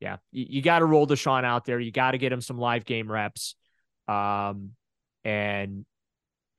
yeah, 0.00 0.16
you, 0.32 0.46
you 0.48 0.62
got 0.62 0.78
to 0.80 0.86
roll 0.86 1.06
Deshaun 1.06 1.44
out 1.44 1.64
there. 1.64 1.78
You 1.78 1.92
got 1.92 2.12
to 2.12 2.18
get 2.18 2.32
him 2.32 2.40
some 2.40 2.58
live 2.58 2.84
game 2.84 3.10
reps, 3.10 3.54
um, 4.08 4.70
and 5.24 5.84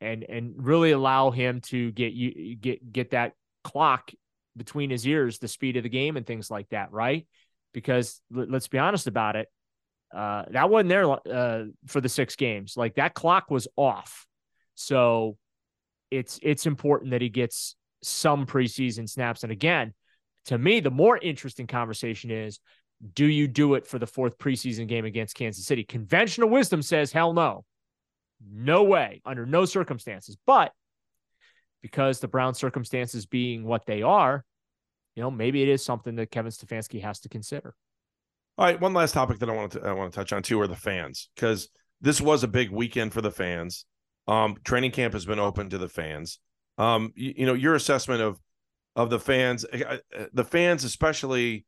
and 0.02 0.24
and 0.24 0.54
really 0.58 0.92
allow 0.92 1.32
him 1.32 1.62
to 1.62 1.92
get 1.92 2.14
you 2.14 2.56
get 2.56 2.92
get 2.92 3.12
that 3.12 3.34
clock 3.64 4.12
between 4.58 4.90
his 4.90 5.06
ears, 5.08 5.40
the 5.40 5.48
speed 5.48 5.78
of 5.78 5.84
the 5.84 5.90
game, 5.90 6.18
and 6.18 6.26
things 6.26 6.50
like 6.50 6.70
that, 6.70 6.92
right? 6.92 7.28
Because 7.74 8.22
let, 8.32 8.50
let's 8.50 8.68
be 8.68 8.78
honest 8.78 9.08
about 9.08 9.36
it, 9.36 9.48
uh, 10.14 10.44
that 10.52 10.70
wasn't 10.70 10.90
there 10.90 11.10
uh, 11.10 11.66
for 11.88 12.02
the 12.02 12.10
six 12.10 12.36
games. 12.36 12.76
Like 12.78 12.96
that 12.96 13.14
clock 13.14 13.50
was 13.50 13.68
off. 13.76 14.28
So 14.76 15.38
it's 16.12 16.40
it's 16.42 16.66
important 16.66 17.12
that 17.12 17.22
he 17.22 17.30
gets 17.30 17.76
some 18.04 18.46
preseason 18.46 19.10
snaps. 19.10 19.44
And 19.44 19.52
again, 19.52 19.94
to 20.46 20.58
me, 20.58 20.80
the 20.80 20.92
more 20.92 21.18
interesting 21.18 21.68
conversation 21.68 22.32
is 22.32 22.60
do 23.14 23.26
you 23.26 23.48
do 23.48 23.74
it 23.74 23.86
for 23.86 24.00
the 24.00 24.08
fourth 24.08 24.38
preseason 24.38 24.88
game 24.88 25.06
against 25.06 25.36
Kansas 25.36 25.66
City? 25.66 25.84
Conventional 25.84 26.50
wisdom 26.50 26.82
says 26.82 27.12
hell 27.12 27.34
no. 27.34 27.66
No 28.48 28.84
way, 28.84 29.22
under 29.26 29.46
no 29.46 29.66
circumstances. 29.66 30.38
But 30.46 30.72
because 31.82 32.20
the 32.20 32.28
Brown 32.28 32.54
circumstances 32.54 33.26
being 33.26 33.64
what 33.64 33.86
they 33.86 34.02
are, 34.02 34.44
you 35.16 35.24
know, 35.24 35.32
maybe 35.32 35.62
it 35.62 35.70
is 35.70 35.84
something 35.84 36.16
that 36.16 36.32
Kevin 36.32 36.52
Stefanski 36.52 37.02
has 37.02 37.20
to 37.22 37.30
consider. 37.30 37.74
All 38.58 38.66
right, 38.66 38.80
one 38.80 38.94
last 38.94 39.14
topic 39.14 39.40
that 39.40 39.50
I 39.50 39.54
want 39.54 39.74
to 39.74 39.82
I 39.82 39.92
want 39.92 40.14
to 40.14 40.16
touch 40.16 40.32
on 40.32 40.42
too 40.42 40.60
are 40.62 40.68
the 40.68 40.76
fans 40.76 41.30
because 41.36 41.68
this 42.02 42.22
was 42.22 42.44
a 42.44 42.48
big 42.48 42.72
weekend 42.72 43.14
for 43.14 43.22
the 43.22 43.32
fans. 43.32 43.86
Um, 44.28 44.56
training 44.64 44.92
camp 44.92 45.14
has 45.14 45.26
been 45.26 45.40
open 45.40 45.70
to 45.70 45.78
the 45.78 45.90
fans. 45.90 46.40
Um, 46.78 47.12
you, 47.16 47.34
you 47.38 47.46
know 47.46 47.54
your 47.54 47.76
assessment 47.76 48.22
of 48.22 48.40
of 48.96 49.10
the 49.10 49.20
fans, 49.20 49.66
uh, 49.66 49.98
uh, 50.18 50.26
the 50.34 50.46
fans 50.46 50.86
especially 50.86 51.66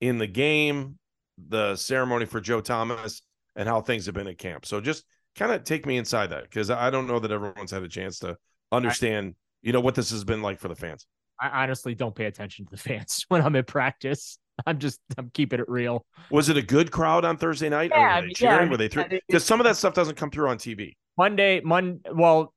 in 0.00 0.16
the 0.16 0.26
game, 0.26 0.98
the 1.36 1.76
ceremony 1.76 2.24
for 2.24 2.40
Joe 2.40 2.62
Thomas, 2.62 3.20
and 3.54 3.68
how 3.68 3.82
things 3.82 4.06
have 4.06 4.14
been 4.14 4.26
at 4.26 4.38
camp. 4.38 4.64
So 4.64 4.80
just 4.80 5.04
kind 5.36 5.52
of 5.52 5.64
take 5.64 5.84
me 5.84 5.98
inside 5.98 6.30
that 6.30 6.44
because 6.44 6.70
I 6.70 6.88
don't 6.88 7.06
know 7.06 7.18
that 7.18 7.30
everyone's 7.30 7.70
had 7.70 7.82
a 7.82 7.88
chance 7.88 8.18
to 8.20 8.36
understand, 8.72 9.34
you 9.60 9.72
know, 9.72 9.80
what 9.80 9.94
this 9.94 10.10
has 10.10 10.24
been 10.24 10.40
like 10.40 10.58
for 10.58 10.68
the 10.68 10.74
fans. 10.74 11.06
I 11.38 11.62
honestly 11.62 11.94
don't 11.94 12.14
pay 12.14 12.26
attention 12.26 12.66
to 12.66 12.70
the 12.70 12.76
fans 12.76 13.24
when 13.28 13.42
I'm 13.42 13.56
in 13.56 13.64
practice. 13.64 14.38
I'm 14.66 14.78
just 14.78 15.00
I'm 15.18 15.30
keeping 15.30 15.60
it 15.60 15.68
real. 15.68 16.04
Was 16.30 16.48
it 16.48 16.56
a 16.56 16.62
good 16.62 16.90
crowd 16.90 17.24
on 17.24 17.36
Thursday 17.36 17.68
night? 17.68 17.92
Yeah, 17.92 17.96
Or 17.96 18.10
I 18.16 18.20
were 18.20 18.22
they 18.22 18.28
mean, 18.28 18.34
cheering? 18.34 18.54
yeah, 18.60 18.70
I 18.70 18.70
were 18.70 18.76
they 18.76 18.88
mean, 18.88 18.88
through? 18.88 19.06
yeah, 19.10 19.18
Because 19.28 19.44
some 19.44 19.60
of 19.60 19.64
that 19.64 19.76
stuff 19.76 19.94
doesn't 19.94 20.16
come 20.16 20.30
through 20.30 20.48
on 20.48 20.58
TV. 20.58 20.96
Monday, 21.16 21.60
Monday. 21.60 22.10
well, 22.12 22.54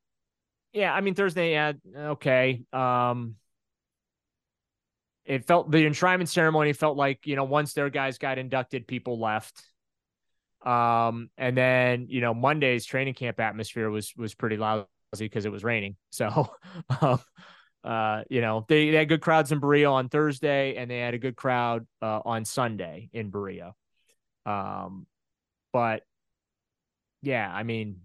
yeah, 0.73 0.93
I 0.93 1.01
mean 1.01 1.15
Thursday, 1.15 1.51
yeah, 1.53 1.73
okay. 1.95 2.63
Um 2.73 3.35
it 5.25 5.45
felt 5.45 5.71
the 5.71 5.85
enshrinement 5.85 6.27
ceremony 6.27 6.73
felt 6.73 6.97
like, 6.97 7.25
you 7.25 7.35
know, 7.35 7.45
once 7.45 7.73
their 7.73 7.89
guys 7.89 8.17
got 8.17 8.37
inducted, 8.37 8.87
people 8.87 9.19
left. 9.19 9.63
Um, 10.65 11.29
and 11.37 11.57
then, 11.57 12.07
you 12.09 12.21
know, 12.21 12.33
Monday's 12.33 12.85
training 12.85 13.13
camp 13.13 13.39
atmosphere 13.39 13.89
was 13.89 14.13
was 14.17 14.33
pretty 14.33 14.57
lousy 14.57 14.87
because 15.13 15.45
it 15.45 15.51
was 15.51 15.63
raining. 15.63 15.95
So 16.11 16.49
um, 17.01 17.19
uh, 17.83 18.23
you 18.29 18.41
know, 18.41 18.65
they, 18.67 18.91
they 18.91 18.97
had 18.97 19.09
good 19.09 19.21
crowds 19.21 19.51
in 19.51 19.59
Berea 19.59 19.89
on 19.89 20.09
Thursday, 20.09 20.75
and 20.75 20.89
they 20.89 20.99
had 20.99 21.13
a 21.13 21.17
good 21.17 21.35
crowd 21.35 21.85
uh, 22.01 22.21
on 22.23 22.45
Sunday 22.45 23.09
in 23.13 23.29
Berea. 23.29 23.73
Um, 24.45 25.05
but 25.71 26.03
yeah, 27.21 27.51
I 27.53 27.63
mean, 27.63 28.01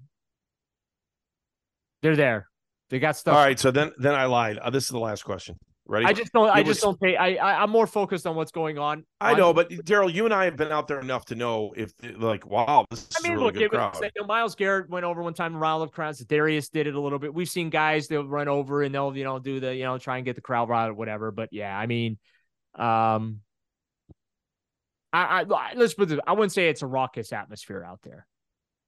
they're 2.02 2.16
there. 2.16 2.48
They 2.90 2.98
got 2.98 3.16
stuff. 3.16 3.34
All 3.34 3.44
right, 3.44 3.58
so 3.58 3.70
then 3.70 3.92
then 3.98 4.14
I 4.14 4.24
lied. 4.24 4.58
Uh, 4.58 4.70
this 4.70 4.84
is 4.84 4.90
the 4.90 4.98
last 4.98 5.24
question. 5.24 5.56
Ready? 5.90 6.04
I 6.04 6.12
just 6.12 6.32
don't. 6.34 6.50
I 6.50 6.58
just 6.62 6.68
was- 6.68 6.80
don't 6.80 7.00
pay. 7.00 7.16
I, 7.16 7.36
I 7.36 7.62
I'm 7.62 7.70
more 7.70 7.86
focused 7.86 8.26
on 8.26 8.36
what's 8.36 8.52
going 8.52 8.76
on. 8.76 9.06
I 9.22 9.32
know, 9.32 9.54
but 9.54 9.70
Daryl, 9.70 10.12
you 10.12 10.26
and 10.26 10.34
I 10.34 10.44
have 10.44 10.54
been 10.56 10.70
out 10.70 10.86
there 10.86 11.00
enough 11.00 11.24
to 11.26 11.34
know 11.34 11.72
if, 11.74 11.92
like, 12.18 12.46
wow, 12.46 12.84
this 12.90 13.04
is 13.04 13.08
I 13.18 13.22
mean, 13.22 13.32
a 13.32 13.34
really 13.36 13.44
look, 13.46 13.54
good 13.54 13.62
it 13.62 13.72
was, 13.72 13.98
crowd. 13.98 14.12
you 14.14 14.20
know, 14.20 14.26
Myles 14.26 14.54
Garrett 14.54 14.90
went 14.90 15.06
over 15.06 15.22
one 15.22 15.32
time 15.32 15.56
around 15.56 15.80
of 15.80 15.90
crowds. 15.90 16.18
Darius 16.18 16.68
did 16.68 16.86
it 16.86 16.94
a 16.94 17.00
little 17.00 17.18
bit. 17.18 17.32
We've 17.32 17.48
seen 17.48 17.70
guys 17.70 18.06
they'll 18.06 18.26
run 18.26 18.48
over 18.48 18.82
and 18.82 18.94
they'll 18.94 19.16
you 19.16 19.24
know 19.24 19.38
do 19.38 19.60
the 19.60 19.74
you 19.74 19.84
know 19.84 19.96
try 19.96 20.16
and 20.18 20.26
get 20.26 20.36
the 20.36 20.42
crowd 20.42 20.68
riled 20.68 20.90
or 20.90 20.94
whatever. 20.94 21.30
But 21.30 21.48
yeah, 21.52 21.74
I 21.74 21.86
mean, 21.86 22.18
um, 22.74 23.40
I, 25.10 25.40
I 25.40 25.72
let's 25.74 25.94
put 25.94 26.10
this. 26.10 26.20
I 26.26 26.32
wouldn't 26.32 26.52
say 26.52 26.68
it's 26.68 26.82
a 26.82 26.86
raucous 26.86 27.32
atmosphere 27.32 27.82
out 27.82 28.00
there. 28.02 28.26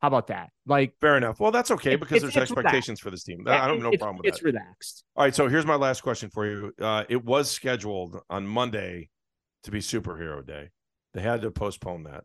How 0.01 0.09
about 0.09 0.28
that? 0.28 0.51
Like 0.66 0.94
Fair 1.01 1.16
enough. 1.16 1.40
Well, 1.40 1.51
that's 1.51 1.70
okay 1.72 1.96
because 1.96 2.22
there's 2.22 2.36
expectations 2.36 2.88
relaxed. 2.88 3.03
for 3.03 3.11
this 3.11 3.24
team. 3.24 3.44
yeah, 3.46 3.62
I 3.62 3.66
don't 3.66 3.82
have 3.82 3.92
no 3.92 3.98
problem 3.98 4.18
with 4.18 4.26
It's 4.26 4.40
that. 4.40 4.48
It's 4.48 4.55
relaxed. 4.55 5.05
All 5.14 5.24
right, 5.24 5.34
so 5.34 5.46
here's 5.46 5.66
my 5.66 5.74
last 5.74 6.03
question 6.03 6.30
for 6.30 6.46
you. 6.46 6.72
Uh, 6.80 7.05
it 7.09 7.22
was 7.22 7.51
scheduled 7.51 8.18
on 8.30 8.46
Monday 8.46 9.11
to 9.64 9.70
be 9.70 9.80
Superhero 9.80 10.46
Day. 10.46 10.70
They 11.12 11.20
had 11.20 11.42
to 11.42 11.51
postpone 11.51 12.05
that. 12.05 12.24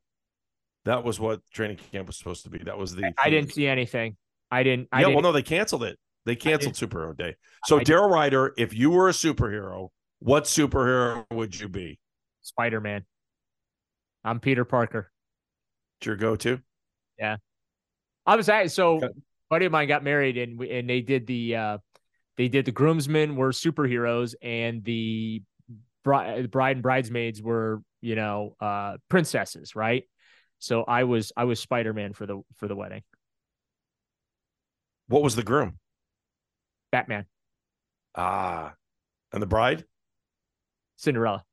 That 0.86 1.03
was 1.03 1.19
what 1.19 1.41
training 1.51 1.80
camp 1.91 2.07
was 2.07 2.17
supposed 2.17 2.43
to 2.43 2.49
be. 2.49 2.59
That 2.59 2.78
was 2.78 2.95
the. 2.95 3.11
I 3.19 3.26
theme. 3.26 3.34
didn't 3.34 3.53
see 3.53 3.67
anything. 3.67 4.15
I 4.51 4.63
didn't. 4.63 4.88
I 4.91 4.99
yeah, 4.99 5.07
didn't, 5.07 5.15
well, 5.15 5.23
no, 5.23 5.32
they 5.34 5.43
canceled 5.43 5.84
it. 5.84 5.97
They 6.26 6.36
canceled 6.36 6.76
Superhero 6.76 7.15
Day. 7.15 7.36
So, 7.65 7.80
Daryl 7.80 8.09
Ruiter, 8.09 8.53
if 8.57 8.73
you 8.73 8.89
were 8.89 9.09
a 9.09 9.11
superhero, 9.11 9.89
what 10.19 10.45
superhero 10.45 11.26
would 11.32 11.59
you 11.59 11.67
be? 11.67 11.99
Spider 12.41 12.80
Man. 12.80 13.05
I'm 14.23 14.39
Peter 14.39 14.65
Parker. 14.65 15.11
It's 15.99 16.07
your 16.07 16.15
go-to. 16.15 16.61
I 18.26 18.36
was 18.36 18.49
at 18.49 18.71
so 18.71 18.97
Okay. 18.97 19.07
a 19.07 19.11
buddy 19.49 19.65
of 19.65 19.71
mine 19.71 19.88
got 19.88 20.03
married 20.03 20.38
and 20.38 20.57
we, 20.59 20.71
and 20.71 20.89
they 20.89 21.01
did 21.01 21.28
the 21.28 21.55
uh 21.55 21.78
they 22.38 22.47
did 22.47 22.65
the 22.65 22.71
groomsmen 22.71 23.36
were 23.36 23.51
superheroes 23.51 24.36
and 24.41 24.84
the 24.84 25.41
bride, 26.03 26.51
bride 26.51 26.78
and 26.78 26.84
bridesmaids 26.84 27.41
were 27.41 27.82
you 28.01 28.15
know 28.15 28.55
uh 28.59 28.97
princesses 29.09 29.76
right 29.76 30.03
so 30.59 30.84
I 30.84 31.03
was 31.03 31.32
I 31.38 31.43
was 31.45 31.59
Spider 31.59 31.93
Man 31.93 32.13
for 32.13 32.26
the 32.26 32.41
for 32.55 32.67
the 32.67 32.76
wedding 32.76 33.03
What 35.07 35.23
was 35.23 35.36
the 35.36 35.43
groom? 35.43 35.80
Batman 36.91 37.26
Ah, 38.15 38.76
and 39.32 39.41
the 39.41 39.47
bride, 39.47 39.86
Cinderella 40.97 41.45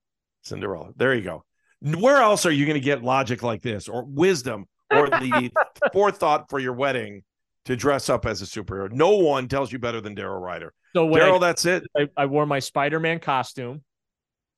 Cinderella. 0.43 0.93
There 0.97 1.14
you 1.14 1.23
go. 1.23 1.45
Where 1.81 2.18
else 2.18 2.47
are 2.47 2.51
you 2.53 2.64
going 2.66 2.81
to 2.81 2.85
get 2.85 3.03
logic 3.03 3.43
like 3.43 3.62
this, 3.62 3.89
or 3.89 4.05
wisdom, 4.05 4.66
or 4.93 5.09
the 5.09 5.51
forethought 5.93 6.49
for 6.51 6.59
your 6.59 6.72
wedding 6.72 7.22
to 7.64 7.76
dress 7.76 8.09
up 8.09 8.26
as 8.26 8.43
a 8.43 8.45
superhero? 8.45 8.90
No 8.90 9.16
one 9.16 9.49
tells 9.49 9.72
you 9.72 9.78
better 9.78 10.01
than 10.01 10.14
Daryl 10.14 10.40
Ruiter. 10.40 10.72
so 10.95 11.07
Daryl, 11.07 11.40
that's 11.40 11.64
it. 11.64 11.84
I, 11.97 12.09
I 12.16 12.26
wore 12.26 12.47
my 12.47 12.59
Spider 12.59 13.01
Man 13.01 13.18
costume 13.18 13.82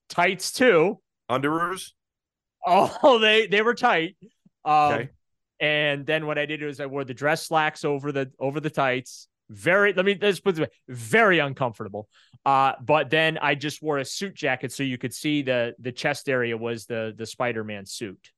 tights 0.08 0.52
too 0.52 1.00
Underoos. 1.30 1.92
oh 2.66 3.18
they 3.22 3.46
they 3.46 3.62
were 3.62 3.74
tight 3.74 4.16
um 4.64 4.92
Okay. 4.92 5.08
And 5.60 6.04
then 6.04 6.26
what 6.26 6.36
I 6.36 6.46
did 6.46 6.62
was 6.62 6.80
I 6.80 6.86
wore 6.86 7.04
the 7.04 7.14
dress 7.14 7.46
slacks 7.46 7.84
over 7.84 8.12
the 8.12 8.30
over 8.38 8.60
the 8.60 8.70
tights. 8.70 9.28
Very 9.48 9.92
let 9.92 10.04
me 10.04 10.18
let's 10.20 10.40
put 10.40 10.56
this 10.56 10.66
way, 10.66 10.72
very 10.88 11.38
uncomfortable. 11.38 12.08
Uh, 12.44 12.72
but 12.82 13.08
then 13.08 13.38
I 13.38 13.54
just 13.54 13.80
wore 13.82 13.98
a 13.98 14.04
suit 14.04 14.34
jacket 14.34 14.72
so 14.72 14.82
you 14.82 14.98
could 14.98 15.14
see 15.14 15.42
the 15.42 15.74
the 15.78 15.92
chest 15.92 16.28
area 16.28 16.56
was 16.56 16.86
the 16.86 17.14
the 17.16 17.24
Spider-Man 17.24 17.86
suit. 17.86 18.30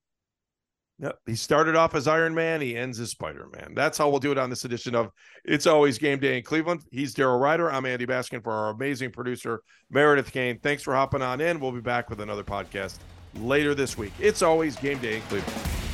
Yep. 0.99 1.19
He 1.27 1.35
started 1.35 1.77
off 1.77 1.95
as 1.95 2.09
Iron 2.09 2.35
Man. 2.35 2.61
He 2.61 2.75
ends 2.75 2.99
as 3.01 3.11
Spider 3.11 3.49
Man. 3.53 3.75
That's 3.75 3.99
how 3.99 4.09
we'll 4.09 4.19
do 4.19 4.33
it 4.33 4.39
on 4.39 4.49
this 4.49 4.65
edition 4.65 4.95
of 4.95 5.11
It's 5.45 5.67
Always 5.67 5.99
Game 5.99 6.19
Day 6.19 6.39
in 6.39 6.43
Cleveland. 6.43 6.85
He's 6.91 7.15
Daryl 7.15 7.41
Ruiter. 7.41 7.71
I'm 7.71 7.85
Andy 7.85 8.07
Baskin 8.07 8.43
for 8.43 8.53
our 8.53 8.71
amazing 8.71 9.11
producer, 9.11 9.63
Meredith 9.91 10.33
Kane. 10.33 10.59
Thanks 10.59 10.83
for 10.83 10.95
hopping 10.95 11.21
on 11.21 11.41
in. 11.43 11.61
We'll 11.61 11.73
be 11.73 11.81
back 11.81 12.09
with 12.09 12.21
another 12.21 12.45
podcast 12.45 12.97
later 13.35 13.75
this 13.75 13.99
week. 13.99 14.13
It's 14.19 14.41
always 14.41 14.77
Game 14.77 14.99
Day 14.99 15.17
in 15.17 15.23
Cleveland. 15.23 15.86